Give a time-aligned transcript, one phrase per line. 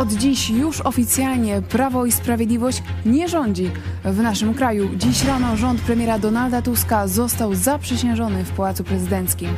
[0.00, 3.70] Od dziś już oficjalnie Prawo i Sprawiedliwość nie rządzi
[4.04, 4.90] w naszym kraju.
[4.96, 9.48] Dziś rano rząd premiera Donalda Tuska został zaprzysiężony w Pałacu Prezydenckim.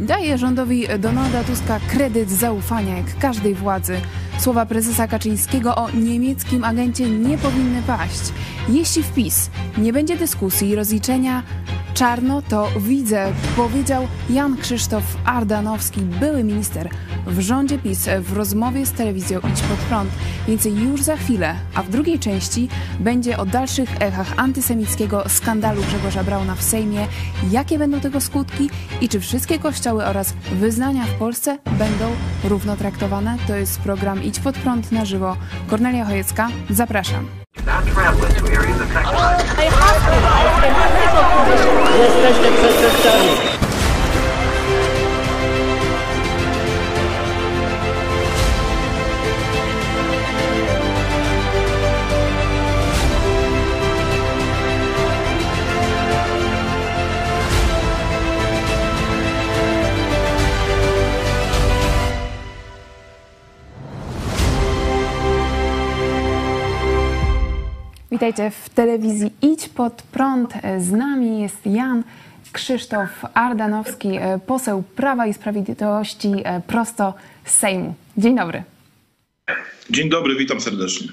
[0.00, 4.00] Daje rządowi Donalda Tuska kredyt zaufania jak każdej władzy.
[4.38, 8.32] Słowa prezesa Kaczyńskiego o niemieckim agencie nie powinny paść.
[8.68, 11.42] Jeśli wpis nie będzie dyskusji i rozliczenia
[11.94, 16.88] czarno, to widzę, powiedział Jan Krzysztof Ardanowski, były minister
[17.26, 20.10] w rządzie PiS w rozmowie z telewizją Idź Pod Prąd.
[20.48, 22.68] Więcej już za chwilę, a w drugiej części
[23.00, 27.06] będzie o dalszych echach antysemickiego skandalu Grzegorza Brauna w Sejmie,
[27.50, 32.10] jakie będą tego skutki i czy wszystkie kościoły oraz wyznania w Polsce będą
[32.44, 33.36] równo traktowane.
[33.46, 35.36] To jest program Idź Pod Prąd na żywo.
[35.68, 37.28] Kornelia Chojecka, zapraszam.
[41.98, 43.53] Jesteście przestępcami.
[68.24, 70.54] Witajcie w telewizji Idź Pod Prąd.
[70.78, 72.02] Z nami jest Jan
[72.52, 74.08] Krzysztof Ardanowski,
[74.46, 76.32] poseł Prawa i Sprawiedliwości
[76.66, 77.14] prosto
[77.44, 77.94] z Sejmu.
[78.16, 78.62] Dzień dobry.
[79.90, 81.08] Dzień dobry, witam serdecznie.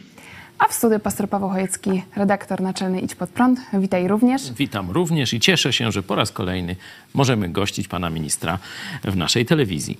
[0.59, 3.59] A w studiu pastor Paweł Chojecki, redaktor naczelny Idź Pod Prąd.
[3.73, 4.53] Witaj również.
[4.53, 6.75] Witam również i cieszę się, że po raz kolejny
[7.13, 8.59] możemy gościć pana ministra
[9.03, 9.99] w naszej telewizji.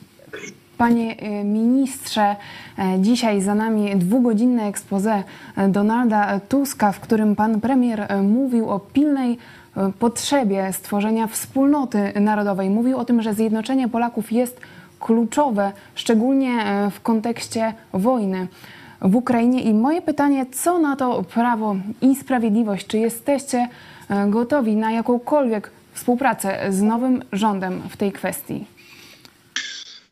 [0.82, 2.36] Panie y, ministrze,
[2.78, 5.24] e, dzisiaj za nami dwugodzinne expose
[5.70, 9.38] Donalda Tuska, w którym pan premier e, mówił o pilnej
[9.78, 12.70] e, potrzebie stworzenia wspólnoty narodowej.
[12.70, 14.62] Mówił o tym, że zjednoczenie Polaków jest
[15.00, 18.48] kluczowe, szczególnie w kontekście wojny
[19.02, 19.62] w Ukrainie.
[19.62, 22.88] I moje pytanie, co na to Prawo i Sprawiedliwość?
[22.88, 23.68] Czy jesteście
[24.28, 28.81] gotowi na jakąkolwiek współpracę z nowym rządem w tej kwestii?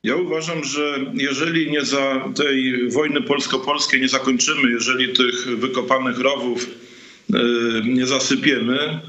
[0.04, 6.68] Ja uważam, że jeżeli nie za tej wojny polsko-polskiej nie zakończymy, jeżeli tych wykopanych rowów
[7.84, 9.00] nie zasypiemy,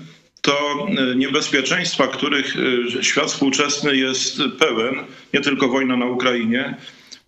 [0.41, 0.87] to
[1.17, 2.55] niebezpieczeństwa, których
[3.00, 4.95] świat współczesny jest pełen,
[5.34, 6.75] nie tylko wojna na Ukrainie,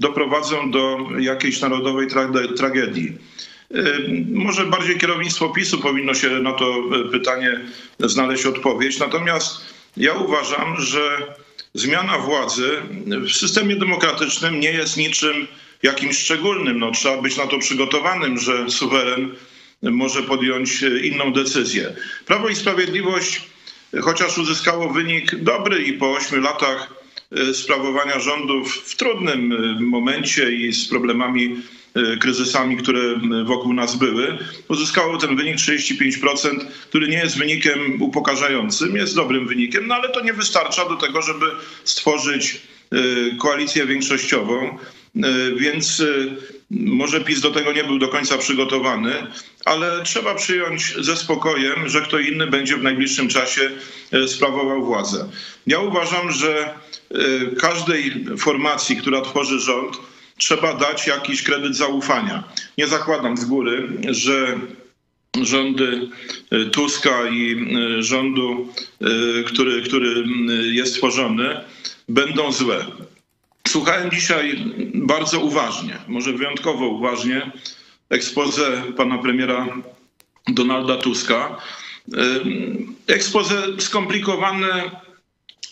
[0.01, 2.07] doprowadzą do jakiejś narodowej
[2.57, 3.13] tragedii.
[4.33, 7.61] Może bardziej kierownictwo PiSu powinno się na to pytanie
[8.01, 8.99] znaleźć odpowiedź.
[8.99, 11.35] Natomiast ja uważam, że
[11.75, 15.47] zmiana władzy w systemie demokratycznym nie jest niczym
[15.83, 16.79] jakimś szczególnym.
[16.79, 19.35] No, trzeba być na to przygotowanym, że suweren
[19.83, 21.97] może podjąć inną decyzję.
[22.27, 23.43] Prawo i Sprawiedliwość,
[24.01, 26.95] chociaż uzyskało wynik dobry i po ośmiu latach
[27.53, 31.57] sprawowania rządów w trudnym momencie i z problemami
[32.21, 33.01] kryzysami, które
[33.45, 34.39] wokół nas były.
[34.69, 40.21] Uzyskało ten wynik 35%, który nie jest wynikiem upokarzającym, jest dobrym wynikiem, no ale to
[40.21, 41.47] nie wystarcza do tego, żeby
[41.85, 42.63] stworzyć
[43.39, 44.79] koalicję większościową.
[45.57, 46.03] Więc
[46.71, 49.13] może PiS do tego nie był do końca przygotowany,
[49.65, 53.71] ale trzeba przyjąć ze spokojem, że kto inny będzie w najbliższym czasie
[54.27, 55.29] sprawował władzę.
[55.67, 56.75] Ja uważam, że
[57.59, 59.97] każdej formacji, która tworzy rząd,
[60.39, 62.45] trzeba dać jakiś kredyt zaufania.
[62.79, 64.59] Nie zakładam z góry, że
[65.43, 66.09] rządy
[66.73, 67.67] Tuska i
[67.99, 68.69] rządu,
[69.47, 70.25] który, który
[70.73, 71.61] jest tworzony,
[72.09, 72.87] będą złe.
[73.69, 77.51] Słuchałem dzisiaj bardzo uważnie, może wyjątkowo uważnie,
[78.11, 79.67] expose pana premiera
[80.49, 81.59] Donalda Tuska.
[83.07, 84.91] Expose skomplikowane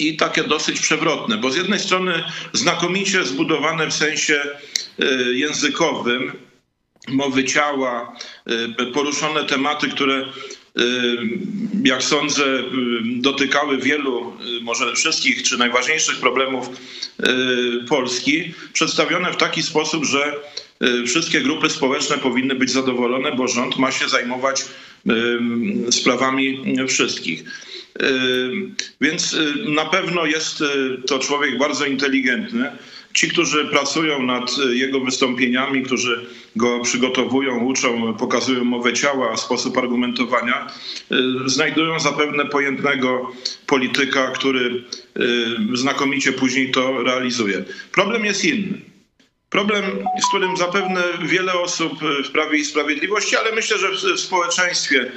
[0.01, 4.43] i takie dosyć przewrotne, bo z jednej strony znakomicie zbudowane w sensie
[5.33, 6.33] językowym,
[7.09, 8.17] mowy ciała,
[8.95, 10.33] poruszone tematy, które
[11.85, 12.45] jak sądzę,
[13.17, 16.69] dotykały wielu, może wszystkich, czy najważniejszych problemów
[17.89, 20.37] Polski, przedstawione w taki sposób, że
[21.07, 24.65] wszystkie grupy społeczne powinny być zadowolone, bo rząd ma się zajmować
[25.91, 27.45] sprawami wszystkich.
[29.01, 29.37] Więc
[29.69, 30.65] na pewno jest
[31.07, 32.71] to człowiek bardzo inteligentny.
[33.15, 36.27] Ci, którzy pracują nad jego wystąpieniami, którzy
[36.57, 40.67] go przygotowują, uczą, pokazują mowę ciała, sposób argumentowania,
[41.47, 43.33] znajdują zapewne pojętnego
[43.67, 44.85] polityka, który
[45.75, 47.65] znakomicie później to realizuje.
[47.93, 48.81] Problem jest inny.
[49.51, 49.85] Problem,
[50.25, 51.93] z którym zapewne wiele osób
[52.25, 55.13] w Prawie i Sprawiedliwości, ale myślę, że w społeczeństwie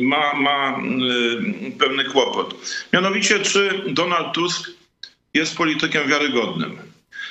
[0.00, 0.80] ma, ma
[1.78, 2.54] pewny kłopot.
[2.92, 4.70] Mianowicie, czy Donald Tusk
[5.34, 6.78] jest politykiem wiarygodnym?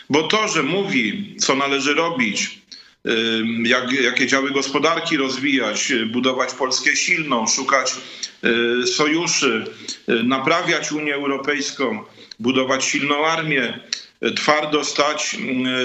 [0.10, 2.60] Bo to, że mówi, co należy robić,
[3.64, 7.96] jak, jakie działy gospodarki rozwijać, budować Polskę silną, szukać
[8.86, 9.66] sojuszy,
[10.08, 12.04] naprawiać Unię Europejską,
[12.40, 13.80] budować silną armię,
[14.36, 15.38] twardo stać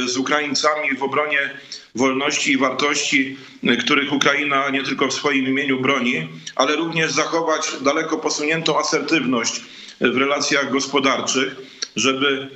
[0.06, 1.50] z Ukraińcami w obronie
[1.94, 3.36] wolności i wartości,
[3.80, 9.60] których Ukraina nie tylko w swoim imieniu broni, ale również zachować daleko posuniętą asertywność
[10.00, 11.56] w relacjach gospodarczych,
[11.96, 12.48] żeby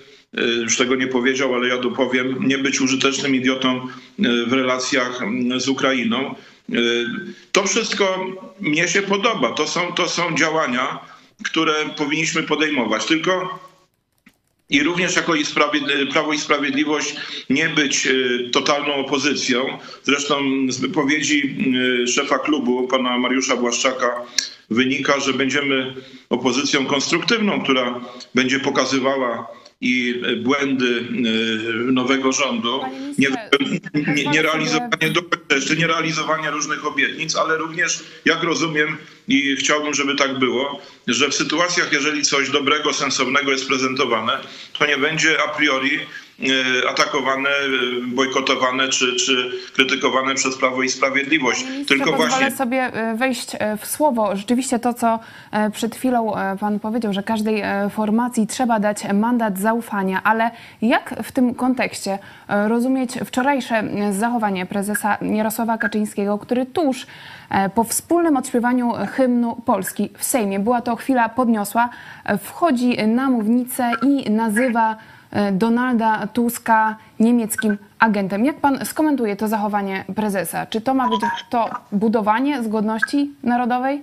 [0.63, 3.89] już tego nie powiedział, ale ja dopowiem, nie być użytecznym idiotą
[4.47, 5.21] w relacjach
[5.57, 6.35] z Ukrainą.
[7.53, 8.27] To wszystko
[8.61, 9.53] mnie się podoba.
[9.53, 10.99] To są, to są działania,
[11.45, 13.05] które powinniśmy podejmować.
[13.05, 13.59] Tylko
[14.71, 15.33] i również jako
[16.13, 17.15] Prawo i Sprawiedliwość
[17.51, 18.09] nie być
[18.53, 19.79] totalną opozycją.
[20.03, 20.37] Zresztą
[20.69, 21.57] z wypowiedzi
[22.07, 24.23] szefa klubu, pana Mariusza Błaszczaka,
[24.71, 25.95] wynika, że będziemy
[26.31, 28.01] opozycją konstruktywną, która
[28.35, 29.47] będzie pokazywała
[29.85, 31.05] i błędy
[31.93, 32.81] nowego rządu,
[33.19, 33.29] nie,
[34.15, 34.43] nie,
[35.77, 38.97] nie realizowanie różnych obietnic, ale również, jak rozumiem
[39.29, 44.39] i chciałbym, żeby tak było, że w sytuacjach, jeżeli coś dobrego, sensownego jest prezentowane,
[44.79, 46.01] to nie będzie a priori
[46.91, 47.49] atakowane,
[48.07, 51.65] bojkotowane czy, czy krytykowane przez Prawo i Sprawiedliwość.
[51.89, 54.37] Tylko właśnie sobie wejść w słowo.
[54.37, 55.19] Rzeczywiście to, co
[55.73, 60.51] przed chwilą pan powiedział, że każdej formacji trzeba dać mandat zaufania, ale
[60.83, 67.07] jak w tym kontekście rozumieć wczorajsze zachowanie prezesa Jarosława Kaczyńskiego, który tuż
[67.75, 71.89] po wspólnym odśpiewaniu hymnu Polski w Sejmie, była to chwila podniosła,
[72.43, 74.97] wchodzi na mównicę i nazywa
[75.53, 78.45] Donalda Tuska niemieckim agentem.
[78.45, 80.67] Jak pan skomentuje to zachowanie prezesa?
[80.67, 81.21] Czy to ma być
[81.51, 84.03] to budowanie zgodności narodowej?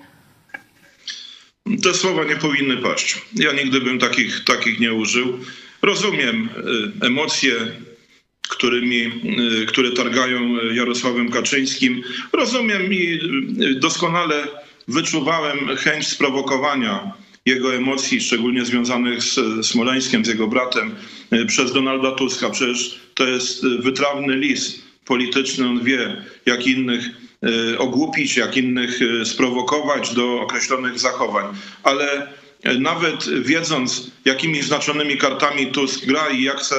[1.83, 3.22] Te słowa nie powinny paść.
[3.33, 5.39] Ja nigdy bym takich, takich nie użył.
[5.81, 6.50] Rozumiem
[7.01, 7.54] emocje,
[8.50, 9.12] którymi,
[9.68, 10.39] które targają
[10.74, 12.04] Jarosławem Kaczyńskim.
[12.34, 13.19] Rozumiem i
[13.80, 14.48] doskonale
[14.88, 17.13] wyczuwałem chęć sprowokowania
[17.46, 20.96] jego emocji, szczególnie związanych z Smoleńskiem, z jego bratem,
[21.48, 22.50] przez Donalda Tuska.
[22.50, 25.68] Przecież to jest wytrawny lis polityczny.
[25.68, 27.06] On wie, jak innych
[27.78, 31.46] ogłupić, jak innych sprowokować do określonych zachowań.
[31.84, 32.34] Ale
[32.80, 36.76] nawet wiedząc, jakimi znaczonymi kartami Tusk gra i jak chce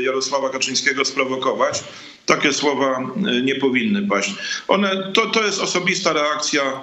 [0.00, 1.84] Jarosława Kaczyńskiego sprowokować,
[2.26, 3.12] takie słowa
[3.42, 4.34] nie powinny paść.
[4.68, 6.82] One, to, to jest osobista reakcja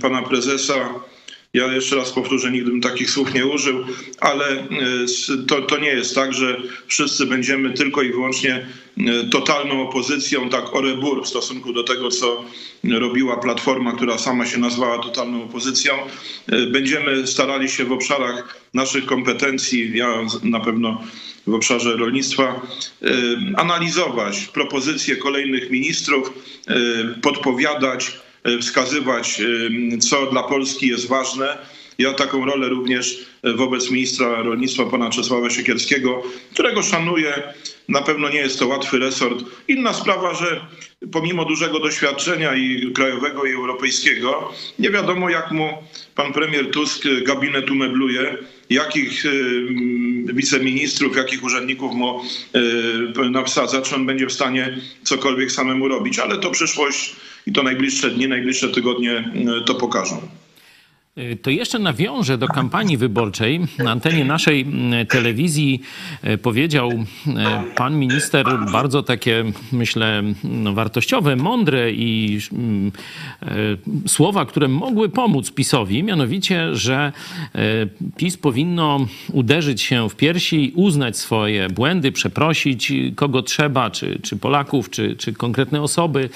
[0.00, 0.94] pana prezesa
[1.54, 3.84] ja jeszcze raz powtórzę, nigdy bym takich słów nie użył,
[4.20, 4.66] ale
[5.48, 6.56] to, to nie jest tak, że
[6.86, 8.66] wszyscy będziemy tylko i wyłącznie
[9.30, 12.44] totalną opozycją, tak orebur w stosunku do tego, co
[12.84, 15.94] robiła Platforma, która sama się nazwała totalną opozycją.
[16.72, 20.08] Będziemy starali się w obszarach naszych kompetencji, ja
[20.42, 21.04] na pewno
[21.46, 22.66] w obszarze rolnictwa,
[23.56, 26.32] analizować propozycje kolejnych ministrów,
[27.22, 28.20] podpowiadać,
[28.60, 29.42] wskazywać,
[30.00, 31.58] co dla Polski jest ważne.
[31.98, 36.22] Ja taką rolę również wobec ministra rolnictwa, pana Czesława Siekierskiego,
[36.52, 37.42] którego szanuję.
[37.88, 39.44] Na pewno nie jest to łatwy resort.
[39.68, 40.60] Inna sprawa, że
[41.12, 45.68] pomimo dużego doświadczenia i krajowego, i europejskiego, nie wiadomo jak mu
[46.14, 48.36] pan premier Tusk gabinet umebluje,
[48.70, 49.24] jakich
[50.24, 52.20] wiceministrów, jakich urzędników mu
[53.46, 56.18] wsadza, czy on będzie w stanie cokolwiek samemu robić.
[56.18, 57.16] Ale to przyszłość
[57.46, 59.32] i to najbliższe dni, najbliższe tygodnie
[59.66, 60.20] to pokażą.
[61.42, 63.60] To jeszcze nawiążę do kampanii wyborczej.
[63.78, 64.66] Na antenie naszej
[65.08, 65.80] telewizji
[66.42, 66.90] powiedział
[67.76, 72.38] pan minister bardzo takie, myślę, no, wartościowe, mądre i
[74.06, 77.12] słowa, które mogły pomóc PiSowi, mianowicie, że
[78.16, 84.90] PiS powinno uderzyć się w piersi, uznać swoje błędy, przeprosić kogo trzeba, czy, czy Polaków,
[84.90, 86.28] czy, czy konkretne osoby.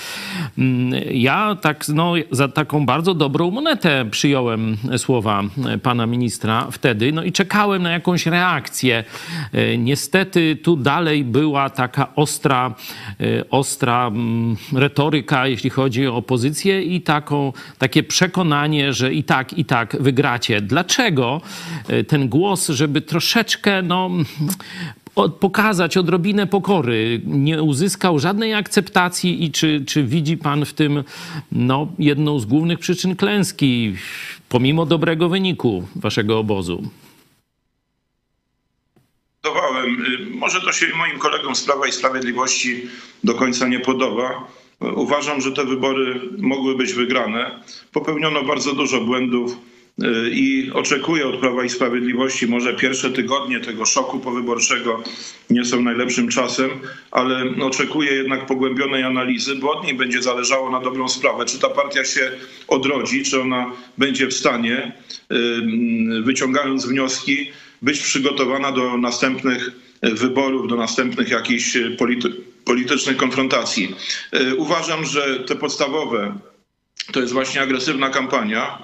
[1.13, 5.43] Ja tak, no, za taką bardzo dobrą monetę przyjąłem słowa
[5.83, 9.05] pana ministra wtedy, no i czekałem na jakąś reakcję.
[9.79, 12.75] Niestety tu dalej była taka ostra,
[13.51, 14.11] ostra
[14.73, 20.61] retoryka, jeśli chodzi o opozycję i taką, takie przekonanie, że i tak, i tak wygracie.
[20.61, 21.41] Dlaczego
[22.09, 24.11] ten głos, żeby troszeczkę, no,
[25.41, 31.05] pokazać odrobinę pokory, nie uzyskał żadnej akceptacji i czy, czy widzi pan w tym
[31.53, 33.95] no, jedną z głównych przyczyn klęski,
[34.53, 36.83] pomimo dobrego wyniku waszego obozu?
[40.31, 42.83] Może to się moim kolegom z Prawa i Sprawiedliwości
[43.25, 44.47] do końca nie podoba.
[44.81, 47.63] Uważam, że te wybory mogły być wygrane.
[47.93, 49.57] Popełniono bardzo dużo błędów
[50.33, 55.03] i oczekuję od Prawa i Sprawiedliwości, może pierwsze tygodnie tego szoku powyborczego
[55.51, 56.71] nie są najlepszym czasem,
[57.11, 61.69] ale oczekuję jednak pogłębionej analizy, bo od niej będzie zależało na dobrą sprawę, czy ta
[61.69, 62.31] partia się
[62.69, 64.93] odrodzi, czy ona będzie w stanie,
[66.23, 67.51] wyciągając wnioski,
[67.83, 69.71] być przygotowana do następnych
[70.03, 72.33] wyborów, do następnych jakichś polity
[72.65, 73.95] politycznych konfrontacji.
[74.57, 76.39] Uważam, że te podstawowe
[77.13, 78.79] to jest właśnie agresywna kampania,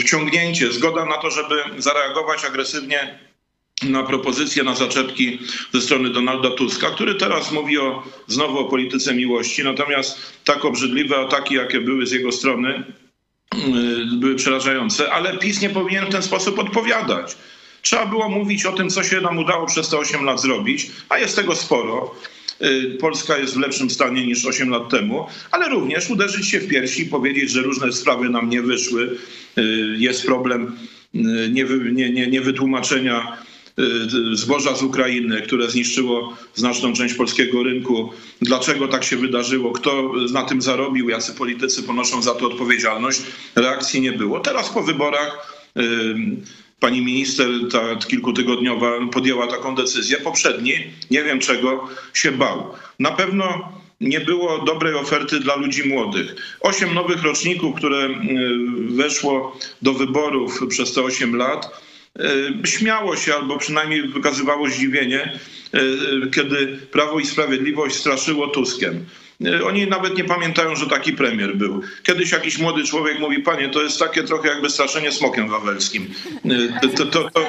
[0.00, 3.18] wciągnięcie, zgoda na to, żeby zareagować agresywnie
[3.82, 5.38] na propozycje, na zaczepki
[5.72, 9.64] ze strony Donalda Tuska, który teraz mówi o, znowu o polityce miłości.
[9.64, 12.84] Natomiast tak obrzydliwe ataki, jakie były z jego strony,
[14.12, 17.36] były przerażające, ale PiS nie powinien w ten sposób odpowiadać.
[17.82, 21.18] Trzeba było mówić o tym, co się nam udało przez te 8 lat zrobić, a
[21.18, 22.14] jest tego sporo.
[22.62, 26.68] Y, Polska jest w lepszym stanie niż 8 lat temu, ale również uderzyć się w
[26.68, 29.16] piersi i powiedzieć, że różne sprawy nam nie wyszły.
[29.58, 29.62] Y,
[29.98, 30.76] jest problem
[31.14, 31.18] y,
[32.30, 33.36] niewytłumaczenia
[34.32, 38.10] zboża z Ukrainy, które zniszczyło znaczną część polskiego rynku.
[38.42, 39.72] Dlaczego tak się wydarzyło?
[39.72, 41.08] Kto na tym zarobił?
[41.08, 43.22] Jacy politycy ponoszą za to odpowiedzialność?
[43.54, 44.40] Reakcji nie było.
[44.40, 45.56] Teraz po wyborach
[46.80, 50.16] pani minister ta kilkutygodniowa podjęła taką decyzję.
[50.16, 50.72] Poprzedni,
[51.10, 52.74] nie wiem czego, się bał.
[52.98, 56.56] Na pewno nie było dobrej oferty dla ludzi młodych.
[56.60, 58.12] Osiem nowych roczników, które y,
[58.88, 61.82] weszło do wyborów przez te osiem lat,
[62.64, 65.38] y, śmiało się albo przynajmniej wykazywało zdziwienie,
[65.74, 69.04] y, kiedy Prawo i Sprawiedliwość straszyło Tuskiem.
[69.44, 71.82] E, oni nawet nie pamiętają, że taki premier był.
[72.02, 76.14] Kiedyś jakiś młody człowiek mówi, panie, to jest takie trochę jakby straszenie smokiem wawelskim.
[76.82, 77.40] E, to, to, to...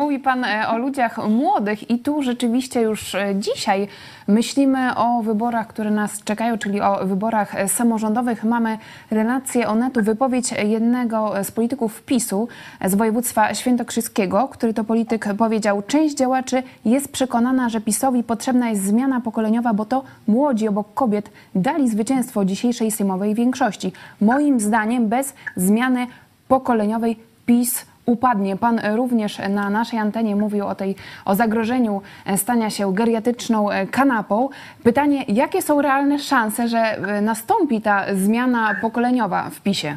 [0.00, 3.88] E, mówi pan o ludziach młodych i tu rzeczywiście już dzisiaj
[4.28, 8.44] myślimy o wyborach, które nas czekają, czyli o wyborach samorządowych.
[8.44, 8.78] Mamy
[9.10, 12.48] relację o netu, wypowiedź jednego z polityków PiSu
[12.84, 18.82] z województwa świętokrzyskiego, który to polityk powiedział, część działaczy jest przekonana, że PiSowi potrzebna jest
[18.82, 23.92] zmiana pokoleniowa, bo to młodzi obok kobiet dali zwycięstwo dzisiejszej sejmowej większości.
[24.20, 26.06] Moim zdaniem bez zmiany
[26.48, 27.16] pokoleniowej
[27.46, 28.56] PiS upadnie.
[28.56, 32.02] Pan również na naszej antenie mówił o, tej, o zagrożeniu
[32.36, 34.48] stania się geriatryczną kanapą.
[34.82, 39.96] Pytanie, jakie są realne szanse, że nastąpi ta zmiana pokoleniowa w PiSie?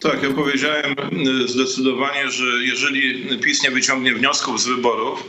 [0.00, 0.94] Tak, ja powiedziałem
[1.46, 5.24] zdecydowanie, że jeżeli PiS nie wyciągnie wniosków z wyborów,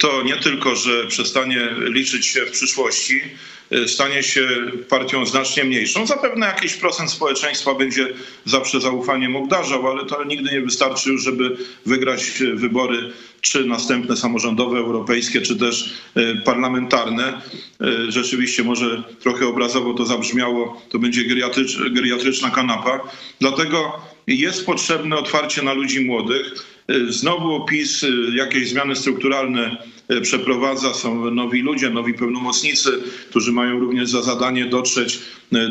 [0.00, 3.20] to nie tylko, że przestanie liczyć się w przyszłości,
[3.86, 4.48] stanie się
[4.88, 6.06] partią znacznie mniejszą.
[6.06, 8.08] Zapewne jakiś procent społeczeństwa będzie
[8.44, 11.56] zawsze zaufaniem obdarzał, ale to nigdy nie wystarczy żeby
[11.86, 17.40] wygrać wybory czy następne samorządowe, europejskie, czy też e, parlamentarne.
[17.80, 23.00] E, rzeczywiście może trochę obrazowo to zabrzmiało, to będzie geriatrycz, geriatryczna kanapa.
[23.40, 26.54] Dlatego jest potrzebne otwarcie na ludzi młodych.
[26.88, 29.76] E, znowu PiS jakieś zmiany strukturalne
[30.22, 30.94] przeprowadza.
[30.94, 32.90] Są nowi ludzie, nowi pełnomocnicy,
[33.30, 35.18] którzy mają również za zadanie dotrzeć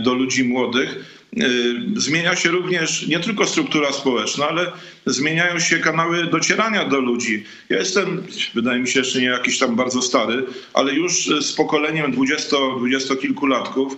[0.04, 1.06] do ludzi młodych.
[1.42, 4.72] Y, zmienia się również nie tylko struktura społeczna, ale
[5.06, 7.44] zmieniają się kanały docierania do ludzi.
[7.70, 12.12] Ja jestem, wydaje mi się, jeszcze nie jakiś tam bardzo stary, ale już z pokoleniem
[12.12, 13.98] dwudziestokilkulatków y,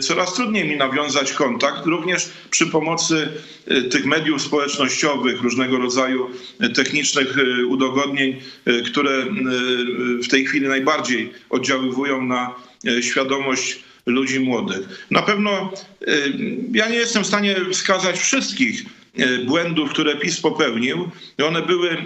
[0.00, 3.28] coraz trudniej mi nawiązać kontakt, również przy pomocy
[3.70, 6.30] y, tych mediów społecznościowych, różnego rodzaju
[6.74, 7.36] technicznych
[7.68, 8.40] udogodnień,
[8.86, 9.24] które
[10.24, 12.54] w tej chwili najbardziej oddziaływują na
[13.00, 15.06] świadomość ludzi młodych.
[15.10, 15.72] Na pewno
[16.08, 16.32] y,
[16.72, 18.84] ja nie jestem w stanie wskazać wszystkich
[19.18, 21.10] y, błędów, które PiS popełnił.
[21.44, 21.96] One były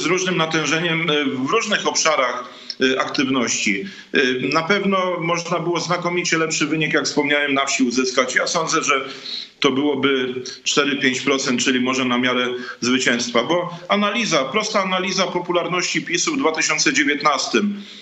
[0.00, 2.44] z różnym natężeniem y, w różnych obszarach
[2.98, 3.84] aktywności.
[4.52, 8.34] Na pewno można było znakomicie lepszy wynik, jak wspomniałem, na wsi uzyskać.
[8.34, 9.04] Ja sądzę, że
[9.60, 12.48] to byłoby 4-5%, czyli może na miarę
[12.80, 13.42] zwycięstwa.
[13.42, 17.58] Bo analiza, prosta analiza popularności PiSu w 2019,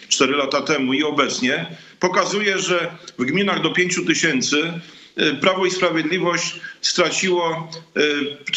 [0.09, 1.67] 4 lata temu i obecnie
[2.01, 4.81] pokazuje, że w gminach do 5 tysięcy y,
[5.41, 7.71] Prawo i Sprawiedliwość straciło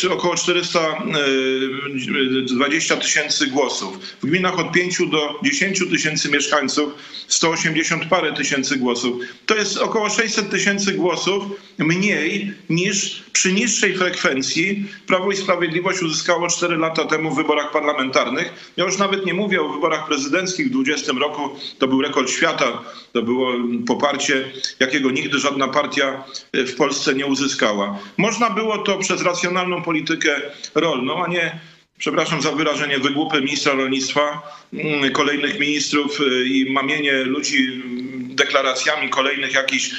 [0.03, 3.97] y, około 420 y, tysięcy głosów.
[4.21, 6.93] W gminach od 5 do 10 tysięcy mieszkańców
[7.27, 9.21] 180 parę tysięcy głosów.
[9.45, 11.43] To jest około 600 tysięcy głosów
[11.77, 18.73] mniej niż przy niższej frekwencji Prawo i Sprawiedliwość uzyskało 4 lata temu w wyborach parlamentarnych.
[18.77, 21.49] Ja już nawet nie mówię o wyborach prezydenckich w 2020 roku.
[21.77, 22.83] To był rekord świata.
[23.13, 23.53] To było
[23.87, 27.99] poparcie, jakiego nigdy żadna partia w Polsce nie uzyskała.
[28.17, 30.41] Można było to przez racjonalną politykę
[30.75, 31.59] rolną, a nie
[31.97, 34.41] przepraszam za wyrażenie, wygłupy ministra rolnictwa,
[34.73, 39.91] mm, kolejnych ministrów y, i mamienie ludzi mm, deklaracjami kolejnych jakichś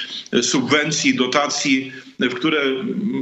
[0.43, 1.93] subwencji, dotacji
[2.29, 2.63] w które,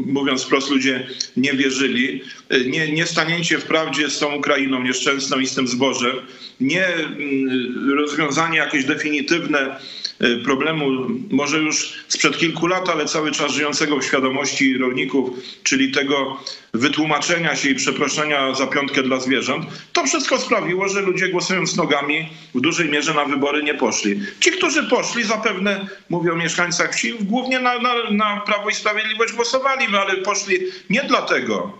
[0.07, 2.23] mówiąc wprost, ludzie nie wierzyli,
[2.67, 6.17] nie, nie stanięcie w prawdzie z tą Ukrainą nieszczęsną i z tym zbożem,
[6.61, 9.81] nie mm, rozwiązanie jakieś definitywne
[10.23, 15.31] y, problemu, może już sprzed kilku lat, ale cały czas żyjącego w świadomości rolników,
[15.63, 16.41] czyli tego
[16.75, 22.29] wytłumaczenia się i przeproszenia za piątkę dla zwierząt, to wszystko sprawiło, że ludzie głosując nogami
[22.55, 24.21] w dużej mierze na wybory nie poszli.
[24.41, 28.88] Ci, którzy poszli, zapewne, mówią o mieszkańcach wsi, głównie na, na, na Prawo i Sprawiedliwość
[29.35, 30.59] głosowali, ale poszli
[30.91, 31.79] nie dlatego,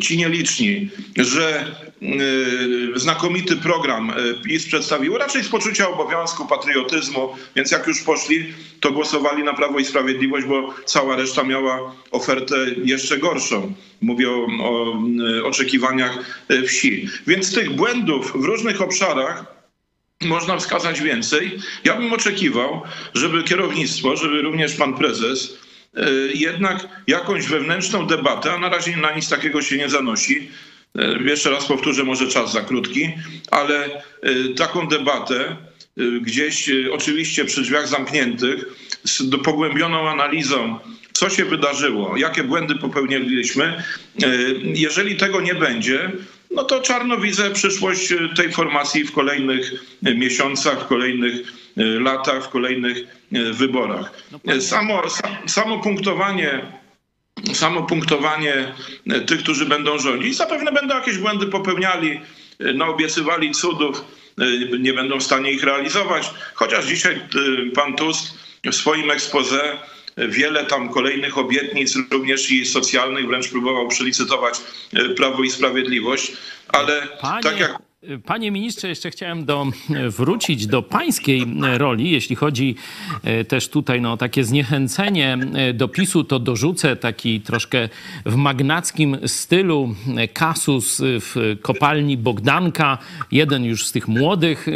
[0.00, 1.74] ci nieliczni, że
[2.96, 8.54] y, znakomity program y, PiS przedstawił, raczej z poczucia obowiązku, patriotyzmu, więc jak już poszli,
[8.80, 13.74] to głosowali na Prawo i Sprawiedliwość, bo cała reszta miała ofertę jeszcze gorszą.
[14.00, 14.98] Mówię o, o
[15.38, 17.08] y, oczekiwaniach wsi.
[17.26, 19.44] Więc tych błędów w różnych obszarach
[20.20, 21.58] można wskazać więcej.
[21.84, 22.82] Ja bym oczekiwał,
[23.14, 25.58] żeby kierownictwo, żeby również pan prezes,
[26.34, 30.50] jednak jakąś wewnętrzną debatę, a na razie na nic takiego się nie zanosi.
[30.98, 33.12] E, jeszcze raz powtórzę, może czas za krótki,
[33.50, 34.00] ale e,
[34.56, 35.56] taką debatę
[36.20, 38.64] gdzieś oczywiście przy drzwiach zamkniętych
[39.04, 40.78] z pogłębioną analizą,
[41.12, 43.82] co się wydarzyło, jakie błędy popełniliśmy.
[44.62, 46.12] Jeżeli tego nie będzie,
[46.50, 53.18] no to czarno widzę przyszłość tej formacji w kolejnych miesiącach, w kolejnych latach, w kolejnych
[53.32, 54.12] E, wyborach.
[54.44, 55.02] No, samo,
[55.46, 56.60] samo punktowanie
[57.52, 58.74] samo punktowanie
[59.10, 60.36] e, tych, którzy będą rządzić.
[60.36, 62.20] Zapewne będą jakieś błędy popełniali,
[62.60, 64.04] e, naobiecywali cudów,
[64.78, 66.30] nie będą w stanie ich realizować.
[66.54, 67.20] Chociaż dzisiaj
[67.74, 69.78] pan Tusk w swoim expose
[70.28, 74.60] wiele tam kolejnych obietnic, również i socjalnych, wręcz próbował przelicytować
[75.16, 76.32] Prawo i Sprawiedliwość,
[76.68, 77.42] ale Panie...
[77.42, 77.87] tak jak
[78.24, 79.66] Panie ministrze, jeszcze chciałem do,
[80.08, 82.74] wrócić do pańskiej roli, jeśli chodzi
[83.24, 87.88] e, też tutaj no, o takie zniechęcenie e, do PiSu, to dorzucę taki troszkę
[88.26, 92.98] w magnackim stylu e, kasus w kopalni Bogdanka,
[93.32, 94.66] jeden już z tych młodych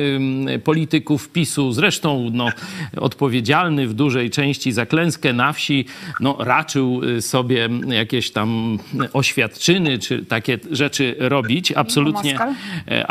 [0.64, 2.48] polityków PiSu, zresztą no,
[2.96, 5.84] odpowiedzialny w dużej części za klęskę na wsi,
[6.20, 8.78] no, raczył sobie jakieś tam
[9.12, 11.72] oświadczyny czy takie rzeczy robić.
[11.72, 12.38] Absolutnie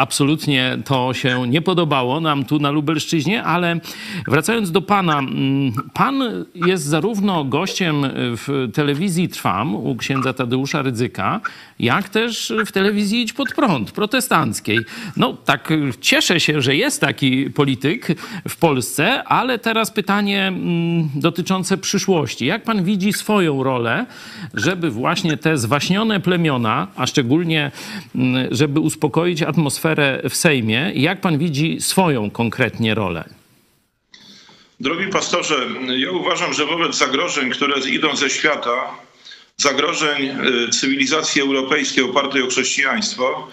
[0.02, 3.80] absolutnie to się nie podobało nam tu na Lubelszczyźnie, ale
[4.28, 6.24] wracając do pana, mm, pan
[6.56, 11.42] jest zarówno gościem w telewizji Trwam u księdza Tadeusza Rydzyka,
[11.82, 14.80] jak też w telewizji Idź Pod Prąd, protestanckiej.
[15.17, 15.70] No tak
[16.02, 18.08] cieszę się, że jest taki polityk
[18.50, 22.46] w Polsce, ale teraz pytanie mm, dotyczące przyszłości.
[22.46, 24.06] Jak pan widzi swoją rolę,
[24.54, 27.72] żeby właśnie te zwaśnione plemiona, a szczególnie
[28.15, 33.24] mm, żeby uspokoić atmosferę w Sejmie, jak pan widzi swoją konkretnie rolę?
[34.80, 35.56] Drogi pastorze,
[35.98, 38.72] ja uważam, że wobec zagrożeń, które idą ze świata,
[39.62, 40.30] zagrożeń
[40.65, 43.47] y, cywilizacji europejskiej opartej o chrześcijaństwo,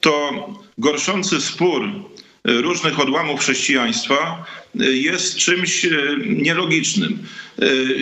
[0.00, 0.30] to
[0.78, 1.82] gorszący spór
[2.44, 4.44] różnych odłamów chrześcijaństwa
[4.80, 5.86] y, jest czymś
[6.26, 7.18] nielogicznym.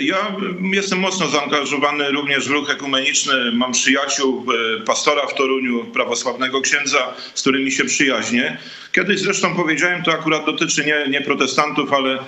[0.03, 0.37] Ja
[0.72, 3.53] jestem mocno zaangażowany również w ruch ekumeniczny.
[3.53, 4.46] Mam przyjaciół,
[4.87, 8.59] pastora w Toruniu, prawosławnego księdza, z którymi się przyjaźnię.
[8.92, 12.18] Kiedyś zresztą powiedziałem, to akurat dotyczy nie, nie protestantów, ale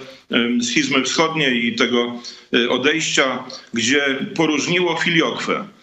[0.62, 2.20] schizmy wschodniej i tego
[2.54, 3.44] e, odejścia,
[3.74, 5.79] gdzie poróżniło filiokwę e,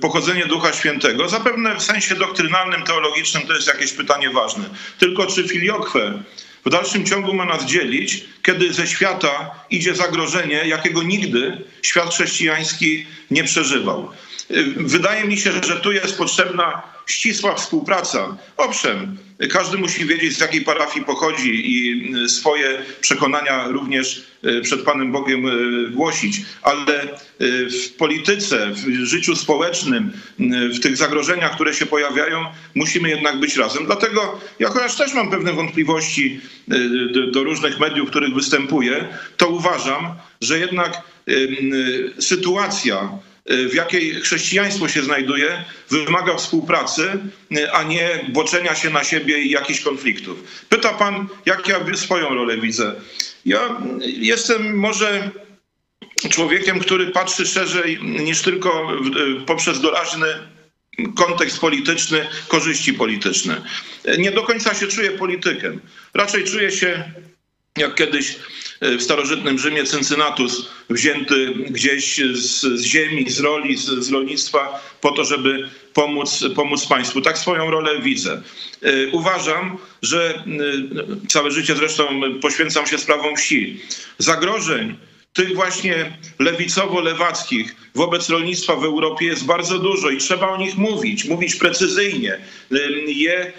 [0.00, 1.28] pochodzenie Ducha Świętego.
[1.28, 4.64] Zapewne w sensie doktrynalnym, teologicznym to jest jakieś pytanie ważne.
[4.98, 6.22] Tylko czy filiokwę
[6.66, 13.06] w dalszym ciągu ma nas dzielić, kiedy ze świata idzie zagrożenie, jakiego nigdy świat chrześcijański
[13.30, 14.10] nie przeżywał.
[14.50, 18.36] E, wydaje mi się, że tu jest potrzebna ścisła współpraca.
[18.56, 19.16] Owszem,
[19.50, 25.12] każdy musi wiedzieć, z jakiej parafii pochodzi i y, swoje przekonania również y, przed Panem
[25.12, 27.08] Bogiem y, głosić, ale
[27.70, 30.12] w polityce, w życiu społecznym,
[30.74, 33.86] w tych zagrożeniach, które się pojawiają, musimy jednak być razem.
[33.86, 36.40] Dlatego ja chociaż też mam pewne wątpliwości
[37.32, 41.02] do różnych mediów, w których występuję, to uważam, że jednak
[42.18, 47.18] sytuacja, w jakiej chrześcijaństwo się znajduje, wymaga współpracy,
[47.56, 50.64] y, a nie boczenia się na siebie i jakichś konfliktów.
[50.68, 52.94] Pyta pan, jak ja swoją rolę widzę.
[53.46, 55.30] Ja jestem może
[56.30, 58.92] człowiekiem, który patrzy szerzej niż tylko
[59.40, 60.26] y, poprzez doraźny
[61.16, 63.62] kontekst polityczny, korzyści polityczne.
[64.18, 65.80] Nie do końca się czuję politykiem.
[66.14, 67.04] Raczej czuję się
[67.78, 68.36] jak kiedyś
[68.80, 74.80] e, w starożytnym Rzymie Cyncynatus, wzięty gdzieś z, z ziemi, z roli, z, z, rolnictwa,
[75.00, 77.20] po to, żeby pomóc, pomóc państwu.
[77.20, 78.42] Tak swoją rolę widzę.
[78.82, 83.80] E, uważam, że e, całe życie zresztą poświęcam się sprawom wsi.
[84.18, 84.96] Zagrożeń
[85.32, 91.24] tych właśnie lewicowo-lewackich wobec rolnictwa w Europie jest bardzo dużo i trzeba o nich mówić,
[91.24, 92.38] mówić precyzyjnie,
[93.06, 93.52] je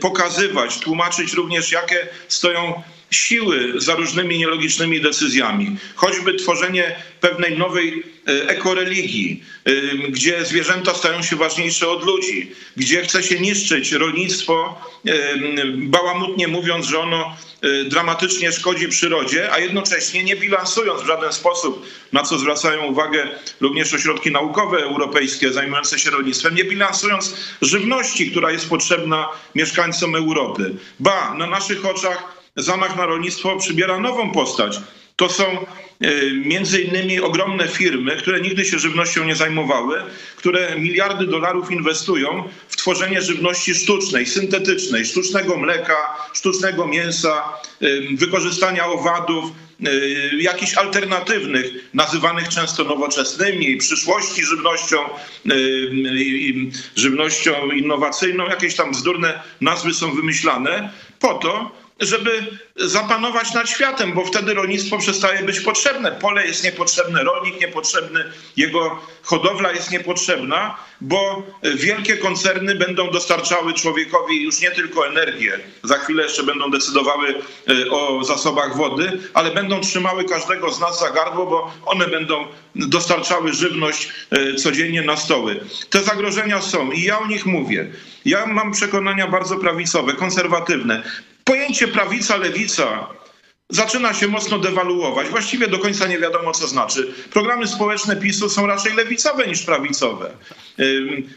[0.00, 5.76] pokazywać, tłumaczyć również, jakie stoją siły za różnymi nielogicznymi decyzjami.
[5.94, 9.72] Choćby tworzenie pewnej nowej e, ekoreligii, e,
[10.08, 15.12] gdzie zwierzęta stają się ważniejsze od ludzi, gdzie chce się niszczyć rolnictwo, e,
[15.76, 17.36] bałamutnie mówiąc, że ono
[17.86, 23.28] dramatycznie szkodzi przyrodzie, a jednocześnie nie bilansując w żaden sposób, na co zwracają uwagę
[23.60, 30.74] również ośrodki naukowe europejskie zajmujące się rolnictwem, nie bilansując żywności, która jest potrzebna mieszkańcom Europy.
[31.00, 34.80] Ba, na naszych oczach zamach na rolnictwo przybiera nową postać.
[35.18, 35.66] To są e,
[36.32, 40.02] między innymi ogromne firmy, które nigdy się żywnością nie zajmowały,
[40.36, 45.96] które miliardy dolarów inwestują w tworzenie żywności sztucznej, syntetycznej, sztucznego mleka,
[46.32, 47.42] sztucznego mięsa,
[47.80, 49.90] e, wykorzystania owadów, e,
[50.36, 54.98] jakichś alternatywnych, nazywanych często nowoczesnymi, przyszłości żywnością,
[56.96, 64.24] żywnością innowacyjną, jakieś tam bzdurne nazwy są wymyślane po to, żeby zapanować nad światem, bo
[64.24, 66.12] wtedy rolnictwo przestaje być potrzebne.
[66.12, 68.24] Pole jest niepotrzebne, rolnik niepotrzebny,
[68.56, 75.98] jego hodowla jest niepotrzebna, bo wielkie koncerny będą dostarczały człowiekowi już nie tylko energię, za
[75.98, 77.34] chwilę jeszcze będą decydowały
[77.68, 82.46] e, o zasobach wody, ale będą trzymały każdego z nas za gardło, bo one będą
[82.74, 85.60] dostarczały żywność e, codziennie na stoły.
[85.90, 87.92] Te zagrożenia są i ja o nich mówię.
[88.24, 91.02] Ja mam przekonania bardzo prawicowe, konserwatywne.
[91.48, 93.08] Pojęcie prawica, lewica
[93.70, 95.28] zaczyna się mocno dewaluować.
[95.28, 97.14] Właściwie do końca nie wiadomo, co znaczy.
[97.32, 100.30] Programy społeczne PiSu są raczej lewicowe niż prawicowe.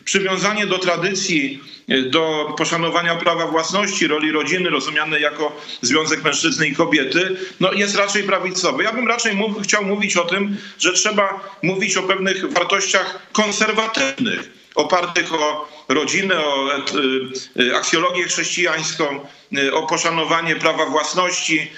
[0.05, 6.75] Przywiązanie do tradycji, y, do poszanowania prawa własności, roli rodziny, rozumiane jako związek mężczyzny i
[6.75, 8.83] kobiety, no jest raczej prawicowe.
[8.83, 14.60] Ja bym raczej mów, chciał mówić o tym, że trzeba mówić o pewnych wartościach konserwatywnych
[14.75, 16.77] opartych o rodzinę, o
[17.57, 19.25] y, y, aksjologię chrześcijańską,
[19.57, 21.71] y, o poszanowanie prawa własności,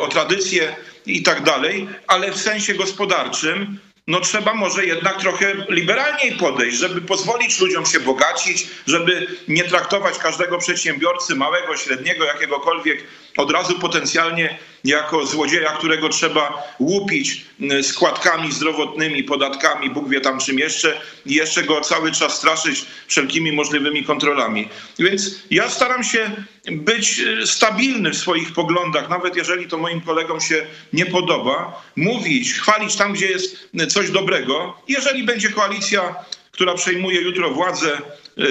[0.00, 0.76] o tradycję
[1.06, 7.00] i tak dalej, ale w sensie gospodarczym no trzeba może jednak trochę liberalniej podejść, żeby
[7.00, 13.04] pozwolić ludziom się bogacić, żeby nie traktować każdego przedsiębiorcy, małego, średniego, jakiegokolwiek,
[13.36, 20.40] od razu potencjalnie jako złodzieja, którego trzeba łupić mm, składkami zdrowotnymi, podatkami, Bóg wie tam
[20.40, 24.68] czym jeszcze, i jeszcze go cały czas straszyć wszelkimi możliwymi kontrolami.
[24.98, 26.30] Więc ja staram się
[26.70, 32.54] być y, stabilny w swoich poglądach, nawet jeżeli to moim kolegom się nie podoba, mówić,
[32.54, 34.82] chwalić tam, gdzie jest coś dobrego.
[34.88, 36.14] Jeżeli będzie koalicja,
[36.60, 37.98] która przejmuje jutro władzę,
[38.38, 38.42] y,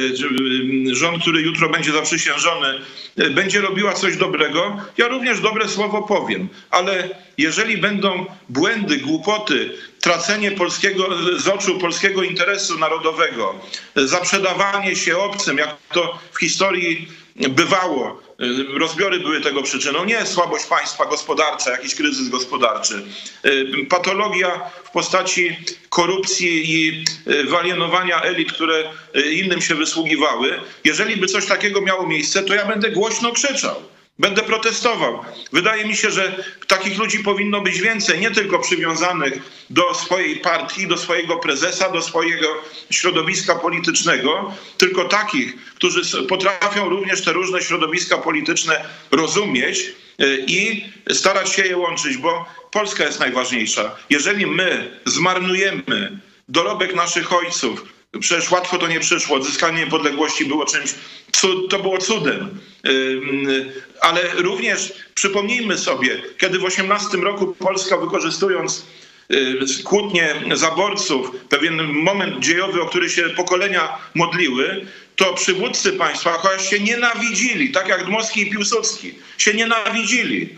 [0.92, 2.80] y, rząd, który jutro będzie zaprzysiężony,
[3.32, 6.50] będzie robiła coś dobrego, ja również dobre słowo powiem.
[6.72, 13.56] Ale jeżeli będą błędy, głupoty, tracenie polskiego, z oczu polskiego interesu narodowego,
[13.96, 18.22] zaprzedawanie się obcym, jak to w historii bywało,
[18.74, 23.04] rozbiory były tego przyczyną, nie słabość państwa gospodarcza, jakiś kryzys gospodarczy,
[23.90, 25.58] patologia w postaci
[25.90, 28.84] korupcji i y, walienowania elit, które
[29.32, 30.60] innym się wysługiwały.
[30.84, 33.76] Jeżeli by coś takiego miało miejsce, to ja będę głośno krzyczał.
[34.20, 35.26] Będę protestował.
[35.52, 39.34] Wydaje mi się, że takich ludzi powinno być więcej, nie tylko przywiązanych
[39.70, 42.48] do swojej partii, do swojego prezesa, do swojego
[42.90, 49.80] środowiska politycznego, tylko takich, którzy potrafią również te różne środowiska polityczne rozumieć
[50.22, 53.96] y, i starać się je łączyć, bo Polska jest najważniejsza.
[54.10, 59.38] Jeżeli my zmarnujemy dorobek naszych ojców, Przecież łatwo to nie przyszło.
[59.38, 60.94] Odzyskanie niepodległości było czymś,
[61.70, 62.60] to było cudem.
[64.02, 68.86] Ale również przypomnijmy sobie, kiedy w 18 roku Polska wykorzystując
[69.84, 76.80] kłótnie zaborców, pewien moment dziejowy, o który się pokolenia modliły, to przywódcy państwa chociaż się
[76.80, 80.58] nienawidzili, tak jak Dmowski i Piłsudski, się nienawidzili,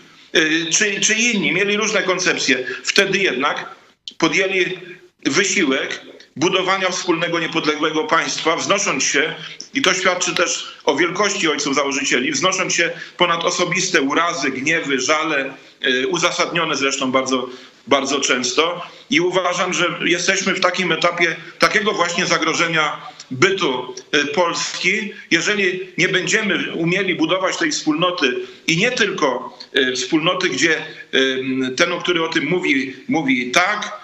[0.71, 2.65] czy, czy inni, mieli różne koncepcje.
[2.83, 3.75] Wtedy jednak
[4.17, 4.77] podjęli
[5.25, 6.01] wysiłek
[6.41, 9.35] budowania wspólnego niepodległego państwa, wznosząc się,
[9.73, 15.53] i to świadczy też o wielkości ojców założycieli, wznosząc się ponad osobiste urazy, gniewy, żale,
[15.87, 17.49] y, uzasadnione zresztą bardzo,
[17.87, 18.85] bardzo często.
[19.09, 23.01] I uważam, że jesteśmy w takim etapie takiego właśnie zagrożenia
[23.31, 28.35] bytu y, Polski, jeżeli nie będziemy umieli budować tej wspólnoty
[28.67, 30.85] i nie tylko y, wspólnoty, gdzie
[31.77, 34.00] ten, który o tym mówi, mówi tak,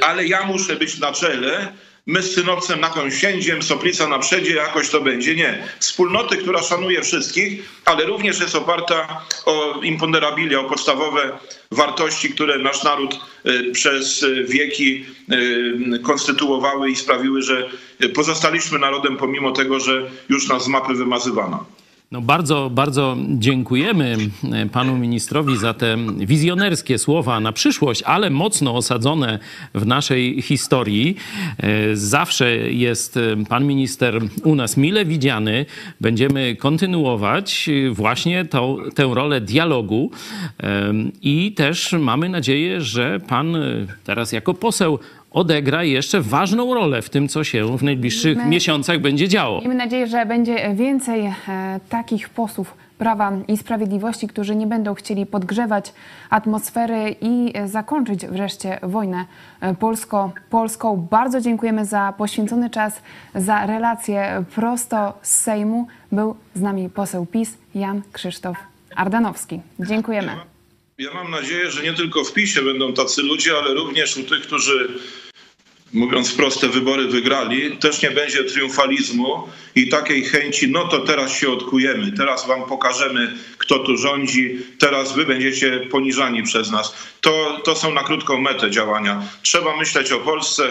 [0.00, 1.72] ale ja muszę być na czele,
[2.06, 5.34] my z synowcem na koń siędziem, soplica na przedzie, jakoś to będzie.
[5.34, 5.68] Nie.
[5.78, 11.38] Wspólnoty, która szanuje wszystkich, ale również jest oparta o imponderabilia, o podstawowe
[11.70, 17.70] wartości, które nasz naród y, przez y, wieki y, konstytuowały i sprawiły, że
[18.14, 21.66] pozostaliśmy narodem pomimo tego, że już nas z mapy wymazywano.
[22.14, 24.16] No bardzo, bardzo dziękujemy
[24.52, 29.38] e, panu ministrowi za te wizjonerskie słowa na przyszłość, ale mocno osadzone
[29.74, 31.16] w naszej historii.
[31.58, 35.66] E, zawsze jest e, pan minister u nas mile widziany.
[36.00, 40.10] Będziemy kontynuować właśnie tą, tę rolę dialogu
[41.22, 43.56] i też mamy nadzieję, że pan
[44.04, 44.98] teraz jako poseł
[45.34, 49.58] odegra jeszcze ważną rolę w tym, co się w najbliższych My- miesiącach będzie działo.
[49.58, 51.34] Miejmy nadzieję, że będzie więcej e,
[51.88, 55.92] takich posłów Prawa i Sprawiedliwości, którzy nie będą chcieli podgrzewać
[56.30, 59.24] atmosfery i e, zakończyć wreszcie wojnę
[59.60, 61.06] e, polsko-polską.
[61.10, 63.02] Bardzo dziękujemy za poświęcony czas,
[63.34, 65.86] za relację prosto z Sejmu.
[66.12, 68.56] Był z nami poseł PiS Jan Krzysztof
[68.96, 69.60] Ardanowski.
[69.80, 70.32] Dziękujemy.
[70.98, 74.40] Ja mam nadzieję, że nie tylko w PiSie będą tacy ludzie, ale również u tych,
[74.40, 74.88] którzy
[75.94, 81.32] mówiąc wprost, te wybory wygrali, też nie będzie triumfalizmu i takiej chęci, no to teraz
[81.32, 86.94] się odkujemy, teraz wam pokażemy, kto tu rządzi, teraz wy będziecie poniżani przez nas.
[87.20, 89.22] To, to są na krótką metę działania.
[89.42, 90.62] Trzeba myśleć o Polsce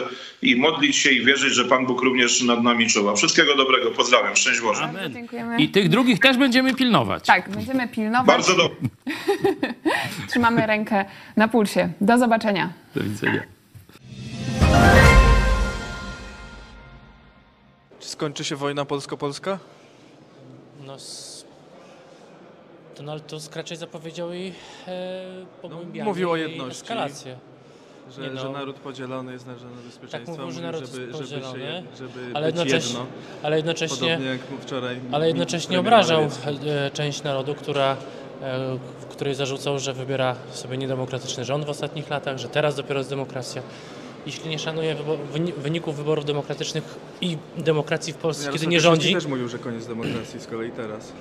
[0.42, 3.16] i modlić się i wierzyć, że Pan Bóg również nad nami czuwa.
[3.16, 4.84] Wszystkiego dobrego, pozdrawiam, szczęść Boże.
[4.84, 5.14] Amen.
[5.14, 5.58] dziękujemy.
[5.58, 7.26] I tych drugich też będziemy pilnować.
[7.26, 8.28] Tak, będziemy pilnować.
[8.28, 8.78] Bardzo dobrze.
[10.30, 11.06] Trzymamy rękę
[11.38, 11.90] na pulsie.
[12.02, 12.74] Do zobaczenia.
[12.96, 13.44] Do widzenia.
[18.14, 19.60] Skończy się wojna polsko-polska?
[20.86, 20.98] No,
[22.98, 24.54] Donald Tusk raczej zapowiedział jej
[24.88, 25.24] e,
[25.62, 26.72] pogłębianie mówił o i jedności.
[26.82, 27.38] eskalację.
[28.12, 28.42] Że, Nie no.
[28.42, 30.32] że naród podzielony jest narażony na bezpieczeństwo.
[30.32, 33.06] Tak mówił, że naród żeby, jest żeby, podzielony, się, jed- żeby ale jednocześnie, jedno.
[33.44, 34.20] ale jednocześnie,
[34.62, 35.00] wczoraj.
[35.12, 37.98] ale jednocześnie obrażał e, część narodu, która,
[38.42, 38.78] e,
[39.12, 43.62] której zarzucał, że wybiera sobie niedemokratyczny rząd w ostatnich latach, że teraz dopiero jest demokracja.
[44.26, 46.84] Jeśli nie szanuje wybo- wyników wyborów demokratycznych
[47.22, 50.72] i demokracji w Polsce, Jarosław kiedy nie rządzi, też mówił, że koniec demokracji z kolei
[50.72, 51.12] teraz.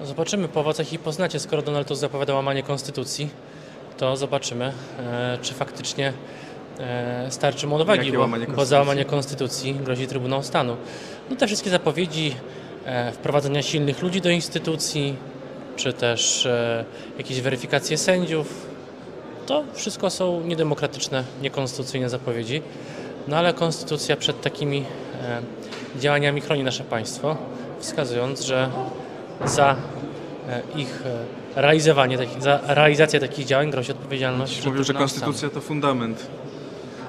[0.00, 1.38] No zobaczymy po owocach i poznacie.
[1.40, 3.28] Skoro Donald Tusk zapowiada łamanie konstytucji,
[3.98, 6.12] to zobaczymy, e, czy faktycznie
[6.78, 10.76] e, starczy mu odwagi, bo, bo za łamanie konstytucji grozi Trybunał Stanu.
[11.30, 12.34] No te wszystkie zapowiedzi
[12.84, 15.16] e, wprowadzenia silnych ludzi do instytucji,
[15.76, 16.84] czy też e,
[17.18, 18.66] jakieś weryfikacje sędziów,
[19.46, 22.62] to wszystko są niedemokratyczne, niekonstytucyjne zapowiedzi.
[23.28, 24.84] No ale konstytucja przed takimi
[25.22, 25.42] e,
[26.00, 27.36] działaniami chroni nasze państwo,
[27.78, 28.70] wskazując, że
[29.44, 29.76] za
[30.48, 31.02] e, ich
[31.56, 34.64] e, realizowanie, za realizację takich działań grozi odpowiedzialność.
[34.66, 36.26] Mówił, że Trybunałem konstytucja to fundament.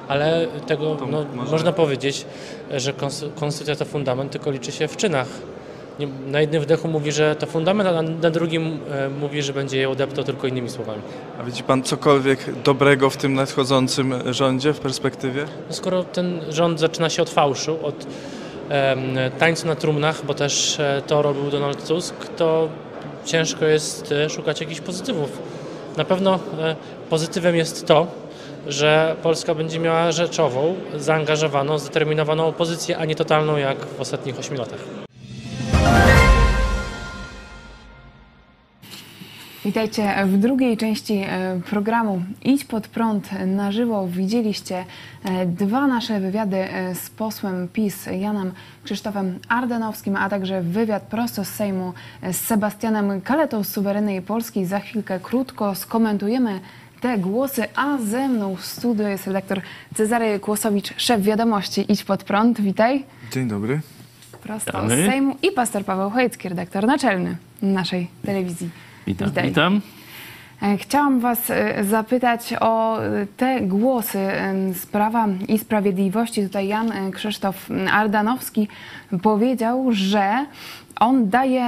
[0.08, 2.26] Ale tego no, można powiedzieć,
[2.72, 5.28] że kons- konstytucja to fundament, tylko liczy się w czynach.
[6.28, 9.96] Na jednym wdechu mówi, że to fundament, a na, drugim e, mówi, że będzie je
[9.96, 11.02] deptał tylko innymi słowami.
[11.40, 15.46] A widzi pan cokolwiek dobrego w tym nadchodzącym rządzie w perspektywie?
[15.70, 18.08] No skoro ten rząd zaczyna się od fałszu, od
[18.70, 19.00] em,
[19.40, 22.70] tańcu na trumnach, bo też e, to robił Donald Tusk, to
[23.26, 25.42] ciężko jest e, szukać jakichś pozytywów.
[25.98, 26.40] Na pewno
[27.10, 28.08] pozytywem jest to,
[28.68, 34.58] że Polska będzie miała rzeczową, zaangażowaną, zdeterminowaną opozycję, a nie totalną jak w ostatnich ośmiu
[34.58, 35.03] latach.
[39.66, 44.08] Witajcie w drugiej części e, programu Idź pod prąd na żywo.
[44.08, 44.86] Widzieliście
[45.24, 48.52] e, dwa nasze wywiady e, z posłem PiS Janem
[48.84, 51.94] Krzysztofem Ardanowskim, a także wywiad prosto z Sejmu
[52.32, 54.66] z Sebastianem Kaletą z Suwerennej Polski.
[54.66, 56.60] Za chwilkę krótko skomentujemy
[57.02, 59.62] te głosy, a ze mną w studiu jest redaktor
[59.96, 62.62] Cezary Kłosowicz, szef wiadomości Idź pod prąd.
[62.62, 63.04] Witaj.
[63.32, 63.82] Dzień dobry.
[64.44, 68.93] Prosto z Sejmu i pastor Paweł Chojecki, redaktor naczelny naszej telewizji.
[69.08, 69.48] Witam, Witaj.
[69.48, 69.82] witam.
[70.62, 74.28] E, Chciałam Was e, zapytać o e, te głosy
[74.74, 76.44] z Prawa i Sprawiedliwości.
[76.44, 78.68] Tutaj Jan Krzysztof Ardanowski
[79.22, 80.46] powiedział, że
[81.00, 81.66] on daje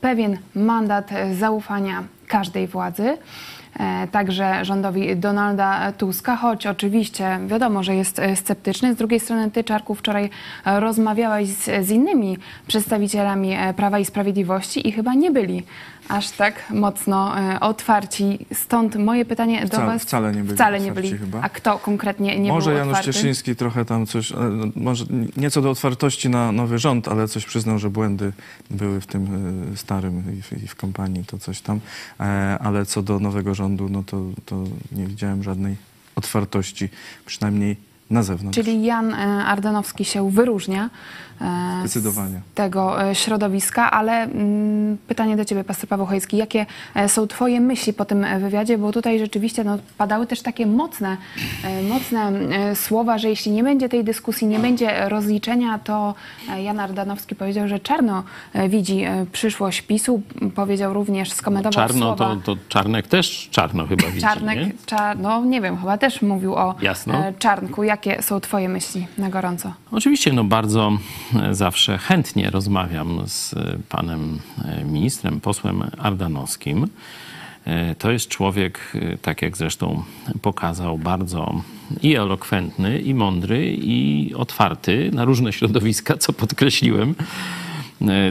[0.00, 3.18] pewien mandat zaufania każdej władzy.
[4.10, 8.94] Także rządowi Donalda Tuska, choć oczywiście wiadomo, że jest sceptyczny.
[8.94, 10.30] Z drugiej strony ty, Czarku, wczoraj
[10.64, 15.62] rozmawiałeś z, z innymi przedstawicielami Prawa i Sprawiedliwości i chyba nie byli
[16.10, 18.46] aż tak mocno e, otwarci.
[18.54, 20.02] Stąd moje pytanie do Wcale- Was.
[20.02, 21.18] wcale nie byli Wcale nie byli.
[21.18, 21.40] chyba.
[21.42, 23.12] A kto konkretnie nie może Janusz otwarty?
[23.12, 24.36] Cieszyński trochę tam coś, e,
[24.76, 25.04] może
[25.36, 28.32] nieco do otwartości na nowy rząd, ale coś przyznał, że błędy
[28.70, 29.28] były w tym
[29.72, 31.80] e, starym i w, i w kampanii, to coś tam.
[32.60, 35.76] Ale co do nowego rządu, no to, to nie widziałem żadnej
[36.16, 36.88] otwartości,
[37.26, 37.76] przynajmniej
[38.10, 38.58] na zewnątrz.
[38.58, 40.90] Czyli Jan Ardanowski się wyróżnia
[41.80, 42.40] Zdecydowanie.
[42.52, 47.26] z tego e, środowiska, ale mm, pytanie do ciebie, pastor Paweł Chojecki, jakie e, są
[47.26, 51.16] twoje myśli po tym e, wywiadzie, bo tutaj rzeczywiście no, padały też takie mocne,
[51.64, 56.14] e, mocne e, słowa, że jeśli nie będzie tej dyskusji, nie będzie rozliczenia, to
[56.50, 58.22] e, Jan Ardanowski powiedział, że czarno
[58.52, 60.22] e, widzi e, przyszłość PiSu,
[60.54, 62.36] powiedział również, skomentował Czarno słowa...
[62.44, 64.72] to, to Czarnek też czarno chyba widzi, Czarnek, nie?
[64.86, 67.14] czar, no nie wiem, chyba też mówił o Jasno.
[67.14, 67.82] e, Czarnku.
[67.82, 69.72] Jakie są twoje myśli na gorąco?
[69.92, 70.92] Oczywiście, no bardzo
[71.29, 76.86] e, zawsze chętnie rozmawiam z e, panem e, ministrem, posłem Ardanowskim.
[77.64, 80.02] E, To jest człowiek, tak jak zresztą
[80.42, 81.62] pokazał, bardzo
[82.02, 87.14] i elokwentny, i mądry, i otwarty na różne środowiska, co podkreśliłem.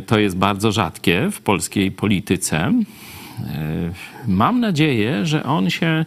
[0.06, 2.74] To jest bardzo rzadkie w polskiej polityce.
[4.28, 6.06] Mam nadzieję, że on się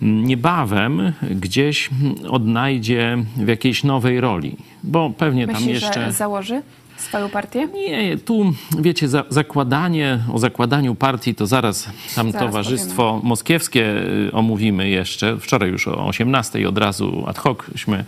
[0.00, 1.90] niebawem gdzieś
[2.28, 6.04] odnajdzie w jakiejś nowej roli, bo pewnie tam Myślisz, jeszcze...
[6.04, 6.62] że założy
[7.02, 7.66] swoją partię?
[7.66, 13.84] Nie, tu wiecie, za, zakładanie, o zakładaniu partii to zaraz tam Zaraz Towarzystwo Moskiewskie
[14.28, 15.36] y, omówimy jeszcze.
[15.36, 18.04] Wczoraj już o 18 od razu ad hocśmy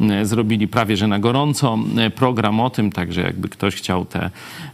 [0.00, 4.30] y, zrobili prawie, że na gorąco y, program o tym, także jakby ktoś chciał te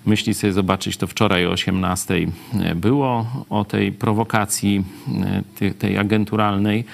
[0.07, 2.29] myśli sobie zobaczyć, to wczoraj o 18 y,
[2.75, 4.85] było o tej prowokacji
[5.59, 6.85] tej, tej agenturalnej.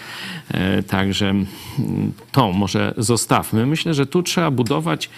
[0.88, 1.44] Także y,
[2.32, 3.66] to może zostawmy.
[3.66, 5.10] Myślę, że tu trzeba budować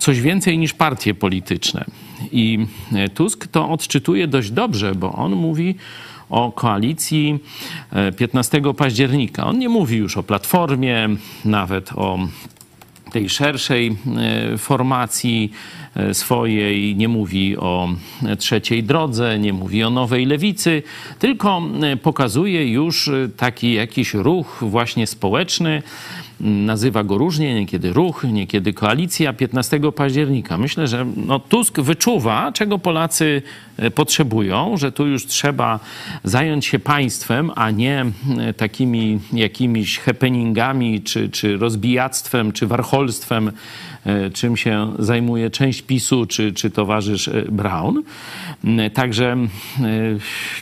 [0.00, 1.84] coś więcej niż partie polityczne.
[2.32, 5.74] I e, Tusk to odczytuje dość dobrze, bo on mówi
[6.30, 7.38] o koalicji
[7.92, 9.46] e, 15 października.
[9.46, 11.08] On nie mówi już o platformie,
[11.44, 12.18] nawet o
[13.12, 13.96] tej szerszej
[14.52, 15.52] e, formacji
[15.96, 17.88] e, swojej, nie mówi o
[18.26, 20.82] e, trzeciej drodze, nie mówi o nowej lewicy,
[21.18, 25.82] tylko e, pokazuje już e, taki jakiś ruch właśnie społeczny.
[26.40, 30.58] Nazywa go różnie, niekiedy ruch, niekiedy koalicja 15 października.
[30.58, 33.42] Myślę, że no, Tusk wyczuwa, czego Polacy
[33.76, 35.80] e, potrzebują, że tu już trzeba
[36.24, 38.04] zająć się państwem, a nie
[38.38, 43.52] e, takimi jakimiś happeningami, czy, czy rozbijactwem, czy warcholstwem,
[44.32, 48.02] czym się zajmuje część PiSu, czy, czy towarzysz e, Braun.
[48.64, 49.46] M, Także e,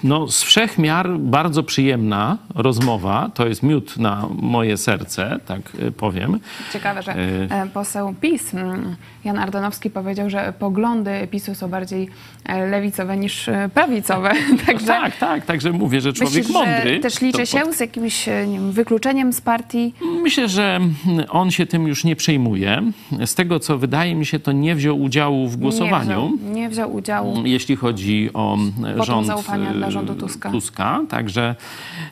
[0.04, 3.30] no, z wszech miar bardzo przyjemna rozmowa.
[3.34, 6.40] To jest miód na moje serce, tak e, powiem.
[6.72, 12.08] Ciekawe, że E, e, poseł PiS, mm, Jan Ardanowski powiedział, że poglądy PiSu są bardziej
[12.44, 14.32] e, lewicowe niż e, prawicowe.
[14.66, 16.94] Także Tak, tak, także mówię, że człowiek myślisz, mądry.
[16.94, 19.94] że też liczy się z jakimś e, wiem, wykluczeniem z partii?
[20.22, 20.80] Myślę, że
[21.28, 22.82] on się tym już nie przejmuje.
[23.28, 26.08] Z tego, co wydaje mi się, to nie wziął udziału w głosowaniu.
[26.08, 27.42] Nie wziął, nie wziął udziału.
[27.44, 28.56] jeśli chodzi o
[28.96, 30.50] Wotum rząd zaufania y, dla rządu Tuska.
[30.50, 31.00] Tuska.
[31.08, 31.56] Także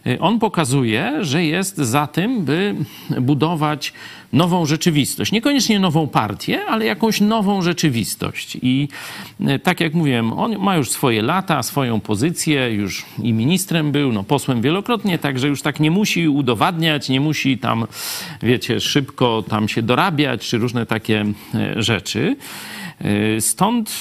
[0.07, 2.75] y, on pokazuje, że jest za tym, by
[3.21, 3.93] budować
[4.33, 5.33] nową rzeczywistość.
[5.33, 8.59] Niekoniecznie nową partię, ale jakąś nową rzeczywistość.
[8.63, 8.89] I
[9.41, 14.13] y, tak jak mówiłem, on ma już swoje lata, swoją pozycję, już i ministrem był,
[14.13, 17.87] no posłem wielokrotnie, także już tak nie musi udowadniać, nie musi tam,
[18.43, 21.25] wiecie, szybko tam się dorabiać, czy różne takie
[21.77, 22.37] y, rzeczy.
[23.37, 24.01] Y, Stąd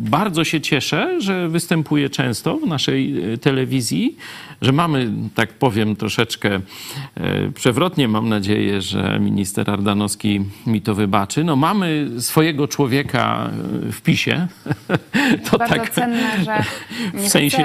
[0.00, 4.16] bardzo się cieszę, że występuje często w naszej y, telewizji,
[4.62, 11.44] że mamy, tak powiem, troszeczkę y, przewrotnie, mam nadzieję, że minister Ardanowski mi to wybaczy.
[11.44, 13.50] No mamy swojego człowieka
[13.88, 14.46] y, w PiSie.
[15.50, 16.64] To Bardzo tak cenne, że
[17.26, 17.56] w sensie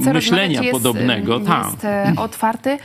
[0.00, 1.66] chce myślenia rozmawiać, jest, podobnego, tak.
[1.66, 2.78] Jest e, otwarty.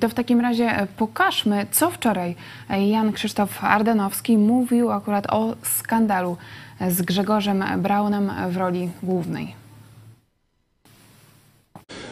[0.00, 2.36] To w takim razie e, pokażmy, co wczoraj
[2.70, 6.36] e, Jan Krzysztof Ardanowski mówił akurat o skandalu
[6.73, 9.54] e, z Grzegorzem Braunem w roli głównej.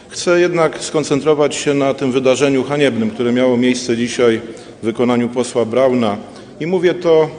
[0.09, 4.41] Chcę jednak skoncentrować się na tym wydarzeniu haniebnym, które miało miejsce dzisiaj
[4.81, 6.17] w wykonaniu posła Brauna.
[6.59, 7.29] I mówię to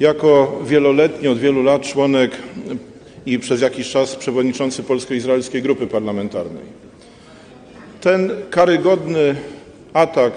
[0.00, 2.30] jako wieloletni, od wielu lat członek
[3.26, 6.64] i przez jakiś czas przewodniczący Polsko-Izraelskiej Grupy Parlamentarnej.
[8.00, 9.34] Ten karygodny
[9.92, 10.32] atak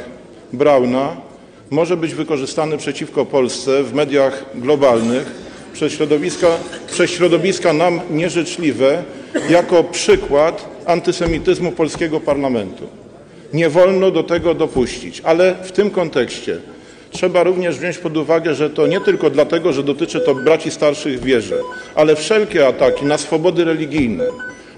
[0.53, 1.17] Brauna
[1.69, 6.47] może być wykorzystany przeciwko Polsce w mediach globalnych przez środowiska,
[6.91, 9.03] przez środowiska nam nieżyczliwe
[9.49, 12.87] jako przykład antysemityzmu polskiego parlamentu.
[13.53, 16.57] Nie wolno do tego dopuścić, ale w tym kontekście
[17.11, 21.19] trzeba również wziąć pod uwagę, że to nie tylko dlatego, że dotyczy to braci starszych
[21.19, 21.55] w wierze,
[21.95, 24.25] ale wszelkie ataki na swobody religijne,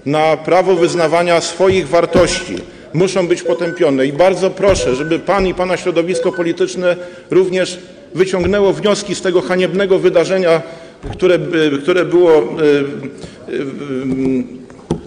[0.06, 2.56] na prawo wyznawania swoich wartości
[2.94, 4.06] muszą być potępione.
[4.06, 6.96] I bardzo proszę, żeby Pan i Pana środowisko polityczne
[7.30, 7.78] również
[8.14, 10.62] wyciągnęło wnioski z tego haniebnego wydarzenia,
[11.10, 11.38] które,
[11.82, 12.44] które było e,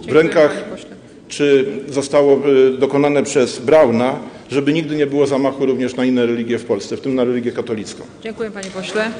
[0.08, 0.64] w rękach,
[1.28, 4.20] czy zostało e, dokonane przez Brauna,
[4.50, 7.52] żeby nigdy nie było zamachu również na inne religie w Polsce, w tym na religię
[7.52, 8.04] katolicką.
[8.24, 9.12] Dziękuję panie pośle.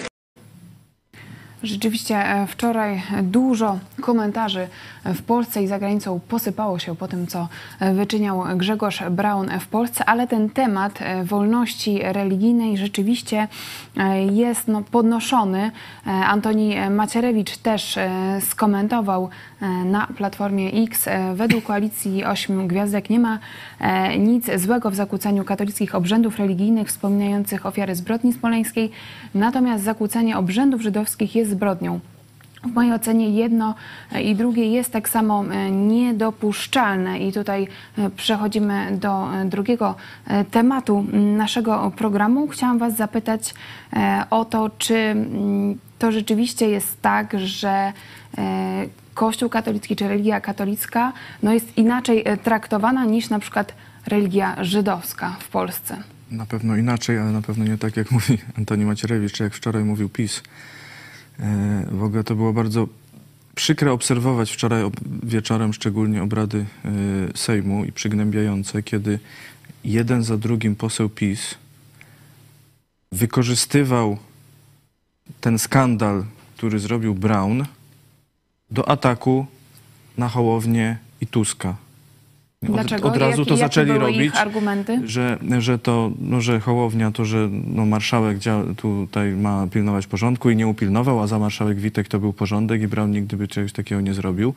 [1.66, 4.68] Rzeczywiście e, wczoraj dużo komentarzy
[5.06, 7.48] w Polsce i za granicą posypało się po tym, co
[7.80, 13.48] e, wyczyniał Grzegorz Braun w Polsce, ale ten temat e, wolności religijnej rzeczywiście
[14.32, 15.72] jest no, podnoszony.
[16.06, 18.00] Antoni Macierewicz też
[18.42, 19.30] skomentował
[19.86, 21.10] na Platformie X.
[21.34, 23.40] Według koalicji Ośmiu Gwiazdek nie ma
[24.20, 28.92] nic złego w zakłócaniu katolickich obrzędów religijnych wspominających ofiary zbrodni smoleńskiej,
[29.36, 32.00] natomiast zakłócanie obrzędów żydowskich jest zbrodnią.
[32.66, 33.76] W mojej ocenie jedno
[34.24, 37.20] i drugie jest tak samo e, niedopuszczalne.
[37.20, 39.96] I tutaj e, przechodzimy do e, drugiego
[40.52, 41.06] tematu
[41.38, 42.48] naszego programu.
[42.48, 43.54] Chciałam Was zapytać
[44.30, 45.16] o to, czy
[46.00, 47.94] to rzeczywiście jest tak, że
[49.14, 51.14] Kościół katolicki czy religia katolicka
[51.44, 53.74] no jest inaczej traktowana niż na przykład
[54.08, 55.98] religia żydowska w Polsce.
[56.32, 59.84] Na pewno inaczej, ale na pewno nie tak, jak mówi Antoni Macierewicz, czy jak wczoraj
[59.84, 60.44] mówił PiS.
[61.40, 62.88] E, w ogóle to było bardzo
[63.56, 64.84] przykre obserwować wczoraj
[65.24, 66.90] wieczorem szczególnie obrady e,
[67.38, 69.20] Sejmu i przygnębiające, kiedy
[69.84, 71.56] jeden za drugim poseł PiS
[73.12, 74.18] wykorzystywał
[75.42, 76.26] ten skandal,
[76.58, 77.66] który zrobił Brown,
[78.72, 79.46] do ataku
[80.18, 81.85] na Hołownię i Tuska.
[82.74, 83.08] Dlaczego?
[83.08, 84.36] Od razu Jak, to zaczęli robić.
[85.06, 90.50] Że, że to, no, że Hołownia, to, że no, marszałek dzia- tutaj ma pilnować porządku
[90.50, 93.74] i nie upilnował, a za marszałek Witek to był porządek i Braun nigdy by czegoś
[93.74, 94.54] takiego nie zrobił.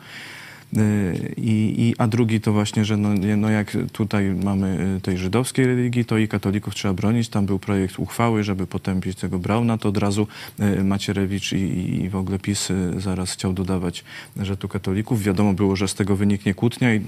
[0.77, 5.19] Y, I, i, a drugi to właśnie, że no, no jak tutaj mamy y, tej
[5.19, 7.29] żydowskiej religii, to i katolików trzeba bronić.
[7.29, 10.27] Tam był projekt uchwały, żeby potępić tego Brauna, to od razu
[10.61, 11.57] y, Macierewicz i,
[12.03, 14.05] i w ogóle PiS zaraz chciał dodawać,
[14.37, 15.23] że tu katolików.
[15.23, 17.01] Wiadomo było, że z tego wyniknie kłótnia i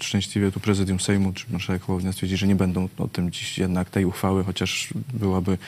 [0.00, 3.90] szczęśliwie tu prezydium Sejmu czy marszałek Hołownia stwierdzi, że nie będą o tym dziś jednak
[3.90, 5.58] tej uchwały, chociaż byłaby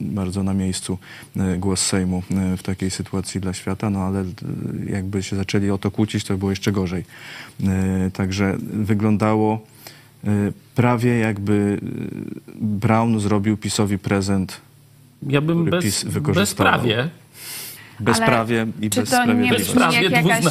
[0.00, 0.98] bardzo na miejscu
[1.58, 2.22] głos Sejmu
[2.56, 4.24] w takiej sytuacji dla świata, no ale
[4.86, 7.04] jakby się zaczęli o to kłócić, kłócić, to było jeszcze gorzej.
[7.64, 9.60] E, także wyglądało
[10.24, 10.28] e,
[10.74, 14.60] prawie jakby e, Brown zrobił PiSowi prezent,
[15.22, 16.72] ja bym bez, PiS wykorzystywał.
[16.72, 17.08] Bezprawie.
[18.00, 20.44] Bezprawie i Czy to nie brzmi jak jakaś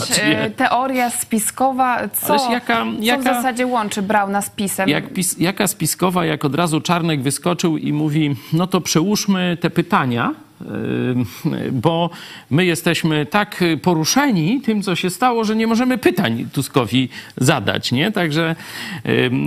[0.55, 2.09] teoria spiskowa?
[2.09, 4.89] Co, jaka, jaka, co w zasadzie łączy Brauna z PiSem?
[4.89, 9.69] Jak pis, jaka spiskowa, jak od razu Czarnek wyskoczył i mówi, no to przełóżmy te
[9.69, 10.33] pytania,
[11.71, 12.09] bo
[12.49, 17.91] my jesteśmy tak poruszeni tym, co się stało, że nie możemy pytań Tuskowi zadać.
[17.91, 18.11] Nie?
[18.11, 18.55] Także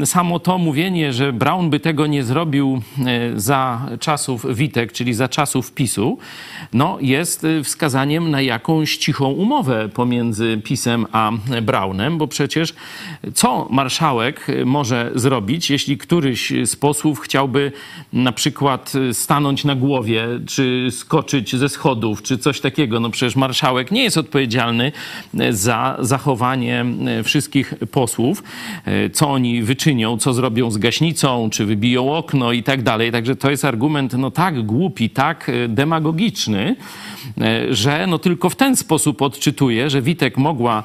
[0.05, 5.29] samo to mówienie, że Brown by tego nie zrobił e, za czasów Witek, czyli za
[5.29, 6.19] czasów PiSu,
[6.73, 12.75] no jest e, wskazaniem na jakąś cichą umowę pomiędzy PiSem a Brownem, bo przecież
[13.35, 17.73] co marszałek może zrobić, jeśli któryś z posłów chciałby
[18.13, 23.01] na przykład stanąć na głowie, czy skoczyć ze schodów, czy coś takiego.
[23.01, 24.93] No przecież marszałek nie jest odpowiedzialny
[25.39, 28.43] e, za zachowanie e, wszystkich posłów,
[28.85, 33.13] e, co oni wyczynią, co zrobią z gaśnicą, czy wybiją okno i tak dalej.
[33.13, 36.77] Także to jest argument no tak głupi, tak demagogiczny,
[37.71, 40.83] że no tylko w ten sposób odczytuje, że Witek mogła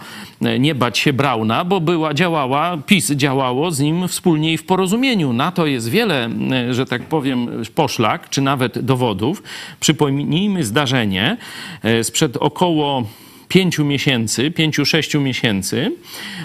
[0.59, 5.33] nie bać się Brauna, bo była, działała, PiS działało z nim wspólnie i w porozumieniu.
[5.33, 6.29] Na to jest wiele,
[6.71, 9.43] że tak powiem, poszlak, czy nawet dowodów.
[9.79, 11.37] Przypomnijmy Przypomnijmy zdarzenie
[11.83, 13.03] e, sprzed około
[13.47, 15.91] pięciu miesięcy, pięciu, sześciu miesięcy,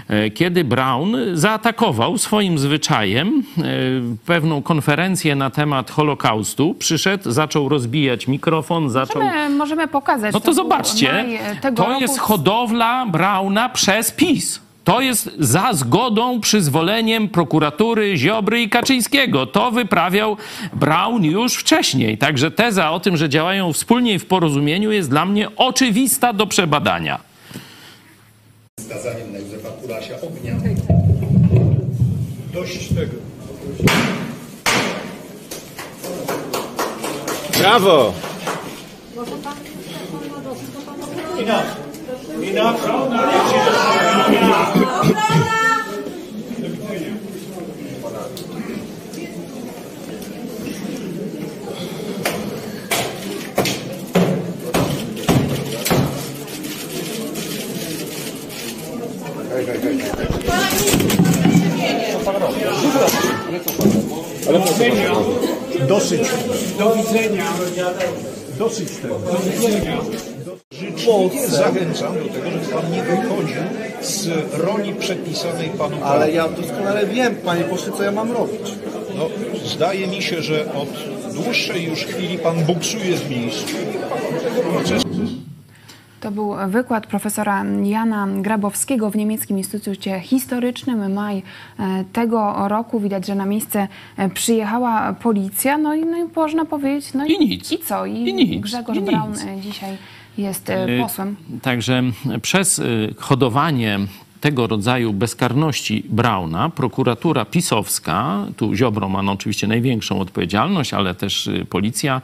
[0.09, 3.63] e, kiedy Brown zaatakował swoim zwyczajem e,
[4.27, 6.75] pewną konferencję na temat Holokaustu.
[6.79, 9.23] Przyszedł, zaczął rozbijać mikrofon, zaczął...
[9.23, 10.35] Możemy, możemy pokazać.
[10.35, 11.25] No to, to zobaczcie,
[11.77, 14.64] to jest hodowla Brauna przez PiS.
[14.85, 19.47] To jest za zgodą, przyzwoleniem prokuratury Ziobry i Kaczyńskiego.
[19.47, 20.37] To wyprawiał
[20.73, 22.19] Braun już wcześniej.
[22.19, 26.47] Także teza o tym, że działają wspólnie i w porozumieniu jest dla mnie oczywista do
[26.47, 27.21] przebadania.
[28.81, 30.55] Skazaniem na Józefa Kurasia ognia.
[32.53, 33.17] Dość tego.
[37.59, 38.13] Brawo!
[42.43, 44.04] Enough.
[64.49, 64.61] Ale
[65.89, 66.21] Dosyć.
[66.79, 67.45] Do widzenia.
[68.59, 69.19] Dosyć tego.
[69.19, 69.99] Do widzenia.
[71.05, 73.63] Absolutnie zachęcam do tego, żeby pan nie wychodził
[74.01, 78.61] z roli przepisanej panu Ale ja doskonale wiem, panie pośle, co ja mam robić.
[79.19, 79.29] No,
[79.65, 80.89] zdaje mi się, że od
[81.35, 83.73] dłuższej już chwili pan buksuje z miejsca.
[86.21, 91.13] To był wykład profesora Jana Grabowskiego w Niemieckim Instytucie Historycznym.
[91.13, 91.43] Maj
[91.79, 93.01] e, tego roku.
[93.01, 95.79] Widać, że na miejsce e, przyjechała policja.
[95.79, 97.73] No i, no i można powiedzieć, no I nic.
[97.73, 98.07] I co?
[98.07, 98.63] I, I nic.
[98.63, 99.43] Grzegorz I Braun nic.
[99.43, 99.97] e, dzisiaj
[100.39, 101.37] jest e, Y, posłem.
[101.63, 102.03] Także
[102.43, 103.99] przez y, hodowanie
[104.41, 111.47] tego rodzaju bezkarności Brauna, prokuratura pisowska, tu Ziobro ma no, oczywiście największą odpowiedzialność, ale też
[111.47, 112.21] y, policja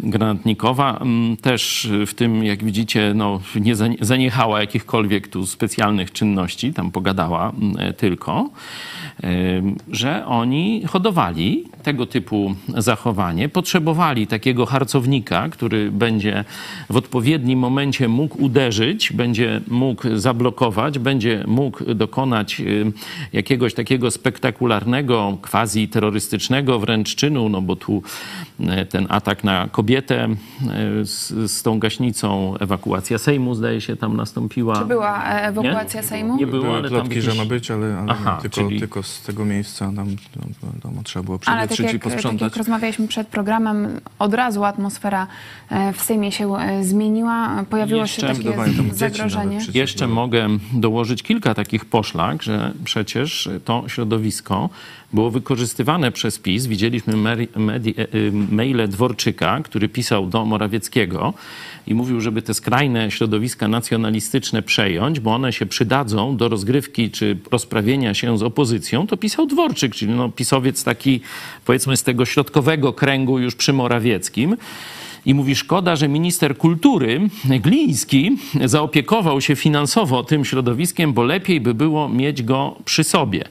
[0.00, 6.72] granatnikowa mm, też w tym, jak widzicie, no, nie zanie- zaniechała jakichkolwiek tu specjalnych czynności,
[6.72, 9.05] tam pogadała mm, tylko, y,
[9.92, 16.44] że oni hodowali tego typu zachowanie, potrzebowali takiego harcownika, który będzie
[16.90, 22.62] w odpowiednim momencie mógł uderzyć, będzie mógł zablokować, będzie mógł dokonać
[23.32, 28.02] jakiegoś takiego spektakularnego, quasi terrorystycznego wręcz czynu, no bo tu
[28.60, 34.16] y, ten atak na kobietę y, z, z tą gaśnicą, ewakuacja Sejmu zdaje się tam
[34.16, 34.78] nastąpiła.
[34.78, 36.36] Czy była e, ewakuacja Sejmu?
[36.36, 37.44] Nie było, Były ale tam plotki, że jakieś...
[37.44, 39.94] ma być, ale, ale Aha, nie, tylko, czyli- tylko z tego miejsca tam,
[40.60, 42.42] tam, tam trzeba było Ale tak przewietrzyć i jak, tak posprzątać.
[42.42, 45.26] jak rozmawialiśmy przed programem, od razu atmosfera
[45.70, 47.64] e, w Sejmie się e, zmieniła.
[47.70, 49.44] Pojawiło Jeszcze się takie dzieci zagrożenie.
[49.44, 49.74] nawet przecież.
[49.74, 54.68] Jeszcze mogę dołożyć kilka takich poszlak, że przecież to środowisko
[55.12, 56.66] było wykorzystywane przez PiS.
[56.66, 61.34] Widzieliśmy e, y, maile Dworczyka, który pisał do Morawieckiego
[61.86, 67.38] i mówił, żeby te skrajne środowiska nacjonalistyczne przejąć, bo one się przydadzą do rozgrywki czy
[67.50, 69.06] rozprawienia się z opozycją.
[69.06, 71.20] To pisał Dworczyk, czyli no, pisowiec taki
[71.64, 74.56] powiedzmy z tego środkowego kręgu już przy Morawieckim.
[75.26, 81.74] I mówi, szkoda, że minister kultury Gliński zaopiekował się finansowo tym środowiskiem, bo lepiej by
[81.74, 83.44] było mieć go przy sobie.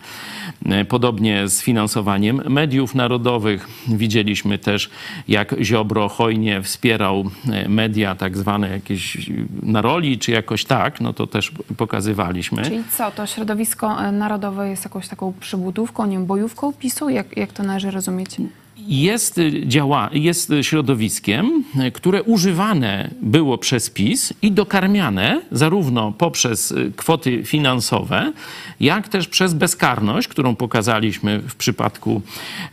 [0.65, 3.67] E, Podobnie z finansowaniem mediów narodowych.
[3.87, 4.89] Widzieliśmy też,
[5.27, 9.17] jak Ziobro hojnie wspierał e, media tak zwane jakieś
[9.63, 12.63] na roli, czy jakoś tak, no to też pokazywaliśmy.
[12.63, 17.09] Czyli co, to środowisko e, narodowe jest jakąś taką przybudówką, nie wiem, bojówką PiSu?
[17.09, 18.37] Jak, jak to należy rozumieć?
[18.77, 26.71] Jest, y, działa, jest środowiskiem, y, które używane było przez PiS i dokarmiane zarówno poprzez
[26.71, 28.33] y, kwoty finansowe,
[28.79, 32.21] jak też przez bezkarność, którą pokazaliśmy w przypadku,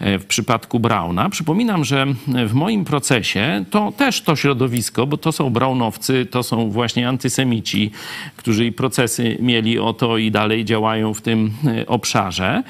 [0.00, 1.30] w przypadku Brauna.
[1.30, 2.06] Przypominam, że
[2.46, 7.90] w moim procesie to też to środowisko, bo to są Braunowcy, to są właśnie antysemici,
[8.36, 11.52] którzy i procesy mieli o to i dalej działają w tym
[11.86, 12.62] obszarze.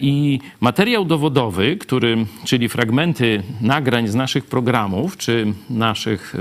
[0.00, 6.34] I materiał dowodowy, który, czyli fragmenty nagrań z naszych programów, czy naszych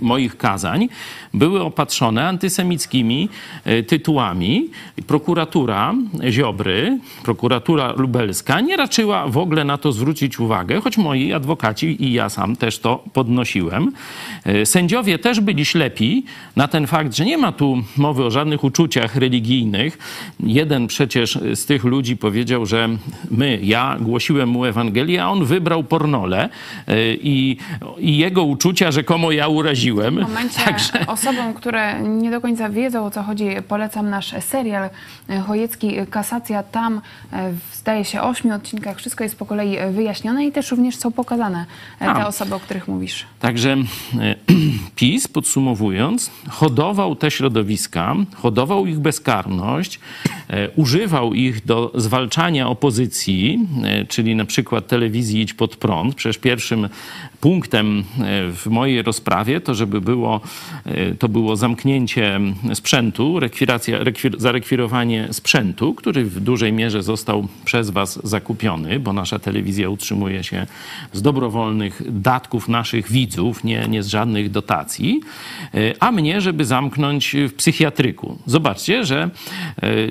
[0.00, 0.88] moich kazań
[1.34, 3.28] były opatrzone antysemickimi
[3.64, 4.70] e, tytułami.
[5.06, 5.94] Prokuratura
[6.30, 12.12] Ziobry, prokuratura lubelska nie raczyła w ogóle na to zwrócić uwagę, choć moi adwokaci i
[12.12, 13.92] ja sam też to podnosiłem.
[14.44, 16.24] E, Sędziowie też byli ślepi
[16.56, 19.98] na ten fakt, że nie ma tu mowy o żadnych uczuciach religijnych.
[20.40, 22.88] Jeden przecież z tych ludzi powiedział, że
[23.30, 26.48] my, ja głosiłem mu Ewangelię, a on wybrał pornole
[26.86, 27.56] e, i,
[27.98, 30.14] i jego uczucia rzekomo ja uraziłem.
[30.14, 30.60] W momencie
[31.22, 34.90] osobom, które nie do końca wiedzą o co chodzi, polecam nasz serial
[35.28, 36.62] e, Chojecki Kasacja.
[36.62, 37.00] Tam
[37.32, 40.96] e, w, zdaje się ośmiu odcinkach wszystko jest po kolei e, wyjaśnione i też również
[40.96, 41.66] są pokazane
[42.00, 42.26] e, te A.
[42.26, 43.26] osoby, o których mówisz.
[43.40, 44.34] Także e,
[44.96, 50.00] PiS, podsumowując, hodował te środowiska, hodował ich bezkarność,
[50.48, 56.14] e, używał ich do zwalczania opozycji, e, czyli na przykład telewizji Idź Pod Prąd.
[56.14, 56.88] Przecież pierwszym
[57.42, 58.02] punktem e,
[58.52, 60.40] w mojej rozprawie to, żeby było,
[60.84, 62.40] e, to było zamknięcie
[62.74, 69.38] sprzętu, rekwiracja, rekwir, zarekwirowanie sprzętu, który w dużej mierze został przez was zakupiony, bo nasza
[69.38, 70.66] telewizja utrzymuje się
[71.12, 75.20] z dobrowolnych datków naszych widzów, nie, nie z żadnych dotacji,
[75.74, 78.38] e, a mnie, żeby zamknąć w psychiatryku.
[78.46, 79.30] Zobaczcie, że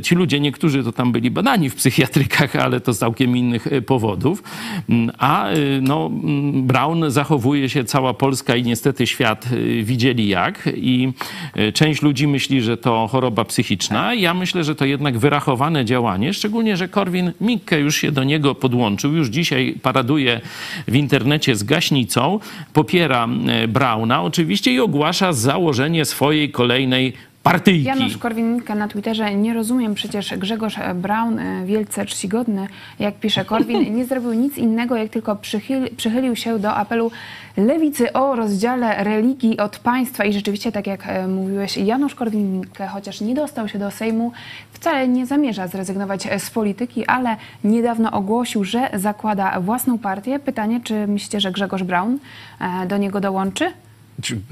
[0.04, 4.44] ci ludzie, niektórzy to tam byli badani w psychiatrykach, ale to z całkiem innych powodów,
[4.90, 5.48] Mm, a
[5.82, 11.14] no, mm, Brown zachowuje się, cała Polska i niestety świat e, widzieli jak i
[11.54, 14.14] e, część ludzi myśli, że to choroba psychiczna.
[14.14, 18.56] Ja myślę, że to jednak wyrachowane działanie, szczególnie, że Korwin Mikke już się do niego
[18.56, 20.42] podłączył, już dzisiaj paraduje
[20.88, 22.40] w internecie z gaśnicą,
[22.74, 27.14] popiera e, Brauna oczywiście i ogłasza założenie swojej kolejnej
[27.44, 27.84] partyjki.
[27.84, 32.68] Janusz Korwin-Mikke na Twitterze, nie rozumiem przecież Grzegorz Braun, e, wielce czcigodny,
[33.00, 37.12] jak pisze Korwin, nie zrobił nic innego, jak tylko przychyli, przychylił się do apelu
[37.58, 43.22] lewicy o rozdziale religii od państwa i rzeczywiście, tak jak e, mówiłeś, Janusz Korwin-Mikke, chociaż
[43.22, 44.32] nie dostał się do Sejmu,
[44.72, 50.40] wcale nie zamierza zrezygnować z polityki, ale niedawno ogłosił, że zakłada własną partię.
[50.40, 52.20] Pytanie, czy myślicie, że Grzegorz Braun
[52.60, 53.72] e, do niego dołączy?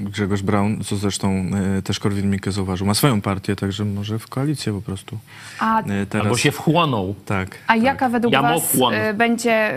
[0.00, 4.72] Grzegorz Braun, co zresztą e, też Korwin-Mikke zauważył, ma swoją partię, także może w koalicję
[4.72, 5.18] po prostu.
[5.58, 7.14] A E, teraz, Albo się wchłonął.
[7.26, 7.58] Tak.
[7.66, 9.74] A jaka według Ja Was y, będzie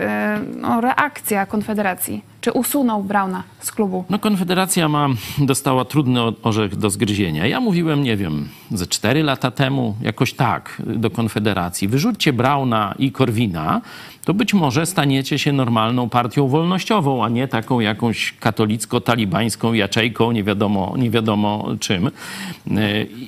[0.56, 2.22] no, reakcja Konfederacji?
[2.40, 4.04] Czy usunął Brauna z klubu?
[4.10, 7.46] No Konfederacja ma, dostała trudny orzech do zgryzienia.
[7.46, 11.88] Ja mówiłem, nie wiem, ze cztery lata temu, jakoś tak, do Konfederacji.
[11.88, 13.80] Wyrzućcie Brauna i Korwina,
[14.24, 20.44] to być może staniecie się normalną partią wolnościową, a nie taką jakąś katolicko-talibańską jaczejką, nie
[20.44, 22.06] wiadomo, nie wiadomo czym.
[22.06, 22.10] E,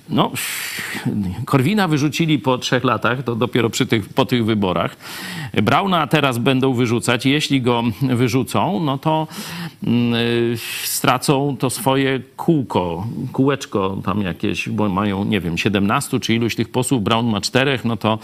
[0.09, 0.31] No,
[1.45, 4.97] Korwina wyrzucili po trzech latach, to dopiero przy tych, po tych wyborach.
[5.63, 7.27] Brauna teraz będą wyrzucać.
[7.27, 9.27] Jeśli go wyrzucą, no to
[9.87, 16.35] mm, y, stracą to swoje kółko, kółeczko tam jakieś, bo mają, nie wiem, 17 czy
[16.35, 18.19] iluś tych posłów, Braun ma czterech, no to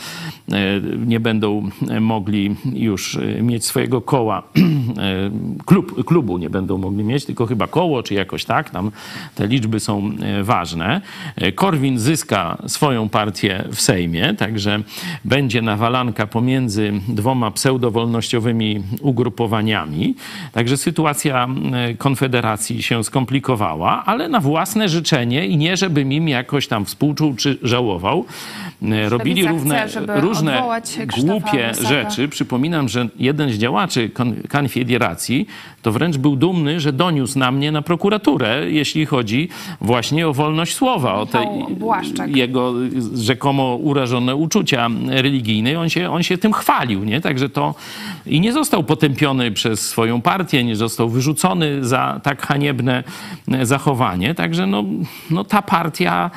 [0.52, 1.70] e, nie będą
[2.00, 5.30] mogli już e, mieć swojego koła, e,
[5.66, 8.90] klub, klubu nie będą mogli mieć, tylko chyba koło, czy jakoś tak, tam
[9.34, 11.00] te liczby są e, ważne.
[11.54, 14.82] Korwin zyska swoją partię w Sejmie, także
[15.24, 20.14] będzie nawalanka pomiędzy dwoma pseudowolnościowymi ugrupowaniami.
[20.52, 21.48] Także sytuacja
[21.98, 27.58] Konfederacji się skomplikowała, ale na własne życzenie i nie, żebym im jakoś tam współczuł czy
[27.62, 28.24] żałował.
[29.08, 30.62] Robili Lewica równe, chce, różne
[31.20, 32.28] głupie rzeczy.
[32.52, 35.46] Przypominam, że jeden z działaczy kon- Konfederacji
[35.82, 39.48] to wręcz był dumny, że doniósł na mnie na prokuraturę, jeśli chodzi
[39.80, 42.36] właśnie o wolność słowa, o te Błaszczak.
[42.36, 42.74] jego
[43.14, 45.80] rzekomo urażone uczucia religijne.
[45.80, 47.20] On się, on się tym chwalił, nie?
[47.20, 47.74] Także to
[48.26, 53.04] i nie został potępiony przez swoją partię, nie został wyrzucony za tak haniebne
[53.52, 54.34] e, zachowanie.
[54.34, 54.84] Także no,
[55.30, 56.30] no ta partia,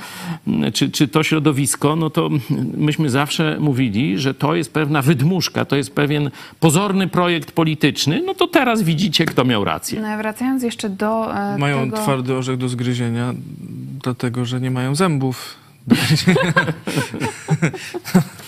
[0.48, 2.30] m, czy, czy to środowisko, no to
[2.78, 8.22] myśmy zawsze mówili, że to jest pewna wydmuszka, to jest pewien pozorny projekt polityczny.
[8.26, 10.02] No to teraz widzicie, kto miał rację.
[10.02, 11.98] No, wracając jeszcze do e, Mają tego...
[11.98, 13.34] twardy orzech do zgryzienia,
[14.04, 15.56] dlatego że nie mają zębów.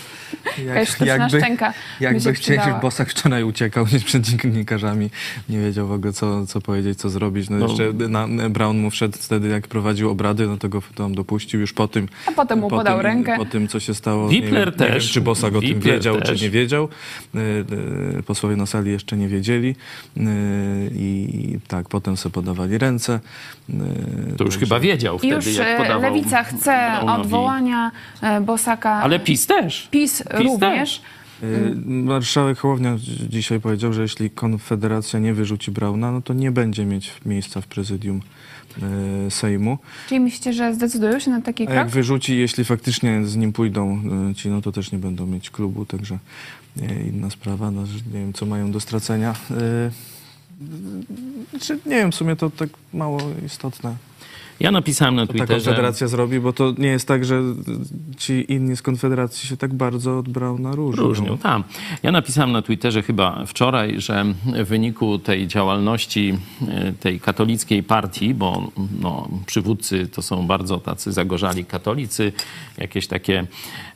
[0.66, 2.80] Jakaś sztuczna szczęka by jakby chcieli, przydała.
[2.80, 5.10] Bosak wczoraj uciekał przed dziennikarzami,
[5.50, 7.50] nie wiedział w ogóle co, co powiedzieć, co zrobić.
[7.50, 7.68] No, No.
[7.68, 11.74] jeszcze na, Brown mu wszedł wtedy, jak prowadził obrady, no to go tam dopuścił już
[11.74, 12.08] po tym.
[12.26, 13.38] A potem mu po podał tym, rękę.
[13.38, 14.30] Po tym, co się stało.
[14.30, 15.12] Wipler nie wiem, Nie wiem, też.
[15.12, 16.40] czy Bosak o tym wiedział, też.
[16.40, 16.90] czy nie wiedział.
[17.36, 17.40] Y,
[18.20, 19.76] y, Posłowie na sali jeszcze nie wiedzieli.
[20.18, 20.22] Y,
[20.96, 23.20] I tak, potem sobie podawali ręce.
[23.68, 23.74] To
[24.44, 27.92] już także- chyba wiedział wtedy, Już jak podawał Lewica chce odwołania
[28.42, 28.90] Bosaka.
[28.92, 29.88] Ale PiS też.
[29.92, 31.02] PiS, również.
[31.44, 32.98] Y, Marszałek Hołownia
[33.30, 37.68] dzisiaj powiedział, że jeśli Konfederacja nie wyrzuci Brauna, no to nie będzie mieć miejsca w
[37.68, 38.22] prezydium
[39.28, 39.78] y, Sejmu.
[40.08, 41.78] Czyli myślicie, że zdecydują się na taki A krok?
[41.78, 45.50] jak wyrzuci, jeśli faktycznie z nim pójdą y, ci, no to też nie będą mieć
[45.50, 46.18] klubu, także
[47.14, 47.82] inna sprawa, no,
[48.14, 49.36] nie wiem, co mają do stracenia.
[51.62, 53.96] Czy, nie wiem, w sumie to tak mało istotne.
[54.60, 55.66] Ja napisałem na ta Twitterze...
[55.66, 57.42] Konfederacja zrobi, bo to nie jest tak, że
[58.18, 61.04] ci inni z Konfederacji się tak bardzo od Brauna różnią.
[61.04, 61.62] Różnią, tak.
[62.04, 66.38] Ja napisałem na Twitterze chyba wczoraj, że w wyniku tej działalności
[66.68, 72.32] e, tej katolickiej partii, bo no, przywódcy to są bardzo tacy zagorzali katolicy,
[72.78, 73.48] jakieś takie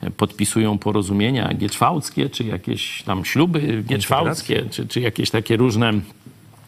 [0.02, 5.94] e, podpisują porozumienia gieczwałckie, czy jakieś tam śluby gieczwałckie, czy, czy jakieś takie różne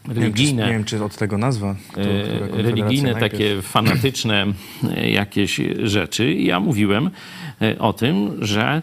[0.07, 1.75] Nie wiem, czy, religijne nie wiem, czy od tego nazwa.
[1.97, 4.45] e, religijne, takie fanatyczne
[4.95, 6.33] e, jakieś rzeczy.
[6.33, 7.09] Ja mówiłem
[7.61, 8.81] e, o tym, że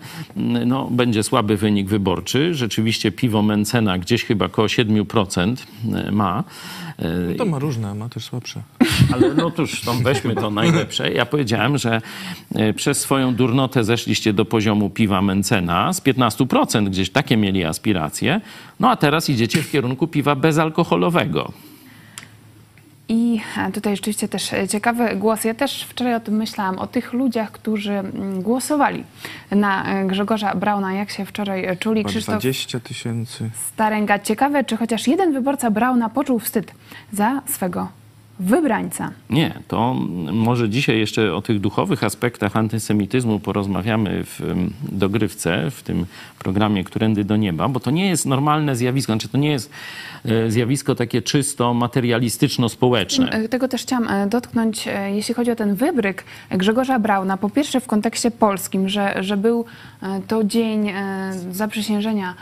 [0.67, 2.55] no, będzie słaby wynik wyborczy.
[2.55, 5.57] Rzeczywiście piwo Mencena gdzieś chyba około 7%
[6.13, 6.45] ma.
[7.01, 8.63] E, To ma różne, ma też słabsze.
[9.15, 11.13] ale no cóż, tam weźmy to najlepsze.
[11.13, 12.01] Ja powiedziałem, że
[12.55, 18.41] e, przez swoją durnotę zeszliście do poziomu piwa Mencena z 15%, gdzieś takie mieli aspiracje.
[18.81, 21.53] No a teraz idziecie w kierunku piwa bezalkoholowego.
[23.11, 25.45] I e, tutaj rzeczywiście też e, ciekawy głos.
[25.45, 29.05] Ja też wczoraj o tym myślałam, o tych ludziach, którzy mm, głosowali
[29.51, 30.95] na e, Grzegorza Brauna.
[30.95, 32.05] Jak się wczoraj czuli?
[32.05, 33.51] Krzysztof 20 tysięcy.
[33.73, 34.19] Staręga.
[34.19, 36.73] Ciekawe, czy chociaż jeden wyborca Brauna poczuł wstyd
[37.13, 38.00] za swego
[38.41, 39.11] wybrańca.
[39.31, 39.95] Nie, to
[40.33, 46.07] może dzisiaj jeszcze o tych duchowych aspektach antysemityzmu porozmawiamy w em, dogrywce, w tym
[46.39, 49.71] programie Którędy do Nieba, bo to nie jest normalne zjawisko, znaczy to nie jest
[50.25, 53.31] e, zjawisko takie czysto materialistyczno-społeczne.
[53.31, 57.37] E, Tego też chciałam e, dotknąć, jeśli chodzi o ten wybryk Grzegorza Brauna.
[57.37, 59.65] Po pierwsze w kontekście polskim, że, że był
[60.29, 60.93] to dzień
[61.51, 62.35] zaprzysiężenia,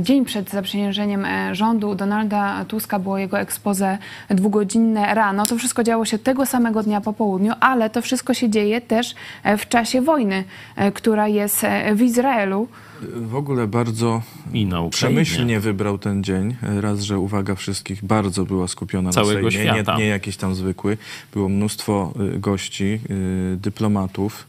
[0.00, 3.98] dzień przed zaprzysiężeniem rządu Donalda Tuska, było jego expose
[4.30, 5.41] dwugodzinne rano.
[5.46, 9.14] To wszystko działo się tego samego dnia po południu, ale to wszystko się dzieje też
[9.42, 10.44] e, w czasie wojny,
[10.76, 12.68] e, która jest e, w Izraelu.
[13.16, 14.22] W ogóle bardzo
[14.52, 14.90] I na Ukrainie.
[14.90, 16.56] przemyślnie wybrał ten dzień.
[16.80, 19.96] Raz, że uwaga wszystkich bardzo była skupiona Całego na Sejmie, świata.
[19.96, 20.98] Nie, nie jakiś tam zwykły.
[21.34, 24.46] Było mnóstwo y, gości, y, dyplomatów,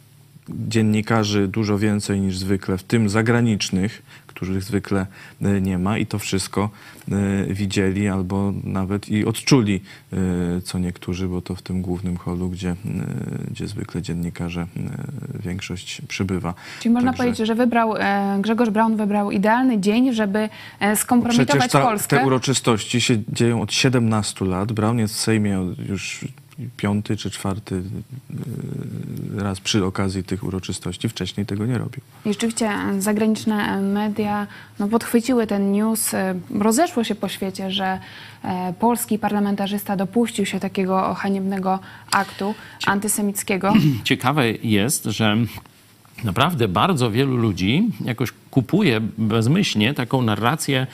[0.49, 5.05] dziennikarzy dużo więcej niż zwykle, w tym zagranicznych, których zwykle
[5.41, 6.69] y, nie ma i to wszystko
[7.49, 9.81] widzieli albo nawet i odczuli,
[10.13, 12.75] y, co niektórzy, bo to w tym głównym holu, gdzie, y,
[13.51, 14.67] gdzie zwykle dziennikarze,
[15.43, 16.53] większość przybywa.
[16.79, 20.49] Czyli można Także- powiedzieć, że wybrał, e, Grzegorz Braun wybrał idealny dzień, żeby
[20.79, 22.17] e, skompromitować Przecież ta, Polskę.
[22.17, 24.71] te uroczystości się dzieją od 17 lat.
[24.71, 26.25] Braun jest w Sejmie już
[26.77, 27.81] piąty czy czwarty
[29.37, 31.09] raz przy okazji tych uroczystości.
[31.09, 32.01] Wcześniej tego nie robił.
[32.25, 34.47] I rzeczywiście e, zagraniczne e, media
[34.79, 36.13] no, podchwyciły ten news.
[36.13, 36.35] e,
[36.93, 37.99] Rozeszło się po świecie, że
[38.43, 41.79] e, polski parlamentarzysta dopuścił się takiego haniebnego
[42.11, 43.73] aktu antysemickiego.
[44.03, 45.37] Ciekawe jest, że
[46.23, 50.87] naprawdę bardzo wielu ludzi jakoś kupuje bezmyślnie taką narrację,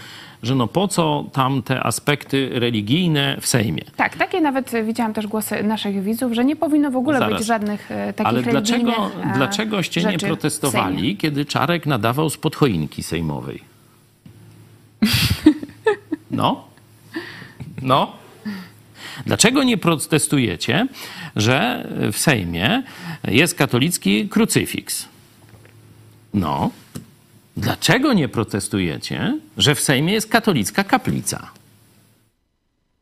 [0.44, 3.84] że no po co tam te aspekty religijne w Sejmie.
[3.96, 7.40] Tak, takie nawet widziałam też głosy naszych widzów, że nie powinno w ogóle Zaraz.
[7.40, 12.56] być żadnych e, takich Ale religijnych dlaczego, e, dlaczegoście nie protestowali, kiedy Czarek nadawał spod
[12.56, 13.60] choinki sejmowej?
[16.40, 16.68] No?
[17.82, 18.12] No?
[19.26, 20.88] Dlaczego nie protestujecie,
[21.36, 22.84] że w Sejmie
[23.28, 25.08] jest katolicki krucyfiks?
[26.34, 26.72] No.
[27.58, 31.52] Dlaczego nie protestujecie, że w Sejmie jest katolicka kaplica?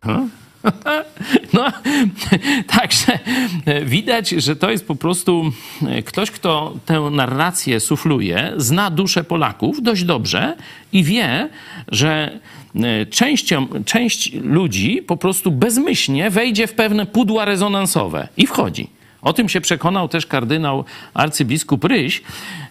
[0.06, 0.30] Huh?
[1.54, 1.72] No,
[2.78, 3.20] także
[3.86, 5.52] widać, że to jest po prostu
[5.88, 10.56] e, ktoś, kto tę narrację sufluje, zna duszę Polaków dość dobrze
[10.94, 11.50] i wie,
[11.88, 12.40] że
[12.76, 18.90] e, częścią, część ludzi po prostu bezmyślnie wejdzie w pewne pudła rezonansowe i wchodzi.
[19.22, 22.22] O tym się przekonał też kardynał arcybiskup Ryś.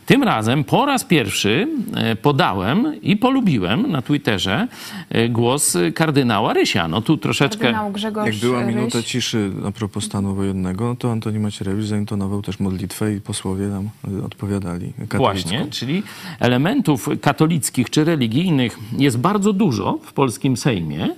[0.07, 4.69] Tym razem po raz pierwszy e, podałem i polubiłem na Twitterze
[5.11, 6.89] e, głos kardynała Rysia.
[6.89, 7.63] No tu troszeczkę...
[7.63, 8.75] Kardynał Grzegorz Jak była Ryś.
[8.75, 13.89] minuta ciszy a propos stanu wojennego, to Antoni Macierewicz zaintonował też modlitwę i posłowie nam
[14.19, 15.19] y, odpowiadali katolicko.
[15.19, 16.03] Właśnie, czyli
[16.41, 21.09] elementów katolickich czy religijnych jest bardzo dużo w polskim Sejmie.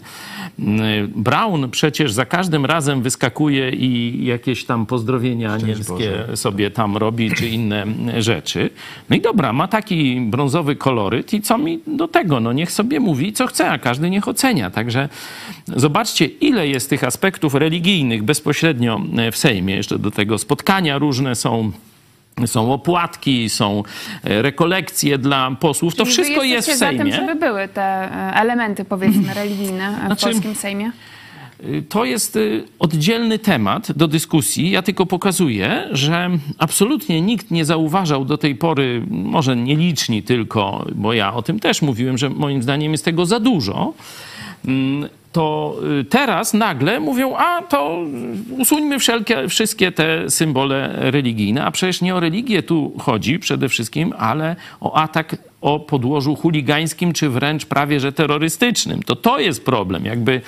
[1.08, 6.36] Brown przecież za każdym razem wyskakuje i jakieś tam pozdrowienia anielskie Boże.
[6.36, 7.86] sobie tam robi, czy inne
[8.18, 8.70] rzeczy.
[9.10, 12.40] No i dobra, ma taki brązowy koloryt i co mi do tego?
[12.40, 14.70] No niech sobie mówi, co chce, a każdy niech ocenia.
[14.70, 15.08] Także
[15.66, 19.00] zobaczcie, ile jest tych aspektów religijnych bezpośrednio
[19.32, 19.74] w Sejmie.
[19.76, 21.72] Jeszcze do tego spotkania różne są.
[22.46, 23.82] Są opłatki, są
[24.24, 25.94] e, rekolekcje dla posłów.
[25.94, 26.98] To Czyli wy wszystko jest w Sejmie.
[26.98, 30.90] za tym, żeby były te e, elementy, powiedzmy, religijne e, w Znaczy- polskim Sejmie?
[31.88, 34.70] To jest y, oddzielny temat do dyskusji.
[34.70, 41.12] Ja tylko pokazuję, że absolutnie nikt nie zauważał do tej pory, może nieliczni tylko, bo
[41.12, 43.92] ja o tym też mówiłem, że moim zdaniem jest tego za dużo.
[45.32, 48.04] To y, teraz nagle mówią, a to
[48.58, 51.64] usuńmy wszelkie, wszystkie te symbole religijne.
[51.64, 57.12] A przecież nie o religię tu chodzi przede wszystkim, ale o atak o podłożu chuligańskim,
[57.12, 59.02] czy wręcz prawie że terrorystycznym.
[59.02, 60.04] To to jest problem.
[60.04, 60.40] Jakby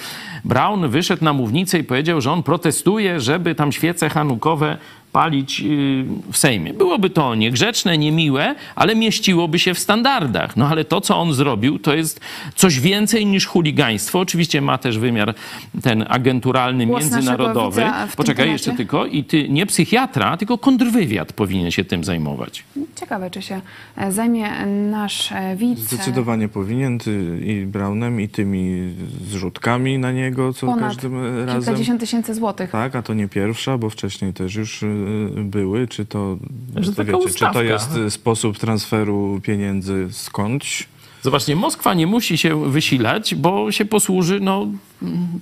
[0.45, 4.79] Brown wyszedł na mównicę i powiedział, że on protestuje, żeby tam świece hanukowe
[5.13, 6.75] palić yy, w Sejmie.
[6.75, 10.57] Byłoby to niegrzeczne, niemiłe, ale mieściłoby się w standardach.
[10.57, 12.21] No ale to, co on zrobił, to jest
[12.55, 14.21] coś więcej niż chuligaństwo.
[14.21, 15.35] Oczywiście ma też wymiar
[15.83, 17.83] ten agenturalny, Głos międzynarodowy.
[18.17, 19.07] Poczekaj jeszcze tylko.
[19.07, 22.65] I ty nie psychiatra, tylko kontrwywiad powinien się tym zajmować.
[23.01, 23.61] Ciekawe, czy się
[23.97, 25.79] e, zajmie nasz e, widz.
[25.79, 28.95] Zdecydowanie powinien ty, i Braunem, i tymi
[29.29, 31.61] zrzutkami na niego co Ponad każdym razem.
[31.61, 32.71] kilkadziesiąt tysięcy złotych.
[32.71, 35.00] Tak, a to nie pierwsza, bo wcześniej też już y,
[35.37, 35.89] były.
[35.89, 36.37] Czy to,
[36.77, 40.89] Że to wiecie, czy to jest y, sposób transferu pieniędzy skądś?
[41.23, 44.67] Zobaczcie, Moskwa nie musi się wysilać, bo się posłuży no,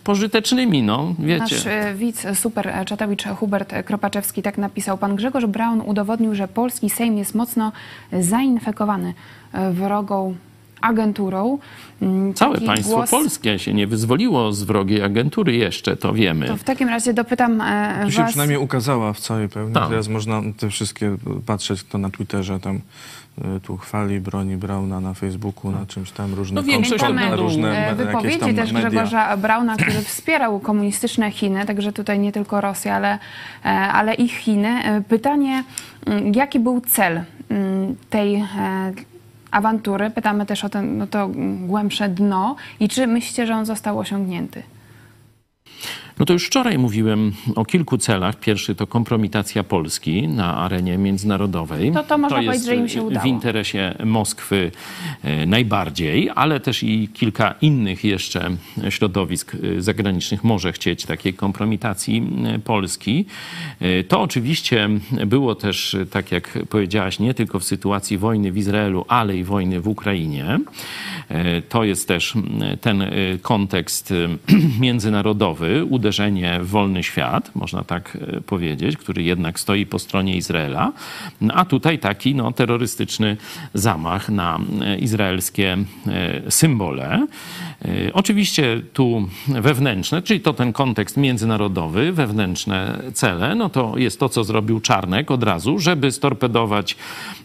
[0.05, 1.57] pożytecznymi, no, wiecie.
[1.57, 4.99] Nasz e, widz, super czatowicz Hubert Kropaczewski tak napisał.
[4.99, 7.73] Pan Grzegorz Braun udowodnił, że polski Sejm jest mocno
[8.13, 9.15] zainfekowany
[9.73, 10.35] wrogą
[10.81, 11.59] agenturą.
[12.03, 16.47] Mm, Całe taki państwo głos- polskie się nie wyzwoliło z wrogiej agentury jeszcze, to wiemy.
[16.47, 18.29] To w takim razie dopytam e, Tu się was.
[18.31, 19.74] przynajmniej ukazała w całej pełni.
[19.74, 19.89] Tak.
[19.89, 21.16] Teraz można te wszystkie
[21.47, 22.76] patrzeć, kto na Twitterze tam
[23.57, 27.89] y, tu chwali, broni Brauna na Facebooku, na czymś tam, różne No większość będą, różne
[27.89, 28.89] e, wypowiedzi tam też media.
[28.91, 33.18] Grzegorza Brauna, który wspierał komunistyczne Chiny, także tutaj nie tylko Rosja, ale,
[33.64, 34.68] e, ale i Chiny.
[34.68, 35.64] E, Pytanie,
[36.35, 37.20] jaki był cel
[38.11, 38.45] tej e,
[39.51, 40.11] awantury?
[40.11, 43.99] Pytamy też o ten, no to mm, głębsze dno i czy myślicie, że on został
[43.99, 44.63] osiągnięty?
[46.19, 48.41] No to już wczoraj mówiłem o kilku celach.
[48.41, 51.93] Pierwszy to kompromitacja Polski na arenie międzynarodowej.
[51.93, 53.27] To- to można jest powiedzieć, że im się w udało.
[53.27, 54.71] interesie Moskwy
[55.23, 58.51] e, najbardziej, ale też i kilka innych jeszcze
[58.89, 62.23] środowisk e, zagranicznych może chcieć takiej kompromitacji
[62.55, 63.25] e, Polski.
[63.81, 64.89] E, To oczywiście
[65.27, 69.45] było też, e, tak jak powiedziałaś, nie tylko w sytuacji wojny w Izraelu, ale i
[69.45, 70.59] wojny w Ukrainie.
[71.29, 72.35] E, To jest też
[72.81, 73.09] ten e,
[73.43, 74.14] kontekst e,
[74.81, 80.93] międzynarodowy, uderzenie w wolny świat, można tak e, powiedzieć, który jednak stoi po stronie Izraela,
[81.41, 83.37] No, a tutaj taki no, terrorystyczny
[83.75, 87.27] zamach na e, izraelskie e, symbole.
[87.85, 94.29] E, Oczywiście tu wewnętrzne, czyli to ten kontekst międzynarodowy, wewnętrzne cele, no to jest to,
[94.29, 96.97] co zrobił Czarnek od razu, żeby storpedować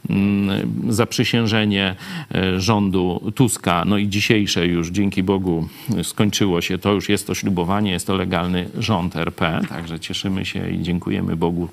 [0.09, 1.95] mm, zaprzysiężenie
[2.35, 5.67] e, rządu Tuska, no i dzisiejsze już dzięki Bogu
[6.03, 10.69] skończyło się, to już jest to ślubowanie, jest to legalny rząd RP, także cieszymy się
[10.69, 11.69] i dziękujemy Bogu.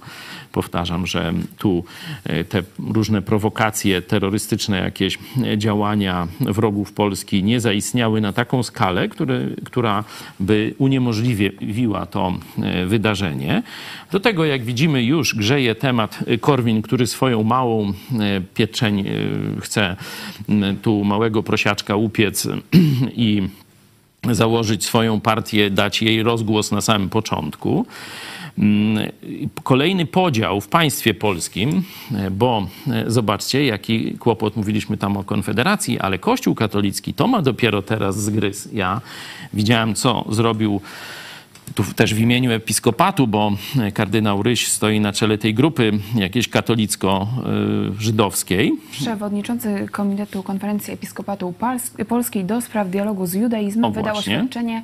[0.52, 1.84] Powtarzam, że tu
[2.24, 9.08] e, te różne prowokacje terrorystyczne, jakieś e, działania wrogów Polski nie zaistniały na taką skalę,
[9.08, 10.04] który, która
[10.40, 12.32] by uniemożliwiła to
[12.62, 13.62] e, wydarzenie.
[14.12, 17.92] Do tego, jak widzimy, już grzeje temat Korwin, który swoją małą
[18.54, 19.04] pieczeń
[19.60, 19.96] chce
[20.82, 22.48] tu małego prosiaczka upiec
[23.16, 23.48] i
[24.30, 27.86] założyć swoją partię, dać jej rozgłos na samym początku.
[28.60, 29.10] Mm,
[29.62, 31.82] Kolejny podział w państwie polskim,
[32.14, 37.42] e, bo e, zobaczcie, jaki kłopot mówiliśmy tam o Konfederacji, ale Kościół katolicki to ma
[37.42, 38.68] dopiero teraz zgryz.
[38.72, 39.00] Ja
[39.52, 40.80] widziałem, co zrobił
[41.74, 43.52] tu też w imieniu episkopatu, bo
[43.94, 48.72] kardynał Ryś stoi na czele tej grupy jakiejś katolicko-żydowskiej.
[48.92, 51.54] Przewodniczący Komitetu Konferencji Episkopatu
[52.08, 54.36] Polskiej do spraw dialogu z judaizmem O, wydał właśnie.
[54.36, 54.82] oświadczenie.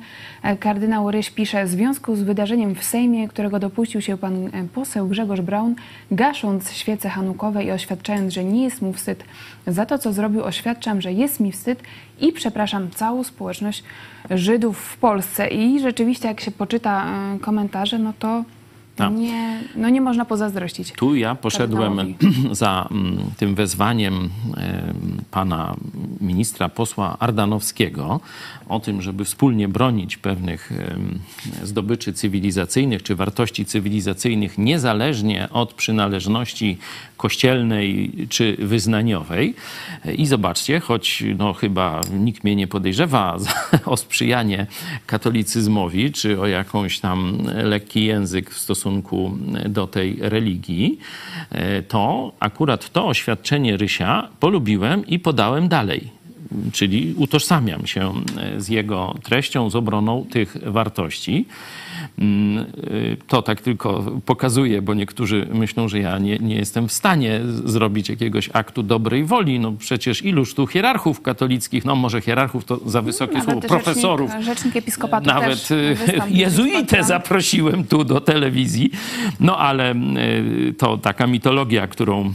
[0.59, 5.07] Kardynał Ryś pisze, w związku z wydarzeniem w Sejmie, którego dopuścił się pan e, poseł
[5.07, 5.75] Grzegorz Braun,
[6.11, 9.23] gasząc świece hanukowe i oświadczając, że nie jest mu wstyd
[9.67, 11.83] za to, co zrobił, oświadczam, że jest mi wstyd
[12.19, 13.83] i przepraszam całą społeczność
[14.29, 15.47] Żydów w Polsce.
[15.47, 18.43] I rzeczywiście, jak się poczyta e, komentarze, no to
[19.09, 20.91] Nie, no nie można pozazdrościć.
[20.91, 22.15] Tu ja poszedłem
[22.51, 24.29] za mm, tym wezwaniem em,
[25.31, 25.75] pana
[26.21, 28.19] ministra posła Ardanowskiego
[28.69, 30.71] o tym, żeby wspólnie bronić pewnych
[31.63, 36.77] zdobyczy cywilizacyjnych czy wartości cywilizacyjnych niezależnie od przynależności
[37.17, 39.55] kościelnej czy wyznaniowej.
[40.17, 43.53] I zobaczcie, choć no, chyba nikt mnie nie podejrzewa za,
[43.85, 44.67] o sprzyjanie
[45.05, 48.86] katolicyzmowi czy o jakąś tam lekki język w stosunku
[49.69, 50.99] do tej religii,
[51.51, 56.09] e, to akurat to oświadczenie Rysia polubiłem i podałem dalej.
[56.71, 61.45] Czyli utożsamiam się e, z jego treścią, z obroną tych wartości.
[62.19, 66.91] Mm, y, To tak tylko pokazuje, bo niektórzy myślą, że ja nie, nie jestem w
[66.91, 69.59] stanie zrobić jakiegoś aktu dobrej woli.
[69.59, 73.67] No przecież iluż tu hierarchów katolickich, no może hierarchów to za wysokie Nawet słowo, rzecznik-
[73.69, 75.95] profesorów, Rzecznik Episkopatu nawet y,
[76.29, 78.91] jezuitę zaprosiłem tu do telewizji.
[79.39, 82.33] No ale y, to taka mitologia, którą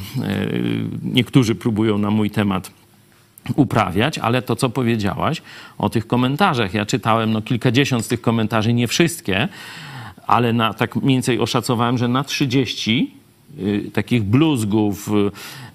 [1.03, 2.71] niektórzy próbują na mój temat
[3.57, 5.43] uprawiać, ale to, co powiedziałaś
[5.79, 6.75] o tych komentarzach.
[6.75, 9.49] Ja czytałem no, kilkadziesiąt z tych komentarzy, nie wszystkie,
[10.27, 13.22] ale na, tak mniej więcej oszacowałem, że na 30 y,
[13.93, 15.09] takich bluzgów,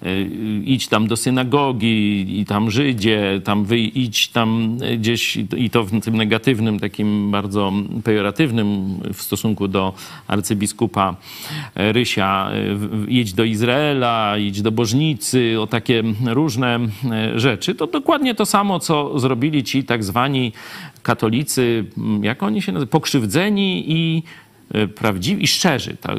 [0.02, 0.30] y, y,
[0.64, 6.00] idź tam do synagogi i tam Żydzie, tam wyj, idź tam gdzieś i to w
[6.00, 7.72] tym negatywnym, takim bardzo
[8.04, 9.94] pejoratywnym w stosunku do
[10.26, 11.16] arcybiskupa
[11.74, 12.50] Rysia,
[13.06, 16.78] y, idź do Izraela, idź do Bożnicy, o takie różne
[17.34, 17.74] y, rzeczy.
[17.74, 20.52] To dokładnie to samo, co zrobili ci tak zwani
[21.02, 24.47] katolicy, m, jak oni się nazywają, pokrzywdzeni i y,
[24.94, 25.96] prawdziwi i szczerzy.
[26.00, 26.18] Tak,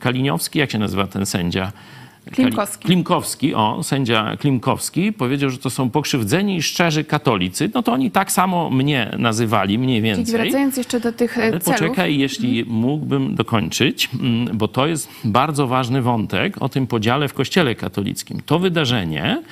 [0.00, 1.72] Kaliniowski, jak się nazywa ten sędzia?
[2.32, 2.84] Klimkowski.
[2.86, 8.10] Klimkowski, o, sędzia Klimkowski powiedział, że to są pokrzywdzeni i szczerzy katolicy, no to oni
[8.10, 10.34] tak samo mnie nazywali, mniej Czyli więcej.
[10.34, 11.80] wracając jeszcze do tych e, Ale celów.
[11.80, 17.34] poczekaj, jeśli mógłbym dokończyć, mm, bo to jest bardzo ważny wątek o tym podziale w
[17.34, 18.40] Kościele katolickim.
[18.46, 19.42] To wydarzenie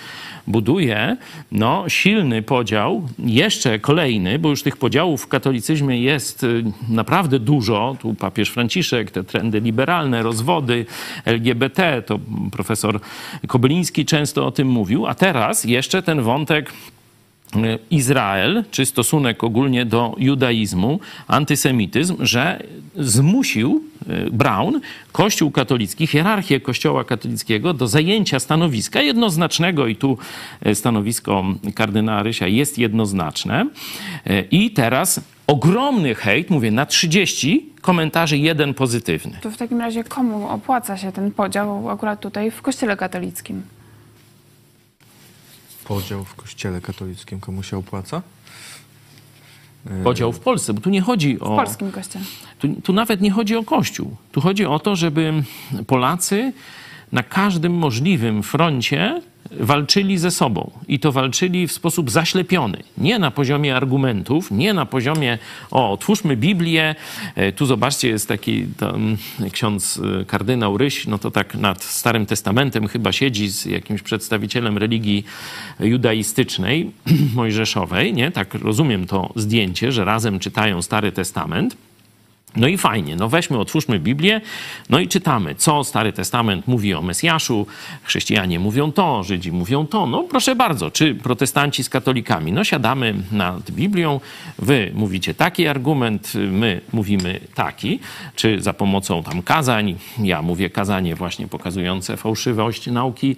[0.47, 1.17] buduje
[1.53, 7.97] no, silny podział, jeszcze kolejny, bo już tych podziałów w katolicyzmie jest y, naprawdę dużo.
[8.01, 10.87] Tu papież Franciszek, te trendy liberalne, rozwody,
[11.25, 12.19] LGBT, to
[12.53, 13.01] profesor
[13.47, 16.73] Kobyliński często o tym mówił, a teraz jeszcze ten wątek
[17.91, 22.63] Izrael, czy stosunek ogólnie do judaizmu, antysemityzm, że
[22.97, 23.85] zmusił
[24.33, 24.81] Brown
[25.13, 30.19] Kościół katolicki, hierarchię Kościoła katolickiego do zajęcia stanowiska jednoznacznego i tu
[30.63, 31.45] e, stanowisko
[31.75, 33.67] kardynała Rysia jest jednoznaczne.
[34.27, 39.39] E, I teraz ogromny hejt, mówię na 30 komentarzy, jeden pozytywny.
[39.43, 43.63] To w takim razie komu opłaca się ten podział akurat tutaj w Kościele katolickim?
[45.85, 48.23] Podział w kościele katolickim komu się opłaca?
[50.05, 51.57] Podział w Polsce, bo tu nie chodzi W o...
[51.57, 52.25] polskim kościele.
[52.59, 54.17] Tu, tu nawet nie chodzi o Kościół.
[54.33, 55.33] Tu chodzi o to, żeby
[55.87, 56.53] Polacy
[57.13, 62.83] na każdym możliwym froncie walczyli ze sobą i to walczyli w sposób zaślepiony.
[62.99, 65.39] Nie na poziomie argumentów, nie na poziomie,
[65.71, 66.95] o, otwórzmy Biblię.
[67.35, 68.67] E, Tu zobaczcie, jest taki
[69.53, 74.79] ksiądz e, kardynał Ryś, no to tak nad Starym Testamentem chyba siedzi z jakimś przedstawicielem
[74.79, 75.25] religii
[75.81, 76.91] judaistycznej,
[77.35, 78.31] mojżeszowej, nie?
[78.31, 81.77] Tak rozumiem to zdjęcie, że razem czytają Stary Testament.
[82.57, 84.41] No i fajnie, no weźmy, otwórzmy Biblię,
[84.91, 87.67] no i czytamy, co Stary Testament mówi o Mesjaszu,
[88.03, 93.15] chrześcijanie mówią to, Żydzi mówią to, no proszę bardzo, czy protestanci z katolikami, no siadamy
[93.33, 94.21] nad Biblią,
[94.59, 97.99] wy mówicie taki argument, my mówimy taki,
[98.35, 103.37] czy za pomocą tam kazań, ja mówię kazanie właśnie pokazujące fałszywość nauki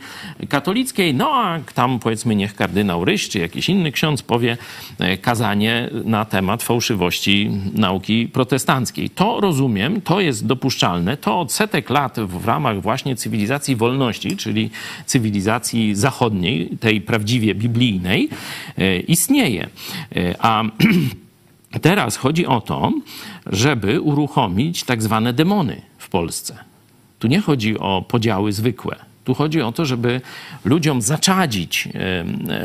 [0.49, 4.57] katolickiej, no a tam powiedzmy niech kardynał Ryś, czy jakiś inny ksiądz powie
[4.99, 9.08] e, kazanie na temat fałszywości nauki protestanckiej.
[9.15, 14.71] To rozumiem, to jest dopuszczalne, to od setek lat w ramach właśnie cywilizacji wolności, czyli
[15.07, 18.29] cywilizacji zachodniej, tej prawdziwie biblijnej,
[18.79, 19.69] e, istnieje.
[20.17, 20.65] E, A
[21.81, 22.93] teraz chodzi o to,
[23.47, 26.59] żeby uruchomić tak zwane demony w Polsce.
[27.19, 28.97] Tu nie chodzi o podziały zwykłe.
[29.25, 30.21] Tu chodzi o to, żeby
[30.65, 31.89] ludziom zaczadzić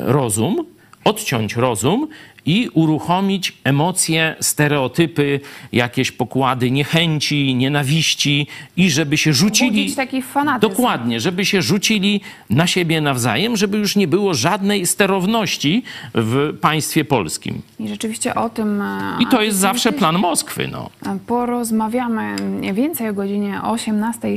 [0.05, 0.65] rozum,
[1.03, 2.07] odciąć rozum
[2.45, 5.39] i uruchomić emocje, stereotypy,
[5.71, 9.71] jakieś pokłady niechęci, nienawiści i żeby się rzucili.
[9.81, 10.71] Budzić taki fanatyzm.
[10.73, 15.83] Dokładnie, żeby się rzucili na siebie nawzajem, żeby już nie było żadnej sterowności
[16.13, 17.61] w państwie polskim.
[17.79, 18.81] I rzeczywiście o tym...
[18.81, 20.67] e, I to jest zawsze plan Moskwy.
[20.71, 20.89] No.
[21.27, 22.35] Porozmawiamy
[22.73, 24.27] więcej o godzinie 18.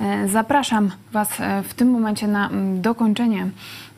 [0.00, 3.46] E, Zapraszam Was e, w tym momencie na mm, dokończenie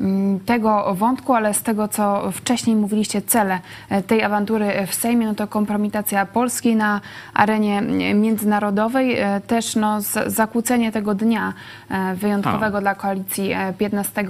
[0.01, 3.54] mm, tego wątku, ale z tego, co wcześniej mówiliście, cele
[3.89, 7.01] e, tej awantury w Sejmie, no to kompromitacja Polski na
[7.35, 7.83] arenie
[8.15, 11.53] międzynarodowej, e, też no, zakłócenie tego dnia
[11.89, 14.25] e, wyjątkowego dla koalicji e, 15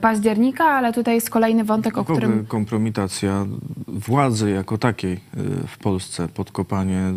[0.00, 3.46] października, ale tutaj jest kolejny wątek, o którym kompromitacja
[3.88, 5.20] władzy jako takiej
[5.66, 7.12] w Polsce, podkopanie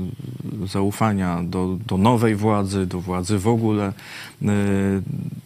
[0.66, 3.94] zaufania do, do nowej władzy, do władzy w ogóle,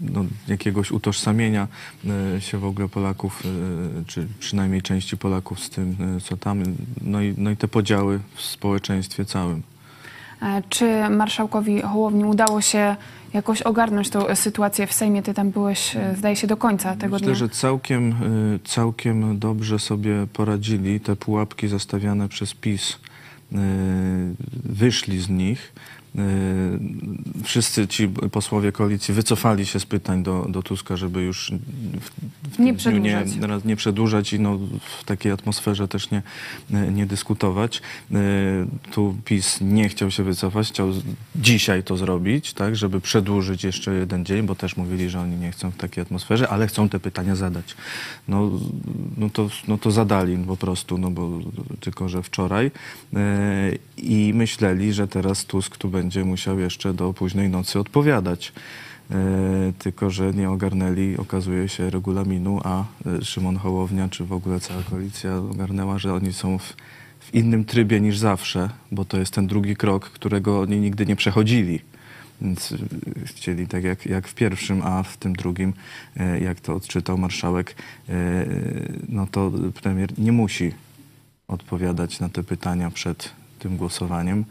[0.02, 1.68] no, jakiegoś utożsamienia
[2.40, 3.44] się w ogóle Polaków,
[4.08, 5.93] czy przynajmniej części Polaków z tym,
[6.24, 6.64] co tam,
[7.02, 9.62] no i, no i te podziały w społeczeństwie całym.
[10.42, 12.96] E, Czy marszałkowi Hołowni udało się
[13.34, 15.24] jakoś ogarnąć tą sytuację w Sejmie?
[15.24, 17.36] Ty tam byłeś, e, zdaje się, do końca tego Myślę, dnia.
[17.36, 18.12] że całkiem,
[18.56, 21.00] y, całkiem dobrze sobie poradzili.
[21.00, 23.56] Te pułapki zastawiane przez PiS y,
[24.64, 25.74] wyszli z nich.
[26.16, 26.20] Y,
[27.44, 31.52] Wszyscy ci posłowie koalicji wycofali się z pytań do, do Tuska, żeby już
[32.02, 32.10] w,
[32.56, 33.30] w Nie nie, przedłużać.
[33.42, 34.60] raz nie przedłużać i no,
[35.00, 36.22] w takiej atmosferze też nie,
[36.92, 37.82] nie dyskutować.
[38.12, 38.16] Y,
[38.92, 40.92] Tu PiS nie chciał się wycofać, chciał
[41.36, 45.52] dzisiaj to zrobić, tak, żeby przedłużyć jeszcze jeden dzień, bo też mówili, że oni nie
[45.52, 47.76] chcą w takiej atmosferze, ale chcą te pytania zadać.
[48.28, 48.52] No,
[49.18, 51.40] no, to, no to zadali po prostu, no bo
[51.80, 52.66] tylko, że wczoraj.
[53.14, 58.54] Y, I myśleli, że teraz Tusk tu będzie musiał jeszcze do późnej nocy odpowiadać.
[59.12, 64.60] E, tylko że nie ogarnęli, okazuje się, regulaminu, a e, Szymon Hołownia, czy w ogóle
[64.60, 66.74] cała koalicja ogarnęła, że oni są w,
[67.20, 71.16] w innym trybie niż zawsze, bo to jest ten drugi krok, którego oni nigdy nie
[71.16, 71.80] przechodzili.
[72.42, 72.78] Więc y,
[73.26, 75.74] chcieli tak jak, jak w pierwszym, a w tym drugim,
[76.18, 77.76] e, jak to odczytał marszałek,
[78.10, 78.46] e,
[79.10, 79.52] no to
[79.82, 80.72] premier nie musi
[81.48, 83.32] odpowiadać na te pytania przed
[83.64, 84.46] tym głosowaniem.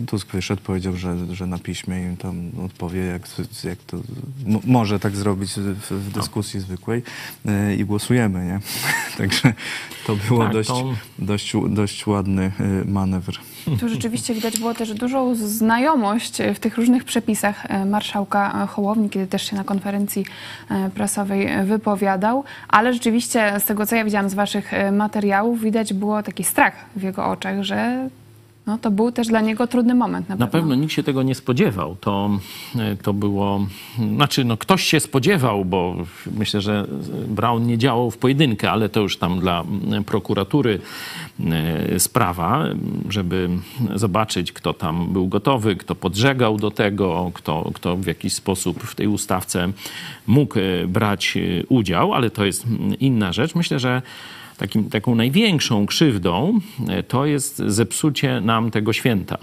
[0.00, 3.22] Y, Tusk wyszedł, powiedział, że, że na piśmie im tam odpowie, jak,
[3.64, 3.98] jak to
[4.64, 7.02] może tak zrobić w, w dyskusji zwykłej
[7.46, 8.60] y, i głosujemy, nie?
[9.18, 9.54] Także
[10.06, 13.38] to było Tak, dość, to- dość, dość ładny y, manewr.
[13.80, 19.26] Tu rzeczywiście widać było też dużą znajomość w tych różnych przepisach e, marszałka Hołowni, kiedy
[19.26, 20.24] też się na konferencji
[20.70, 25.94] e, prasowej wypowiadał, ale rzeczywiście z tego, co ja widziałam z waszych e, materiałów, widać
[25.94, 28.08] było taki strach w jego oczach, że
[28.70, 31.34] no, to był też dla niego trudny moment na, Na pewno nikt się tego nie
[31.34, 31.96] spodziewał.
[32.00, 32.30] To,
[32.78, 33.66] e, to było,
[34.14, 35.96] znaczy no ktoś się spodziewał, bo
[36.36, 36.86] myślę, że
[37.28, 40.80] Brown nie działał w pojedynkę, ale to już tam dla mm, prokuratury
[41.40, 42.64] e, sprawa,
[43.08, 43.48] żeby
[43.94, 48.94] zobaczyć, kto tam był gotowy, kto podżegał do tego, kto, kto w jakiś sposób w
[48.94, 49.68] tej ustawce
[50.26, 53.54] mógł e, brać udział, ale to jest mm, inna rzecz.
[53.54, 54.02] Myślę, że
[54.60, 59.38] takim, taką największą krzywdą e, to jest zepsucie nam tego święta.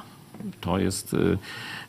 [0.61, 1.13] To jest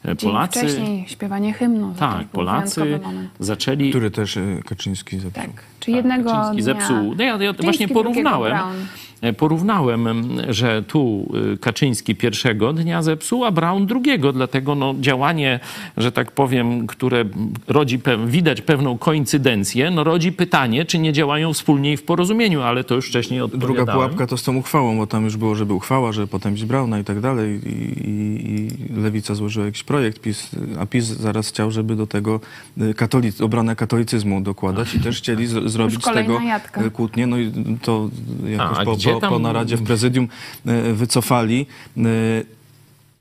[0.04, 0.58] e, Dzień Polacy.
[0.58, 1.94] wcześniej śpiewanie hymnu.
[1.98, 3.00] Tak, był Polacy
[3.40, 3.90] zaczęli.
[3.90, 5.42] Który też Kaczyński zepsuł.
[5.42, 5.50] Tak.
[5.80, 6.74] Czy jednego Kaczyński dnia...
[6.74, 7.14] zepsuł.
[7.14, 8.52] No ja, ja Kaczyński, właśnie porównałem.
[8.52, 8.76] Brown.
[9.20, 14.32] E, Porównałem, em, że tu y, Kaczyński pierwszego dnia zepsuł, a Brown drugiego.
[14.32, 15.60] Dlatego no, działanie,
[15.96, 17.24] że tak powiem, które
[17.68, 22.62] rodzi, pe- widać pewną koincydencję, no, rodzi pytanie, czy nie działają wspólnie i w porozumieniu,
[22.62, 23.94] ale to już wcześniej Druga odpowiadałem.
[24.00, 27.04] pułapka to z tą uchwałą, bo tam już było, żeby uchwała, żeby potępić Brauna i
[27.04, 27.60] tak dalej.
[27.66, 30.50] I, i, i Lewica złożyła jakiś projekt, PiS,
[30.80, 32.40] a PiS zaraz chciał, żeby do tego
[32.82, 36.82] y, katolic, obronę katolicyzmu dokładać i też chcieli z, zrobić z tego jatka.
[36.84, 37.26] y, kłótnię.
[37.26, 37.52] No i
[37.82, 38.08] to
[38.46, 40.28] jakoś A, po, po, tam- po naradzie w prezydium
[40.66, 41.66] y, wycofali.
[41.96, 42.58] Y,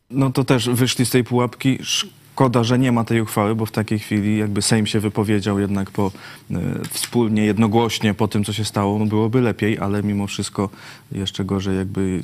[0.09, 1.77] No to też wyszli z tej pułapki.
[1.81, 5.91] Szkoda, że nie ma tej uchwały, bo w takiej chwili jakby Sejm się wypowiedział jednak
[5.91, 6.11] po,
[6.51, 6.55] y,
[6.89, 10.69] wspólnie, jednogłośnie po tym, co się stało, no byłoby lepiej, ale mimo wszystko
[11.11, 12.21] jeszcze gorzej, jakby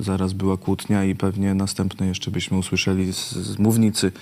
[0.00, 4.12] zaraz była kłótnia i pewnie następne jeszcze byśmy usłyszeli z, z mównicy,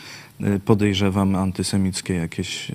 [0.65, 2.69] podejrzewam, antysemickie jakieś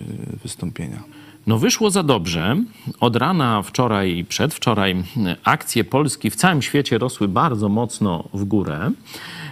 [0.43, 1.03] wystąpienia.
[1.47, 2.55] No wyszło za dobrze.
[2.99, 4.95] Od rana wczoraj i przedwczoraj
[5.43, 8.91] akcje Polski w całym świecie rosły bardzo mocno w górę.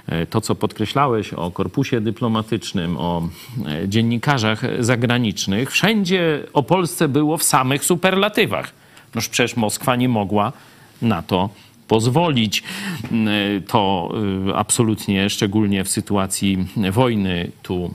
[0.08, 3.30] E, To, co podkreślałeś o korpusie dyplomatycznym, o
[3.66, 8.74] e, dziennikarzach zagranicznych, wszędzie o Polsce było w samych superlatywach.
[9.16, 10.52] Noż przecież Moskwa nie mogła
[11.02, 11.50] na to
[11.88, 12.64] pozwolić.
[13.58, 14.12] Y, To
[14.50, 17.94] y, absolutnie, szczególnie w sytuacji wojny tu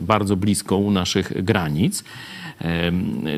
[0.00, 2.04] bardzo blisko u naszych granic,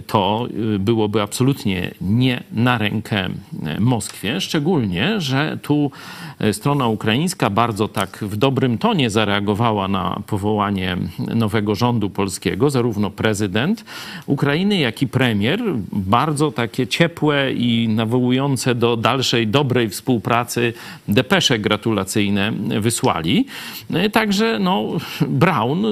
[0.07, 3.29] to y, byłoby absolutnie nie na rękę
[3.77, 5.91] y, Moskwie, szczególnie, że tu
[6.45, 10.97] y, strona ukraińska bardzo tak w dobrym tonie zareagowała na powołanie
[11.35, 13.85] nowego rządu polskiego, zarówno prezydent
[14.27, 15.61] Ukrainy, jak i premier,
[15.93, 20.73] bardzo takie ciepłe i nawołujące do dalszej dobrej współpracy
[21.09, 23.47] depesze gratulacyjne wysłali.
[23.95, 24.85] E, Także no,
[25.29, 25.85] Brown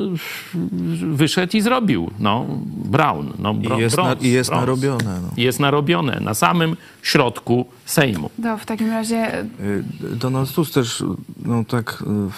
[1.14, 2.10] wyszedł i zrobił.
[2.18, 2.46] No,
[2.84, 3.13] Brown.
[3.38, 5.20] No, I bro, jest, na, i jest narobione.
[5.22, 5.28] No.
[5.36, 8.30] Jest narobione na samym środku Sejmu.
[8.42, 9.84] To w takim razie Y,
[10.16, 11.04] Donald Tusk też,
[11.44, 12.30] no tak y,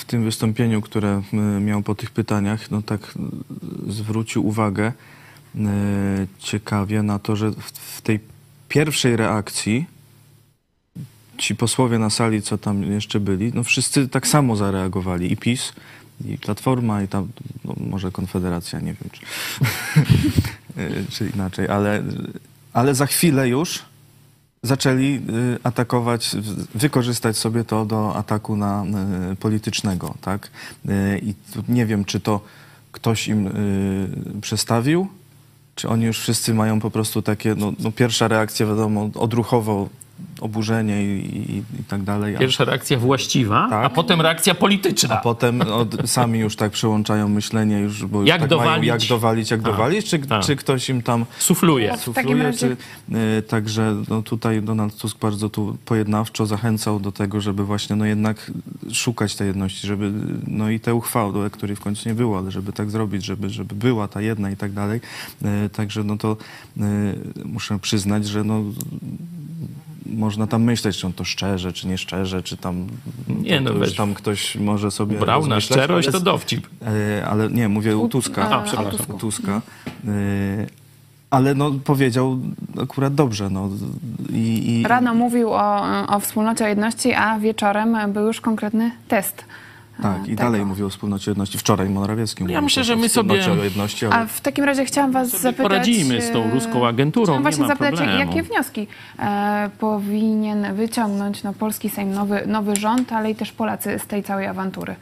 [0.00, 3.14] w tym wystąpieniu, które y, miał po tych pytaniach, no tak
[3.88, 4.92] zwrócił uwagę
[6.38, 8.20] ciekawie na to, że w, w tej
[8.68, 9.86] pierwszej reakcji
[11.38, 15.32] ci posłowie na sali, co tam jeszcze byli, no wszyscy tak samo zareagowali.
[15.32, 15.72] I PiS,
[16.24, 17.28] i Platforma, i tam,
[17.64, 19.22] no może Konfederacja, nie wiem, czy,
[20.80, 22.02] y, czy inaczej, ale,
[22.72, 23.82] ale za chwilę już
[24.62, 25.22] zaczęli
[25.54, 26.36] y, atakować,
[26.74, 28.84] wykorzystać sobie to do ataku na
[29.32, 30.50] y, politycznego, tak?
[31.22, 31.34] I
[31.68, 32.40] nie wiem, czy to
[32.92, 33.50] ktoś im
[34.40, 35.08] przestawił,
[35.74, 39.88] czy oni już wszyscy mają po prostu takie, no, no pierwsza reakcja wiadomo, odruchowo
[40.40, 42.36] oburzenie i, i, i tak dalej.
[42.36, 43.84] a- Pierwsza reakcja właściwa, Tak.
[43.84, 45.16] a potem reakcja a polityczna.
[45.16, 48.70] potem od, sami już tak przełączają myślenie, już, bo już Jak tak dowalić?
[48.70, 49.72] mają jak dowalić, jak Tak.
[49.72, 50.42] dowalić, czy, Tak.
[50.44, 51.88] czy ktoś im tam Sufluje.
[51.88, 52.58] Takim sufluje, razie-
[53.10, 57.96] czy, y, także no, tutaj Donald Tusk bardzo tu pojednawczo zachęcał do tego, żeby właśnie
[57.96, 58.50] no jednak
[58.92, 60.12] szukać tej jedności, żeby
[60.46, 63.74] no i tę uchwałę, której w końcu nie było, ale żeby tak zrobić, żeby, żeby
[63.74, 65.00] była ta jedna i tak dalej.
[65.66, 66.36] Y, Także no to
[66.76, 66.80] y,
[67.44, 68.62] muszę przyznać, że no
[70.08, 72.86] można tam myśleć, czy on to szczerze, czy nie szczerze, czy tam,
[73.28, 73.96] Nie, to, no to weź.
[73.96, 76.66] tam ktoś może sobie Brał na szczerość, ale- to dowcip.
[77.18, 78.50] E, ale nie, mówię u Tuska.
[78.50, 79.14] A, przepraszam.
[79.14, 79.62] U Tuska.
[80.08, 80.10] E,
[81.30, 82.38] ale no, powiedział
[82.82, 83.50] akurat dobrze.
[83.50, 83.68] No,
[84.32, 89.44] i, i, Rano mówił o, o wspólnocie, o jedności, a wieczorem był już konkretny test
[90.02, 90.36] Tak, i tego.
[90.42, 91.58] dalej mówił o wspólnocie jedności.
[91.58, 94.14] Wczoraj Morawiecki mówił Ja myślę, że o my sobie- jedności, ale...
[94.16, 95.62] A w takim razie chciałam was Sobie zapytać...
[95.62, 98.18] poradzimy z tą e, ruską agenturą, Chciałam nie właśnie ma zapytać, problemu.
[98.18, 98.86] jakie wnioski
[99.18, 104.22] e, powinien wyciągnąć no, polski Sejm, nowy, nowy rząd, ale i też Polacy z tej
[104.22, 104.96] całej awantury.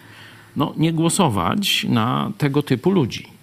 [0.56, 3.35] no, nie głosować na tego typu ludzi.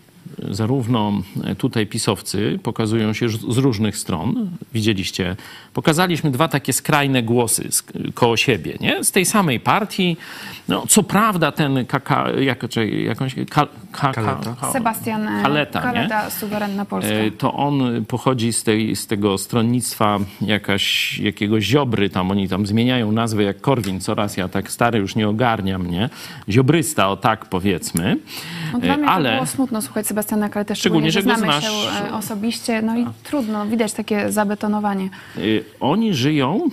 [0.52, 1.22] Zarówno
[1.58, 4.50] tutaj pisowcy pokazują się z różnych stron.
[4.74, 5.36] Widzieliście,
[5.74, 7.84] pokazaliśmy dwa takie skrajne głosy z,
[8.14, 9.04] koło siebie, nie?
[9.04, 10.18] z tej samej partii.
[10.68, 14.56] No, co prawda ten kaka, jak, czekaj, jakąś, ka, ka, Kaleta.
[14.62, 15.86] ka, Sebastian e, Kaleta, nie?
[15.86, 17.12] Kaleta suwerenna Polska.
[17.12, 22.66] E, to on pochodzi z, tej, z tego stronnictwa jakaś, jakiegoś Ziobry, tam oni tam
[22.66, 26.10] zmieniają nazwę jak Korwin, coraz ja tak stary już nie ogarniam, nie?
[26.50, 28.18] Ziobrysta, o tak powiedzmy.
[28.74, 31.36] No, dla E, mnie to Ale było smutno słuchać Sebastiana Kaletę, Szczególnie, szczególnie, że go
[31.48, 31.64] znamy znasz.
[31.64, 35.10] się e, osobiście, no i trudno, widać takie zabetonowanie.
[35.38, 36.70] Y, Oni żyją,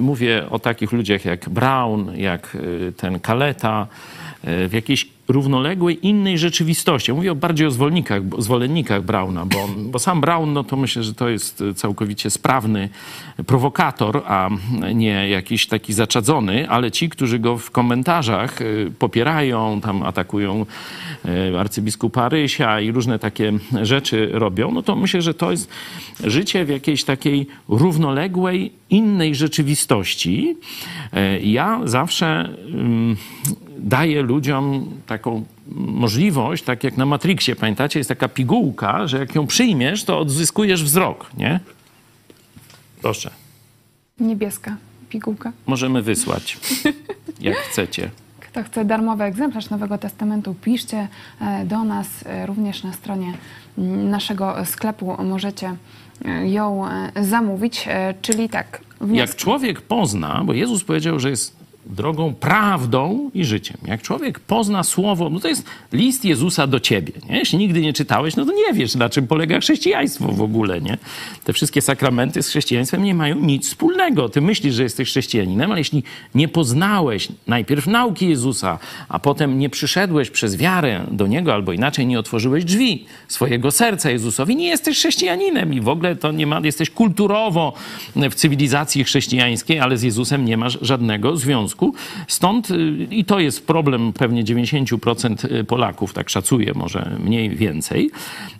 [0.00, 3.86] mówię o takich ludziach jak Brown, jak y, ten Kaleta,
[4.48, 7.12] y, w jakiejś równoległej innej rzeczywistości.
[7.12, 11.28] Mówię bardziej o zwolennikach, zwolennikach Brauna, bo, bo sam Brown, no to myślę, że to
[11.28, 12.88] jest y, całkowicie sprawny
[13.46, 14.48] prowokator, a
[14.94, 20.66] nie jakiś taki zaczadzony, ale ci, którzy go w komentarzach y, popierają, tam atakują
[21.52, 23.52] y, arcybiskupa Rysia i różne takie
[23.82, 25.70] rzeczy robią, no to myślę, że to jest
[26.24, 30.56] życie w jakiejś takiej równoległej, innej rzeczywistości.
[31.12, 32.48] E, Ja zawsze
[33.82, 35.44] ym, daję ludziom taką
[35.76, 40.84] możliwość, tak jak na Matrixie, pamiętacie, jest taka pigułka, że jak ją przyjmiesz, to odzyskujesz
[40.84, 41.60] wzrok, nie?
[43.02, 43.30] Proszę,
[44.20, 44.76] Niebieska
[45.08, 45.52] pigułka.
[45.66, 46.58] możemy wysłać,
[47.40, 48.10] jak chcecie.
[48.40, 51.08] Kto chce darmowy egzemplarz Nowego Testamentu, piszcie
[51.40, 53.32] e, do nas e, również na stronie
[54.10, 55.16] naszego sklepu.
[55.24, 55.76] Możecie
[56.24, 56.84] e, ją
[57.22, 57.88] zamówić,
[58.22, 58.80] czyli tak.
[59.00, 59.36] Jak wnioski.
[59.40, 63.76] człowiek pozna, bo Jezus powiedział, że jest drogą, prawdą i życiem.
[63.86, 67.12] Jak człowiek pozna słowo, no to jest list Jezusa do ciebie.
[67.28, 67.38] Nie?
[67.38, 70.80] Jeśli nigdy nie czytałeś, no to nie wiesz, na czym polega chrześcijaństwo w ogóle.
[70.80, 70.98] Nie?
[71.44, 74.28] Te wszystkie sakramenty z chrześcijaństwem nie mają nic wspólnego.
[74.28, 76.02] Ty myślisz, że jesteś chrześcijaninem, ale jeśli
[76.34, 78.78] nie poznałeś najpierw nauki Jezusa,
[79.08, 84.10] a potem nie przyszedłeś przez wiarę do Niego, albo inaczej nie otworzyłeś drzwi swojego serca
[84.10, 87.72] Jezusowi, nie jesteś chrześcijaninem i w ogóle to nie ma, jesteś kulturowo
[88.16, 91.71] w cywilizacji chrześcijańskiej, ale z Jezusem nie masz żadnego związku.
[92.28, 98.10] Stąd y, i to jest problem pewnie 90% Polaków, tak szacuję, może mniej więcej.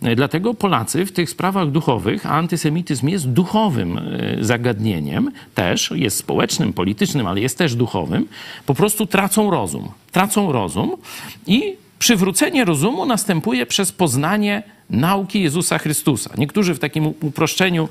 [0.07, 6.17] Y, Dlatego Polacy w tych sprawach duchowych, a antysemityzm jest duchowym y, zagadnieniem, też jest
[6.17, 8.27] społecznym, politycznym, ale jest też duchowym,
[8.67, 9.89] po prostu tracą rozum.
[10.13, 10.91] Tracą rozum
[11.47, 16.31] i przywrócenie rozumu następuje przez poznanie nauki Jezusa Chrystusa.
[16.39, 17.89] Niektórzy w takim uproszczeniu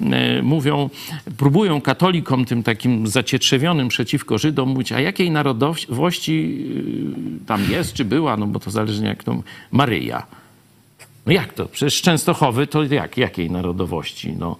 [0.00, 0.90] e, mówią,
[1.36, 6.66] próbują katolikom, tym takim zacietrzewionym przeciwko Żydom, mówić, a jakiej narodowości
[7.42, 10.26] y, tam jest, czy była, no bo to zależy jak to, Maryja.
[11.26, 11.66] No jak to?
[11.66, 13.16] Przecież Częstochowy to jak?
[13.16, 14.32] Jakiej narodowości?
[14.38, 14.56] No,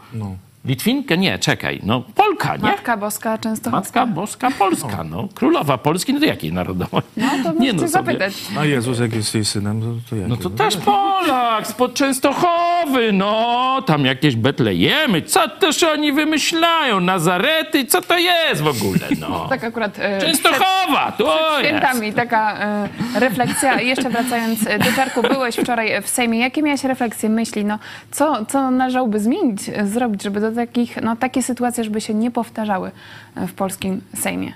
[0.65, 1.19] Litwinkę?
[1.19, 1.81] Nie, czekaj.
[1.83, 2.63] No Polka, nie?
[2.63, 3.71] Matka Boska często.
[3.71, 5.29] Matka Boska Polska, no.
[5.35, 7.11] Królowa Polski, no to jakiej narodowości?
[7.17, 8.33] No to możecie sobie- zapytać.
[8.59, 10.29] A Jezus, jak jest jej synem, to, to jak?
[10.29, 13.83] No to też Polak, spod Częstochowy, no.
[13.87, 17.01] Tam jakieś Betlejemy, co też oni wymyślają?
[17.01, 19.47] Nazarety, co to jest w ogóle, no.
[19.51, 21.69] Tak akurat e, Częstochowa, to przed jest.
[21.69, 22.89] świętami taka e,
[23.21, 23.81] refleksja.
[23.81, 26.39] Jeszcze wracając e, do Czarku, byłeś wczoraj w Sejmie.
[26.39, 27.65] Jakie miałeś refleksje, myśli?
[27.65, 27.79] No,
[28.11, 32.31] co, co należałoby zmienić, e, zrobić, żeby do takich, no, takie sytuacje, żeby się nie
[32.31, 32.91] powtarzały
[33.35, 34.53] e, w polskim Sejmie?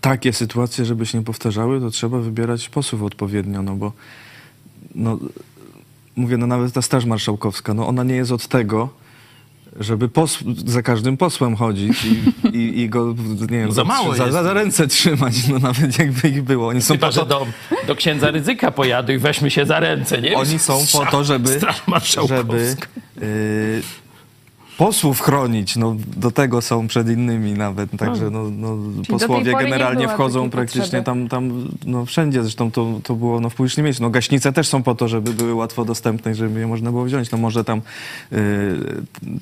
[0.00, 3.92] takie sytuacje, żeby się nie powtarzały, to trzeba wybierać posłów odpowiednio, no bo
[4.94, 5.18] no,
[6.16, 8.88] mówię, no nawet ta Straż Marszałkowska, no ona nie jest od tego,
[9.80, 10.08] żeby
[10.66, 13.14] za każdym posłem chodzić i, i, i go,
[13.50, 14.34] nie wiem, Za mało za, jest.
[14.34, 16.68] za, za ręce trzymać, no nawet jakby ich było.
[16.68, 17.46] Oni są Chyba, po że to, do,
[17.86, 20.36] do księdza ryzyka pojadę i weźmy się za ręce, nie?
[20.36, 22.44] oni są po to, żeby, Straż Marszałkowska.
[22.48, 24.03] żeby y,
[24.78, 25.76] posłów chronić.
[25.76, 27.90] No, do tego są przed innymi nawet.
[27.98, 31.04] Także no, no, tej posłowie generalnie wchodzą praktycznie potrzeby.
[31.04, 32.42] tam, tam no, wszędzie.
[32.42, 34.02] Zresztą to, to było no, w publicznym miejscu.
[34.02, 37.30] No, gaśnice też są po to, żeby były łatwo dostępne żeby je można było wziąć.
[37.30, 37.82] No może tam
[38.32, 38.76] y,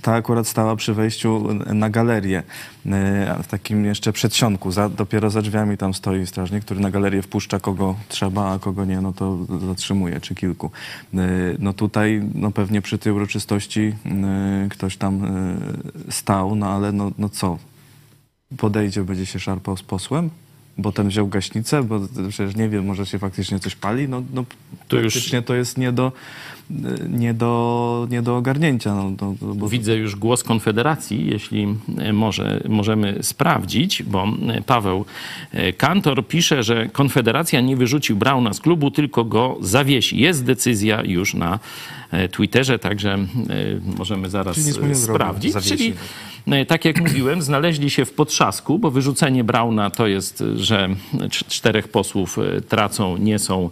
[0.02, 2.42] ta akurat stała przy wejściu na galerię.
[2.86, 4.72] Y, w takim jeszcze przedsionku.
[4.72, 8.84] Za, dopiero za drzwiami tam stoi strażnik, który na galerię wpuszcza kogo trzeba, a kogo
[8.84, 9.38] nie, no to
[9.68, 10.70] zatrzymuje, czy kilku.
[11.14, 11.18] Y,
[11.58, 13.80] No tutaj no pewnie przy tej uroczystości
[14.66, 15.21] y, ktoś tam
[16.10, 17.58] stał, no ale no, no co?
[18.56, 20.30] Podejdzie, będzie się szarpał z posłem?
[20.78, 24.44] bo ten wziął gaśnicę, bo przecież nie wiem, może się faktycznie coś pali, no, no
[24.88, 26.12] To już- to jest nie do,
[27.08, 28.94] nie do, nie do ogarnięcia.
[28.94, 34.62] No, to, to, bo Widzę już głos Konfederacji, jeśli e, może, możemy sprawdzić, bo e,
[34.62, 35.04] Paweł
[35.52, 40.18] e, Kantor pisze, że Konfederacja nie wyrzucił Brauna z klubu, tylko go zawiesi.
[40.18, 41.58] Jest decyzja już na
[42.32, 43.18] Twitterze, także
[43.98, 45.54] możemy zaraz Czyli sprawdzić.
[45.56, 45.94] Czyli
[46.66, 51.88] tak jak mówiłem, znaleźli się w potrzasku, bo wyrzucenie Brauna to jest, że cz- czterech
[51.88, 53.70] posłów tracą, nie są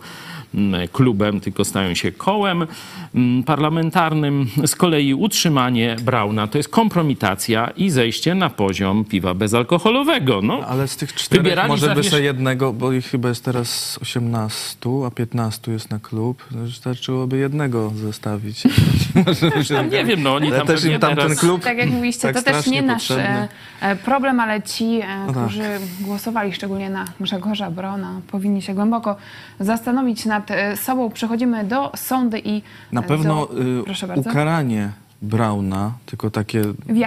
[0.92, 2.66] klubem, tylko stają się kołem
[3.14, 4.46] mm, parlamentarnym.
[4.66, 10.40] Z kolei utrzymanie Brauna to jest kompromitacja i zejście na poziom piwa bezalkoholowego.
[10.42, 13.98] No, Ale z tych czterech Wybierali może by zawiesz- jednego, bo ich chyba jest teraz
[14.02, 16.44] 18, a 15 jest na klub.
[16.50, 18.62] Wystarczyłoby jednego zostawić.
[19.90, 21.38] Nie wiem, no oni tam też im tam ten teraz...
[21.40, 23.24] klub Tak jak mówiliście, tak to też nie nasz potrzebny.
[23.24, 23.48] e,
[23.80, 25.44] e, problem, ale ci, e, No tak.
[25.44, 25.62] którzy
[26.00, 29.16] głosowali szczególnie na Grzegorza Brona, powinni się głęboko
[29.60, 31.10] zastanowić nad e, sobą.
[31.10, 32.62] Przechodzimy do sądy i
[32.92, 34.30] Na e, pewno do, y, proszę bardzo.
[34.30, 34.92] ukaranie
[35.22, 36.62] Brauna, tylko takie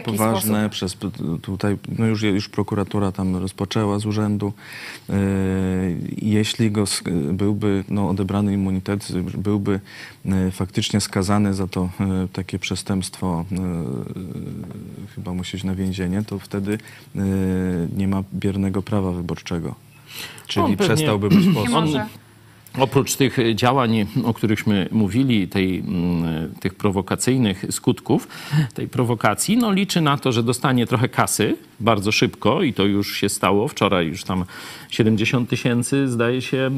[0.06, 0.72] poważne sposób?
[0.72, 0.98] przez
[1.42, 4.54] tutaj, no już, już prokuratura tam rozpoczęła z urzędu.
[5.10, 5.14] Y,
[6.18, 6.84] jeśli go
[7.34, 9.08] byłby no, odebrany immunitet,
[9.38, 9.80] byłby
[10.52, 11.90] faktycznie skazany za to
[12.34, 13.46] takie przestępstwo,
[15.16, 16.78] chyba musi iść na więzienie, to wtedy
[17.98, 19.76] nie ma biernego prawa wyborczego.
[20.48, 22.08] Czyli pewnie- przestałby być posłem.
[22.80, 28.28] Oprócz tych działań, o którychśmy mówili, tej, mm, tych prowokacyjnych skutków
[28.74, 33.16] tej prowokacji, no liczy na to, że dostanie trochę kasy bardzo szybko i to już
[33.16, 33.68] się stało.
[33.68, 34.45] Wczoraj już tam
[34.90, 36.72] 70 tysięcy, zdaje się,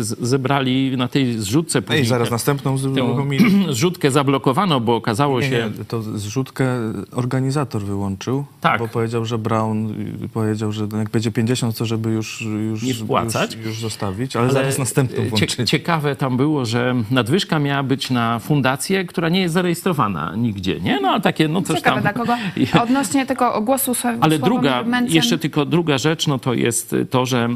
[0.00, 1.78] z- zebrali na tej zrzutce.
[1.78, 3.66] Ej, Później zaraz tę- następną tę uruchomili.
[3.74, 5.70] zrzutkę zablokowano, bo okazało Nie, się...
[5.78, 6.66] nie, to zrzutkę
[7.12, 8.78] organizator wyłączył, Tak.
[8.80, 9.94] bo powiedział, że Brown
[10.32, 12.40] powiedział, że jak będzie 50, to żeby już,
[12.70, 13.54] już, Nie wpłacać.
[13.56, 15.68] już, już zostawić, ale, zaraz następną włączyli.
[15.68, 21.00] Ciekawe tam było, że nadwyżka miała być na fundację, która nie jest zarejestrowana nigdzie, nie?
[21.00, 22.02] No ale takie, no coś Ciekawe tam...
[22.02, 22.36] dla kogo.
[22.84, 23.94] Odnośnie tego głosu
[24.24, 27.48] Ale druga, jeszcze tylko druga rzecz, no to jest to, że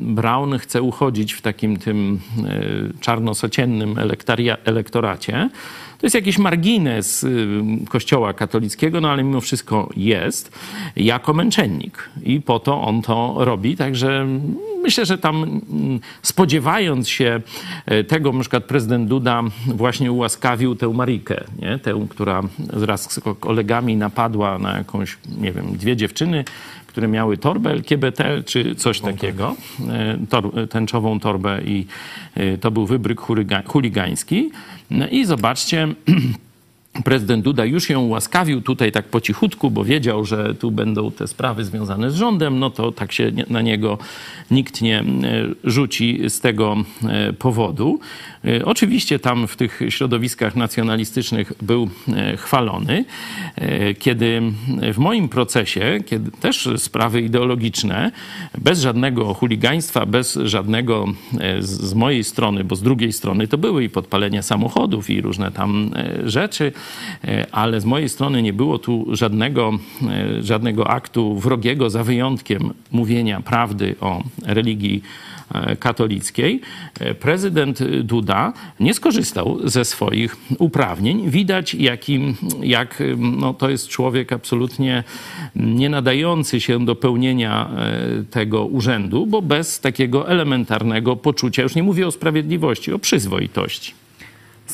[0.00, 3.96] Brown chce uchodzić w takim tym e, czarnosociennym
[4.64, 5.50] elektoracie.
[5.98, 10.58] To jest jakiś margines ym, kościoła katolickiego, no ale mimo wszystko jest
[10.96, 12.10] jako męczennik.
[12.22, 14.26] I po to on to robi, także
[14.88, 17.40] myślę, że tam mm, spodziewając się
[17.86, 21.78] e, tego, na przykład prezydent Duda właśnie ułaskawił tę Marikę, nie?
[21.78, 26.44] tę, która wraz z ko- kolegami napadła na jakąś, nie wiem, dwie dziewczyny,
[26.86, 29.56] które miały torbę LGBT czy coś takiego,
[29.88, 31.86] e, tor, tęczową torbę i
[32.34, 34.50] e, to był wybryk chuliga, chuligański.
[34.90, 35.88] No I zobaczcie,
[37.04, 41.26] prezydent Duda już ją łaskawił tutaj tak po cichutku, bo wiedział, że tu będą te
[41.26, 43.98] sprawy związane z rządem, no to tak się na niego
[44.50, 45.04] nikt nie e,
[45.64, 46.76] rzuci z tego
[47.08, 48.00] e, powodu.
[48.48, 53.04] E, Oczywiście tam w tych środowiskach nacjonalistycznych był e, chwalony.
[53.56, 54.42] E, Kiedy
[54.92, 58.12] w moim procesie, kiedy też sprawy ideologiczne,
[58.58, 61.06] bez żadnego chuligaństwa, bez żadnego
[61.60, 65.90] z mojej strony, bo z drugiej strony to były i podpalenia samochodów i różne tam
[66.24, 66.72] rzeczy,
[67.52, 69.78] ale z mojej strony nie było tu żadnego,
[70.40, 75.02] żadnego aktu wrogiego, za wyjątkiem mówienia prawdy o religii
[75.80, 76.60] katolickiej.
[77.00, 81.30] E, Prezydent Duda nie skorzystał ze swoich uprawnień.
[81.30, 85.04] Widać, jakim, jak no, to jest człowiek absolutnie
[85.56, 91.82] nie nadający się do pełnienia e, tego urzędu, bo bez takiego elementarnego poczucia, już nie
[91.82, 94.07] mówię o sprawiedliwości, o przyzwoitości.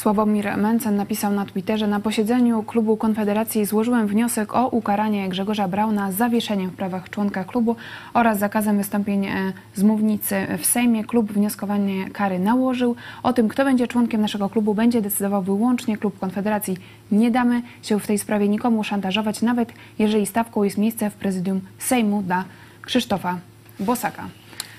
[0.04, 6.12] Sławomir Mencen napisał na Twitterze na posiedzeniu klubu Konfederacji złożyłem wniosek o ukaranie Grzegorza Brauna
[6.12, 7.76] zawieszeniem w prawach członka klubu
[8.14, 11.04] oraz zakazem wystąpień e, z mównicy w Sejmie.
[11.04, 12.96] Klub wnioskowanie kary nałożył.
[13.22, 16.76] O tym, kto będzie członkiem naszego klubu, będzie decydował wyłącznie klub Konfederacji.
[17.12, 21.60] Nie damy się w tej sprawie nikomu szantażować, nawet jeżeli stawką jest miejsce w prezydium
[21.78, 22.44] Sejmu dla
[22.82, 23.38] Krzysztofa
[23.80, 24.28] Bosaka.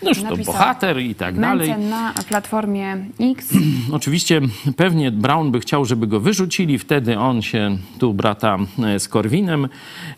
[0.05, 1.77] Noż to bohater i tak dalej.
[1.77, 3.53] Na platformie X.
[3.91, 4.41] Oczywiście
[4.77, 9.67] pewnie Brown by chciał, żeby go wyrzucili, wtedy on się tu brata e, z Korwinem.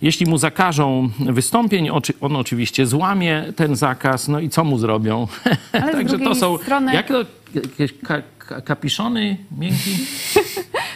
[0.01, 1.89] Jeśli mu zakażą wystąpień,
[2.21, 5.27] on oczywiście złamie ten zakaz, no i co mu zrobią?
[5.71, 9.91] Także to są, strony- jak to, jakieś ka, ka, kapiszony, miękki,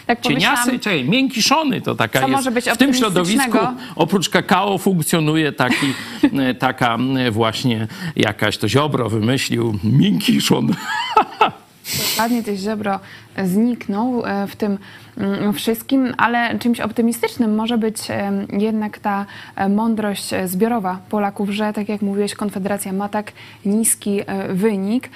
[0.06, 2.70] Tak cieniasy, czekaj, miękiszony to taka jest.
[2.74, 3.58] w tym środowisku
[3.96, 5.94] oprócz kakao funkcjonuje taki,
[6.40, 10.68] e, taka e, właśnie jakaś, to Ziobro wymyślił, miękiszon.
[12.10, 13.00] Dokładnie też Ziobro
[13.44, 14.78] zniknął e, w tym
[15.18, 21.74] mm, wszystkim, ale czymś optymistycznym może być e, jednak ta e, mądrość zbiorowa Polaków, że
[21.74, 23.32] tak jak mówiłeś, Konfederacja ma tak
[23.66, 24.20] niski
[24.50, 25.10] wynik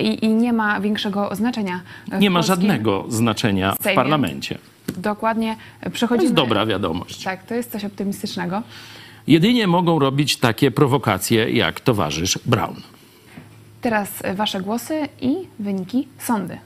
[0.00, 1.80] i, i nie ma większego znaczenia.
[2.20, 4.58] Nie ma żadnego znaczenia w parlamencie.
[4.96, 5.56] Dokładnie.
[5.84, 6.22] To Przechodzimy...
[6.22, 7.22] jest dobra wiadomość.
[7.24, 8.62] Tak, to jest coś optymistycznego.
[9.26, 12.74] Jedynie mogą robić takie prowokacje jak towarzysz Brown.
[13.80, 16.58] Teraz e, wasze głosy i wyniki sądy.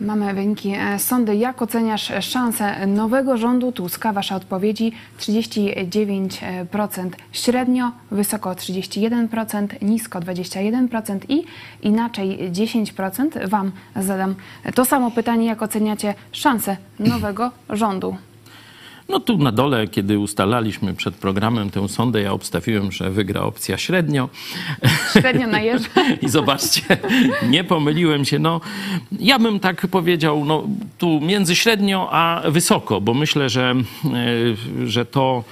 [0.00, 1.36] Mamy wyniki e, sądy.
[1.36, 4.12] Jak oceniasz szansę nowego rządu Tuska?
[4.12, 11.44] Wasze odpowiedzi 39% średnio, wysoko 31%, nisko 21% i
[11.82, 13.48] inaczej 10%.
[13.48, 14.34] Wam zadam
[14.74, 18.16] to samo pytanie, jak oceniacie szansę nowego rządu?
[19.08, 23.78] No tu na dole, kiedy ustalaliśmy przed programem tę sondę, ja obstawiłem, że wygra opcja
[23.78, 24.28] średnio.
[25.12, 25.90] Średnio najeżdża.
[26.22, 26.82] I zobaczcie,
[27.48, 28.38] nie pomyliłem się.
[28.38, 28.60] No,
[29.20, 30.64] ja bym tak powiedział, no,
[30.98, 33.74] tu między średnio a wysoko, bo myślę, że,
[34.04, 35.44] e, że to,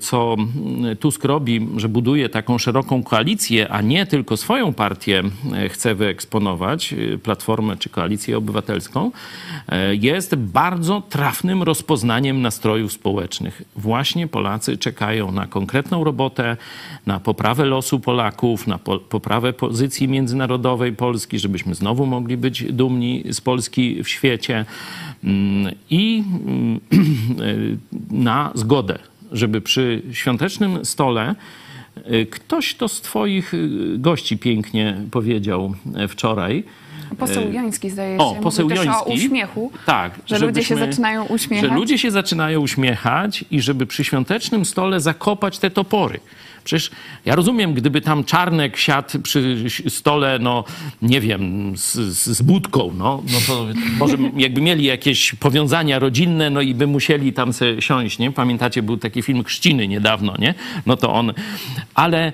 [0.00, 0.36] co
[1.00, 5.22] Tusk robi, że buduje taką szeroką koalicję, a nie tylko swoją partię
[5.52, 9.10] e, chce wyeksponować, e, Platformę czy Koalicję Obywatelską,
[9.68, 13.62] e, jest bardzo trafnym rozpoznaniem nastrojów społecznych.
[13.76, 16.56] Właśnie Polacy czekają na konkretną robotę,
[17.06, 23.24] na poprawę losu Polaków, na po, poprawę pozycji międzynarodowej Polski, żebyśmy znowu mogli być dumni
[23.30, 24.64] z Polski w świecie
[25.24, 26.80] Mm, i mm,
[28.28, 28.98] na zgodę,
[29.34, 31.34] żeby przy świątecznym stole
[32.12, 36.64] y, ktoś to z Twoich y, gości pięknie powiedział e, wczoraj.
[37.18, 38.24] Poseł Joński zdaje się.
[38.24, 38.88] O, poseł Joński.
[38.88, 39.72] o uśmiechu.
[39.86, 41.70] Tak, Że ludzie się zaczynają uśmiechać.
[41.70, 46.20] Że ludzie się zaczynają uśmiechać i żeby przy świątecznym stole zakopać te topory.
[46.64, 46.90] Przecież
[47.24, 50.64] ja rozumiem, gdyby tam Czarnek siadł przy stole, no
[51.02, 51.92] nie wiem, z,
[52.26, 53.66] z, budką, no, no to
[53.98, 58.32] może jakby mieli jakieś powiązania rodzinne, no i by musieli tam se siąść, nie?
[58.32, 60.54] Pamiętacie, był taki film Chrzciny niedawno, nie?
[60.86, 61.32] No to on,
[61.94, 62.32] ale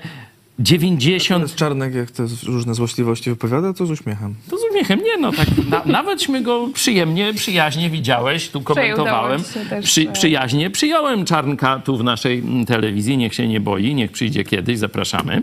[0.61, 1.41] 90...
[1.41, 4.35] Jest Czarnek, jak te różne złośliwości wypowiada, to z uśmiechem.
[4.49, 9.43] To z uśmiechem, nie no, tak na, nawetśmy go przyjemnie, przyjaźnie widziałeś, tu komentowałem.
[9.83, 14.43] Przy, przyjaźnie przyjąłem Czarnka tu w naszej mm, telewizji, niech się nie boi, niech przyjdzie
[14.43, 15.41] kiedyś, zapraszamy.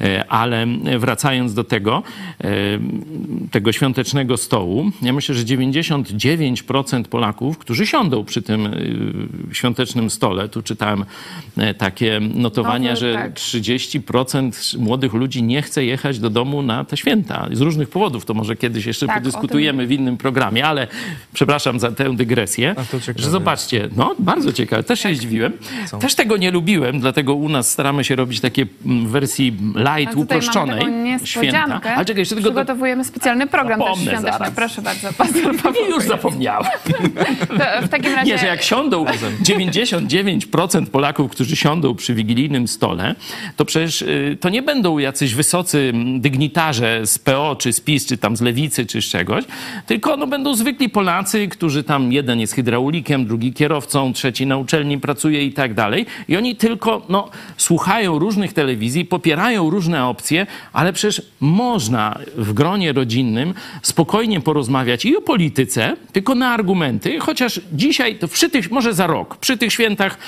[0.00, 0.66] E, Ale
[0.98, 2.02] wracając do tego,
[2.44, 2.50] e,
[3.50, 8.72] tego świątecznego stołu, ja myślę, że 99% Polaków, którzy siądą przy tym e,
[9.54, 11.04] świątecznym stole, tu czytałem
[11.78, 13.34] takie notowania, Nowy, że tak.
[13.34, 17.48] 30% młodych ludzi nie chce jechać do domu na te święta.
[17.52, 18.24] Z różnych powodów.
[18.24, 20.86] To może kiedyś jeszcze Tak, podyskutujemy w innym programie, ale
[21.34, 22.74] przepraszam za tę dygresję.
[22.78, 24.82] A to ciekawe że zobaczcie, no bardzo ciekawe.
[24.82, 25.10] Też Tak.
[25.10, 25.52] się zdziwiłem.
[26.00, 29.56] Też tego nie lubiłem, dlatego u nas staramy się robić takie mm, w wersji
[29.96, 30.86] light, uproszczonej.
[30.92, 31.94] niespodziankę.
[31.94, 32.50] Ale czekaj, jeszcze tylko...
[32.50, 32.56] Do...
[32.56, 34.38] Przygotowujemy specjalny program też Zapomnę świąteczny.
[34.38, 34.54] zaraz.
[34.54, 35.86] Proszę bardzo, pastor Paweł.
[35.88, 36.70] I już zapomniałem.
[37.82, 38.30] W takim razie...
[38.32, 39.04] Nie, że jak siądą
[39.52, 43.14] 99% Polaków, którzy siądą przy wigilijnym stole,
[43.56, 48.06] to przecież y, to nie będą jacyś wysocy mm, dygnitarze z PO, czy z PiS,
[48.06, 49.44] czy tam z Lewicy, czy z czegoś,
[49.86, 55.00] tylko no, będą zwykli Polacy, którzy tam jeden jest hydraulikiem, drugi kierowcą, trzeci na uczelni
[55.00, 56.06] pracuje i tak dalej.
[56.28, 62.92] I oni tylko no, słuchają różnych telewizji, popierają różne opcje, ale przecież można w gronie
[62.92, 68.94] rodzinnym spokojnie porozmawiać i o polityce, tylko na argumenty, chociaż dzisiaj, to przy tych, może
[68.94, 70.18] za rok, przy tych świętach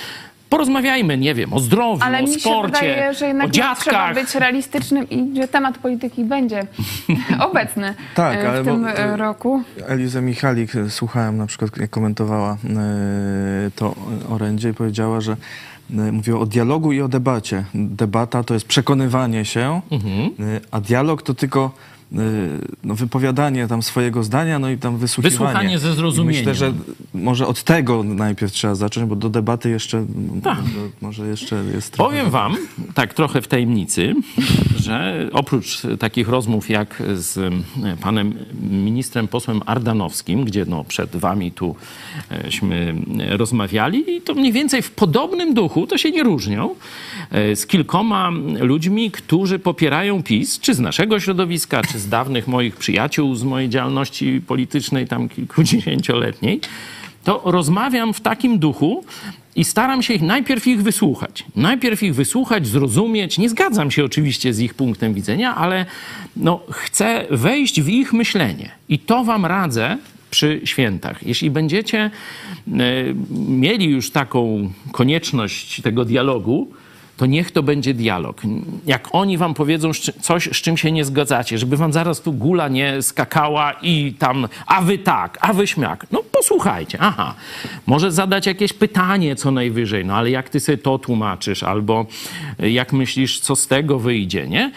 [0.50, 3.74] porozmawiajmy, nie wiem, o zdrowiu, Ale o mi się sporcie, wydaje, że o jednak trzeba
[3.74, 4.14] dziadkach.
[4.14, 6.66] być realistycznym i że temat polityki będzie
[7.50, 9.62] obecny Tak, e, ale w tym bo, e, e, roku.
[9.86, 12.56] Elizę Michalik słuchałem na przykład, jak komentowała
[13.76, 13.94] to
[14.30, 15.36] orędzie i powiedziała, że
[15.90, 17.64] mówiła o dialogu i o debacie.
[17.74, 20.30] Debata to jest przekonywanie się, Mhm.
[20.70, 21.70] a dialog to tylko
[22.84, 25.38] no, wypowiadanie tam swojego zdania, no i tam wysłuchiwanie.
[25.38, 26.40] Wysłuchanie ze I zrozumieniem.
[26.40, 26.72] Myślę, że
[27.14, 30.06] może od tego najpierw trzeba zacząć, bo do debaty jeszcze,
[30.42, 30.58] Tak.
[31.00, 32.10] może jeszcze jest trochę...
[32.10, 32.56] Powiem wam,
[32.94, 34.14] tak trochę w tajemnicy,
[34.76, 37.50] że oprócz takich rozmów jak z e,
[38.00, 38.34] panem
[38.70, 41.76] ministrem posłem Ardanowskim, gdzie no przed wami tu
[42.30, 42.94] eśmy
[43.28, 46.74] rozmawiali i to mniej więcej w podobnym duchu, to się nie różnią,
[47.30, 48.30] e, z kilkoma
[48.60, 53.68] ludźmi, którzy popierają PiS, czy z naszego środowiska, czy z dawnych moich przyjaciół z mojej
[53.68, 56.60] działalności politycznej tam kilkudziesięcioletniej,
[57.24, 59.04] to rozmawiam w takim duchu
[59.56, 61.44] i staram się ich najpierw ich wysłuchać.
[61.56, 63.38] Najpierw ich wysłuchać, zrozumieć.
[63.38, 65.86] Nie zgadzam się oczywiście z ich punktem widzenia, ale
[66.36, 68.70] no, chcę wejść w ich myślenie.
[68.88, 69.98] I to wam radzę
[70.30, 71.26] przy świętach.
[71.26, 72.10] Jeśli będziecie e,
[73.48, 76.68] mieli już taką konieczność tego dialogu,
[77.16, 78.42] to niech to będzie dialog.
[78.86, 82.68] Jak oni wam powiedzą coś, z czym się nie zgadzacie, żeby wam zaraz tu gula
[82.68, 86.06] nie skakała i tam, a wy tak, a wy śmiak.
[86.10, 87.34] No posłuchajcie, aha.
[87.86, 92.06] Może zadać jakieś pytanie co najwyżej, no ale jak ty sobie to tłumaczysz, albo
[92.58, 94.72] jak myślisz, co z tego wyjdzie, nie?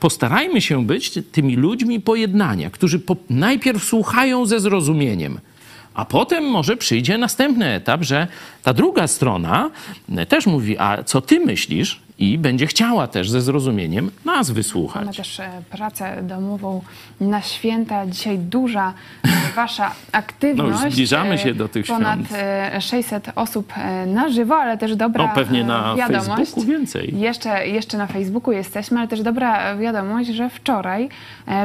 [0.00, 5.40] Postarajmy się być tymi ludźmi pojednania, którzy po najpierw słuchają ze zrozumieniem,
[5.94, 8.26] a potem może przyjdzie następny etap, że
[8.66, 9.70] ta druga strona
[10.28, 12.06] też mówi, a co ty myślisz?
[12.18, 15.02] I będzie chciała też ze zrozumieniem nas wysłuchać.
[15.04, 16.82] Mamy też e, pracę domową
[17.20, 18.06] na święta.
[18.06, 18.92] Dzisiaj duża
[19.24, 20.82] e, wasza aktywność.
[20.84, 22.84] No, zbliżamy się do tych Ponad świąt.
[22.84, 23.72] 600 osób
[24.06, 26.28] na żywo, ale też dobra no, pewnie na wiadomość.
[26.28, 27.18] Facebooku więcej.
[27.18, 31.08] Jeszcze, jeszcze na Facebooku jesteśmy, ale też dobra wiadomość, że wczoraj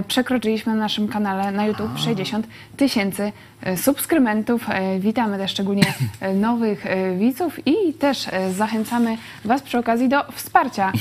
[0.08, 2.48] przekroczyliśmy na naszym kanale na YouTube 60
[2.78, 3.32] tysięcy
[3.76, 4.66] subskrybentów.
[5.00, 5.94] Witamy też szczególnie
[6.36, 6.86] nowych
[7.18, 10.92] widzów i też zachęcamy Was przy okazji do wsparcia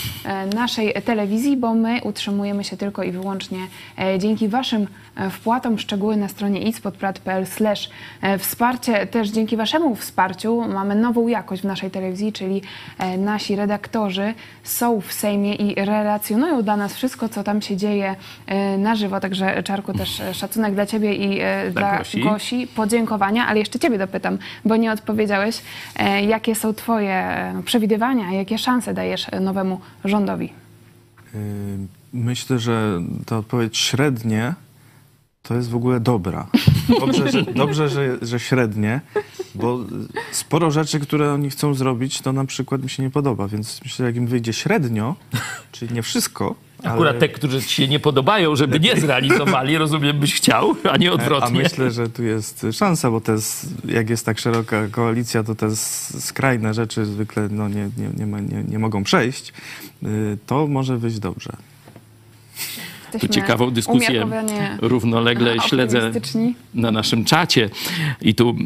[0.55, 3.59] naszej telewizji, bo my utrzymujemy się tylko i wyłącznie
[4.19, 4.87] dzięki Waszym
[5.31, 5.79] wpłatom.
[5.79, 7.47] Szczegóły na stronie itspodprat.pl
[8.39, 9.07] wsparcie.
[9.07, 12.63] Też dzięki Waszemu wsparciu mamy nową jakość w naszej telewizji, czyli
[13.19, 18.17] nasi redaktorzy są w Sejmie i relacjonują dla nas wszystko, co tam się dzieje
[18.79, 19.21] na żywo.
[19.21, 21.41] Także Czarku też szacunek dla Ciebie i
[21.73, 22.21] dla Gosi.
[22.21, 22.67] Gosi.
[22.67, 25.63] Podziękowania, ale jeszcze Ciebie dopytam, bo nie odpowiedziałeś,
[26.29, 30.53] jakie są Twoje przewidywania, jakie szanse dajesz nowemu rządowi?
[32.13, 34.55] Myślę, że ta odpowiedź średnie
[35.43, 36.47] to jest w ogóle dobra.
[37.01, 39.01] Dobrze, że, dobrze że, że średnie,
[39.55, 39.79] bo
[40.33, 43.97] sporo rzeczy, które oni chcą zrobić, to na przykład mi się nie podoba, więc myślę,
[43.97, 45.17] że jak im wyjdzie średnio,
[45.73, 46.55] czyli nie wszystko,
[46.85, 51.11] Akurat te, którzy ci się nie podobają, żeby nie zrealizowali, rozumiem, byś chciał, a nie
[51.11, 51.63] A odwrotnie.
[51.63, 55.77] myślę, że tu jest szansa, bo to jest, jak jest tak szeroka koalicja, to te
[55.77, 59.53] skrajne rzeczy zwykle no, nie, nie, nie, ma, nie, nie mogą przejść.
[60.03, 61.53] Y, To może wyjść dobrze.
[63.11, 64.27] Tu Jesteśmy ciekawą dyskusję
[64.81, 66.11] równolegle śledzę
[66.75, 67.71] na naszym czacie.
[68.23, 68.57] I tu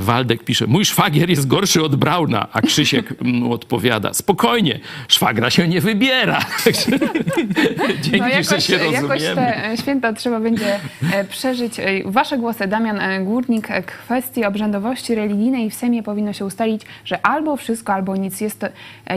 [0.00, 5.68] Waldek pisze, mój szwagier jest gorszy od Brauna, a Krzysiek mu odpowiada, spokojnie, szwagra się
[5.68, 6.38] nie wybiera.
[8.02, 9.34] Dzięki, No że jakoś, się jakoś rozumiemy.
[9.34, 10.80] te e, święta trzeba będzie
[11.12, 11.80] e, przeżyć.
[11.80, 17.26] E, Wasze głosy, Damian e, Górnik, kwestii obrzędowości religijnej w Sejmie powinno się ustalić, że
[17.26, 18.40] albo wszystko, albo nic.
[18.40, 18.66] Jest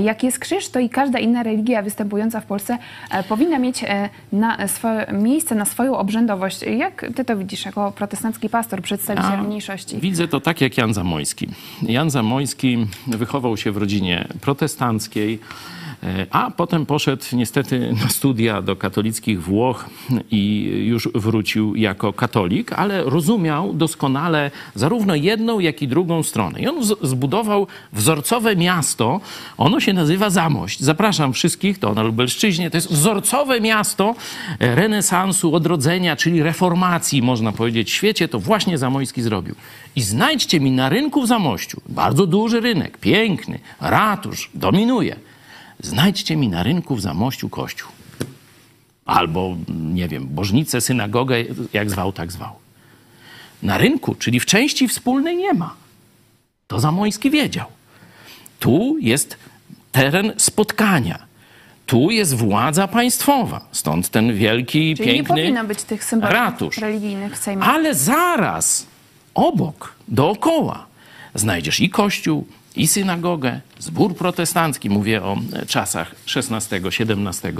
[0.01, 2.77] jak jest krzyż, to i każda inna religia występująca w Polsce
[3.29, 4.09] powinna mieć e,
[4.47, 6.61] na swoje miejsce, na swoją obrzędowość.
[6.77, 9.97] Jak ty to widzisz jako protestancki pastor, przedstawiciel A, mniejszości?
[9.97, 11.47] Widzę to tak jak Jan Zamojski.
[11.81, 15.39] Jan Zamojski wychował się w rodzinie protestanckiej,
[16.31, 19.85] a potem poszedł niestety na studia do katolickich Włoch
[20.31, 26.59] i już wrócił jako katolik, ale rozumiał doskonale zarówno jedną, jak i drugą stronę.
[26.59, 29.21] I on zbudował wzorcowe miasto,
[29.57, 30.81] ono się nazywa Zamość.
[30.81, 34.15] Zapraszam wszystkich, to na Lubelszczyźnie, to jest wzorcowe miasto
[34.59, 39.55] e, renesansu, odrodzenia, czyli reformacji, można powiedzieć, w świecie, to właśnie Zamojski zrobił.
[39.95, 45.15] I znajdźcie mi na rynku w Zamościu, bardzo duży rynek, piękny, ratusz, dominuje.
[45.79, 47.89] Znajdźcie mi na rynku w Zamościu kościół.
[49.05, 51.35] Albo, nie wiem, bożnicę, synagogę,
[51.73, 52.51] jak zwał, tak zwał.
[53.63, 55.75] Na rynku, czyli w części wspólnej nie ma.
[56.67, 57.65] To Zamojski wiedział.
[58.59, 59.37] Tu jest
[59.91, 61.19] teren spotkania.
[61.85, 63.67] Tu jest władza państwowa.
[63.71, 66.77] Stąd ten wielki, Czyli nie piękny powinno być tych symbolów ratusz.
[66.77, 67.63] religijnych w Sejmie.
[67.63, 68.87] Ale zaraz,
[69.33, 70.85] obok, dookoła,
[71.35, 72.47] znajdziesz i kościół,
[72.77, 75.37] i synagogę, zbór protestancki, mówię o
[75.67, 77.51] czasach XVI-XVII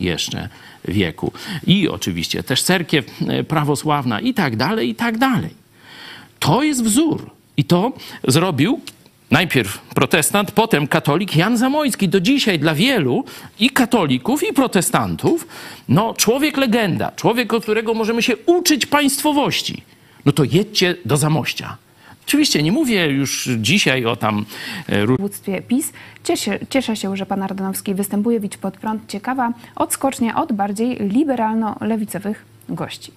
[0.00, 0.48] jeszcze
[0.84, 1.32] wieku.
[1.66, 5.50] I oczywiście też cerkiew e, prawosławna i tak dalej, i tak dalej.
[6.38, 7.30] To jest wzór.
[7.56, 7.92] I to
[8.28, 8.80] zrobił
[9.30, 12.08] najpierw protestant, potem katolik Jan Zamojski.
[12.08, 13.24] Do dzisiaj dla wielu
[13.60, 15.46] i katolików, i protestantów,
[15.88, 19.82] no człowiek legenda, człowiek, od którego możemy się uczyć państwowości.
[20.24, 21.76] No to jedźcie do Zamościa.
[22.26, 24.44] Oczywiście nie mówię już dzisiaj o tam
[24.86, 25.92] e, w dowództwie PiS.
[26.24, 29.10] Cieszę, cieszę się, że pan Ardanowski występuje Widź pod prąd.
[29.10, 32.34] Ciekawa odskocznia od bardziej liberalno-lewicowych
[32.68, 33.12] gości.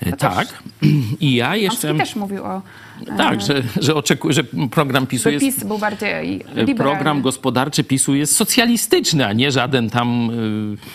[0.00, 0.62] E, Tak.
[1.20, 1.88] I ja jeszcze.
[1.88, 2.62] Ardanowski też mówił o...
[3.06, 5.44] e, Tak, że, że oczekuję, że program PiSu jest.
[5.44, 6.08] PiS był bardziej
[6.56, 6.74] e, liberalny.
[6.74, 10.30] Program gospodarczy PiSu jest socjalistyczny, a nie żaden tam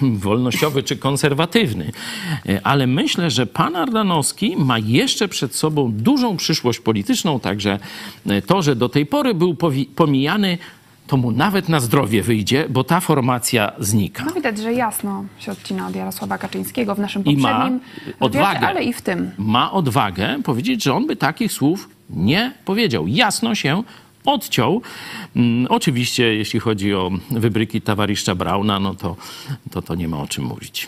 [0.02, 1.92] y, wolnościowy czy konserwatywny.
[2.50, 7.80] E, Ale myślę, że pan Ardanowski ma jeszcze przed sobą dużą przyszłość polityczną, także
[8.26, 9.56] e, to, że do tej pory był
[9.96, 10.58] pomijany,
[11.12, 14.26] to mu nawet na zdrowie wyjdzie, bo ta formacja znika.
[14.26, 17.80] No widać, że jasno się odcina od Jarosława Kaczyńskiego w naszym I ma poprzednim
[18.20, 18.68] odwagę.
[18.68, 19.32] ale i w tym.
[19.38, 23.08] Ma odwagę powiedzieć, że on by takich słów nie powiedział.
[23.08, 23.84] Jasno się
[24.26, 24.82] odciął.
[25.36, 29.16] Mm, oczywiście, jeśli chodzi o wybryki towarzysza Brauna, no to,
[29.72, 30.88] to to nie ma o czym mówić.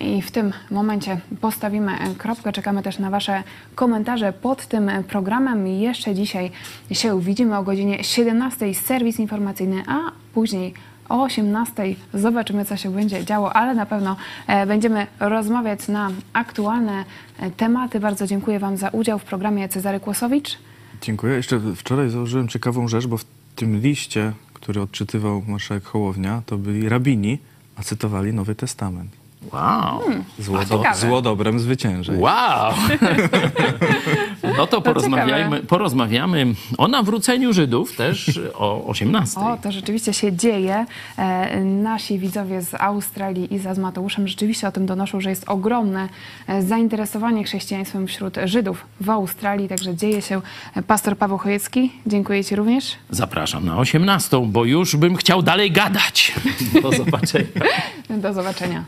[0.00, 2.52] I w tym momencie postawimy kropkę.
[2.52, 3.42] Czekamy też na Wasze
[3.74, 5.66] komentarze pod tym programem.
[5.66, 6.50] Jeszcze dzisiaj
[6.90, 9.98] się widzimy o godzinie 17 serwis informacyjny, a
[10.34, 10.74] później
[11.08, 14.16] o 18 zobaczymy, co się będzie działo, ale na pewno
[14.46, 17.04] e, będziemy rozmawiać na aktualne
[17.38, 18.00] e, tematy.
[18.00, 20.58] Bardzo dziękuję Wam za udział w programie Cezary Kłosowicz.
[21.02, 21.36] Dziękuję.
[21.36, 23.24] Jeszcze wczoraj założyłem ciekawą rzecz, bo w
[23.56, 27.38] tym liście, który odczytywał marszałek Hołownia, to byli rabini,
[27.76, 29.25] a cytowali Nowy Testament.
[29.52, 30.00] Wow.
[30.38, 30.98] Zło, do, ciekawe.
[30.98, 32.12] zło dobrem zwycięża.
[32.16, 32.72] Wow!
[34.56, 36.46] No to porozmawiajmy, porozmawiamy
[36.78, 39.40] o nawróceniu Żydów też o 18.
[39.40, 40.86] O, to rzeczywiście się dzieje.
[41.16, 46.08] E, nasi widzowie z Australii i z Mateuszem rzeczywiście o tym donoszą, że jest ogromne
[46.46, 50.40] e, zainteresowanie chrześcijaństwem wśród Żydów w Australii, także dzieje się.
[50.74, 52.96] E, Pastor Paweł Chojecki, dziękuję Ci również.
[53.10, 56.34] Zapraszam na 18, bo już bym chciał dalej gadać.
[56.82, 57.46] Do zobaczenia.
[58.22, 58.84] Do zobaczenia.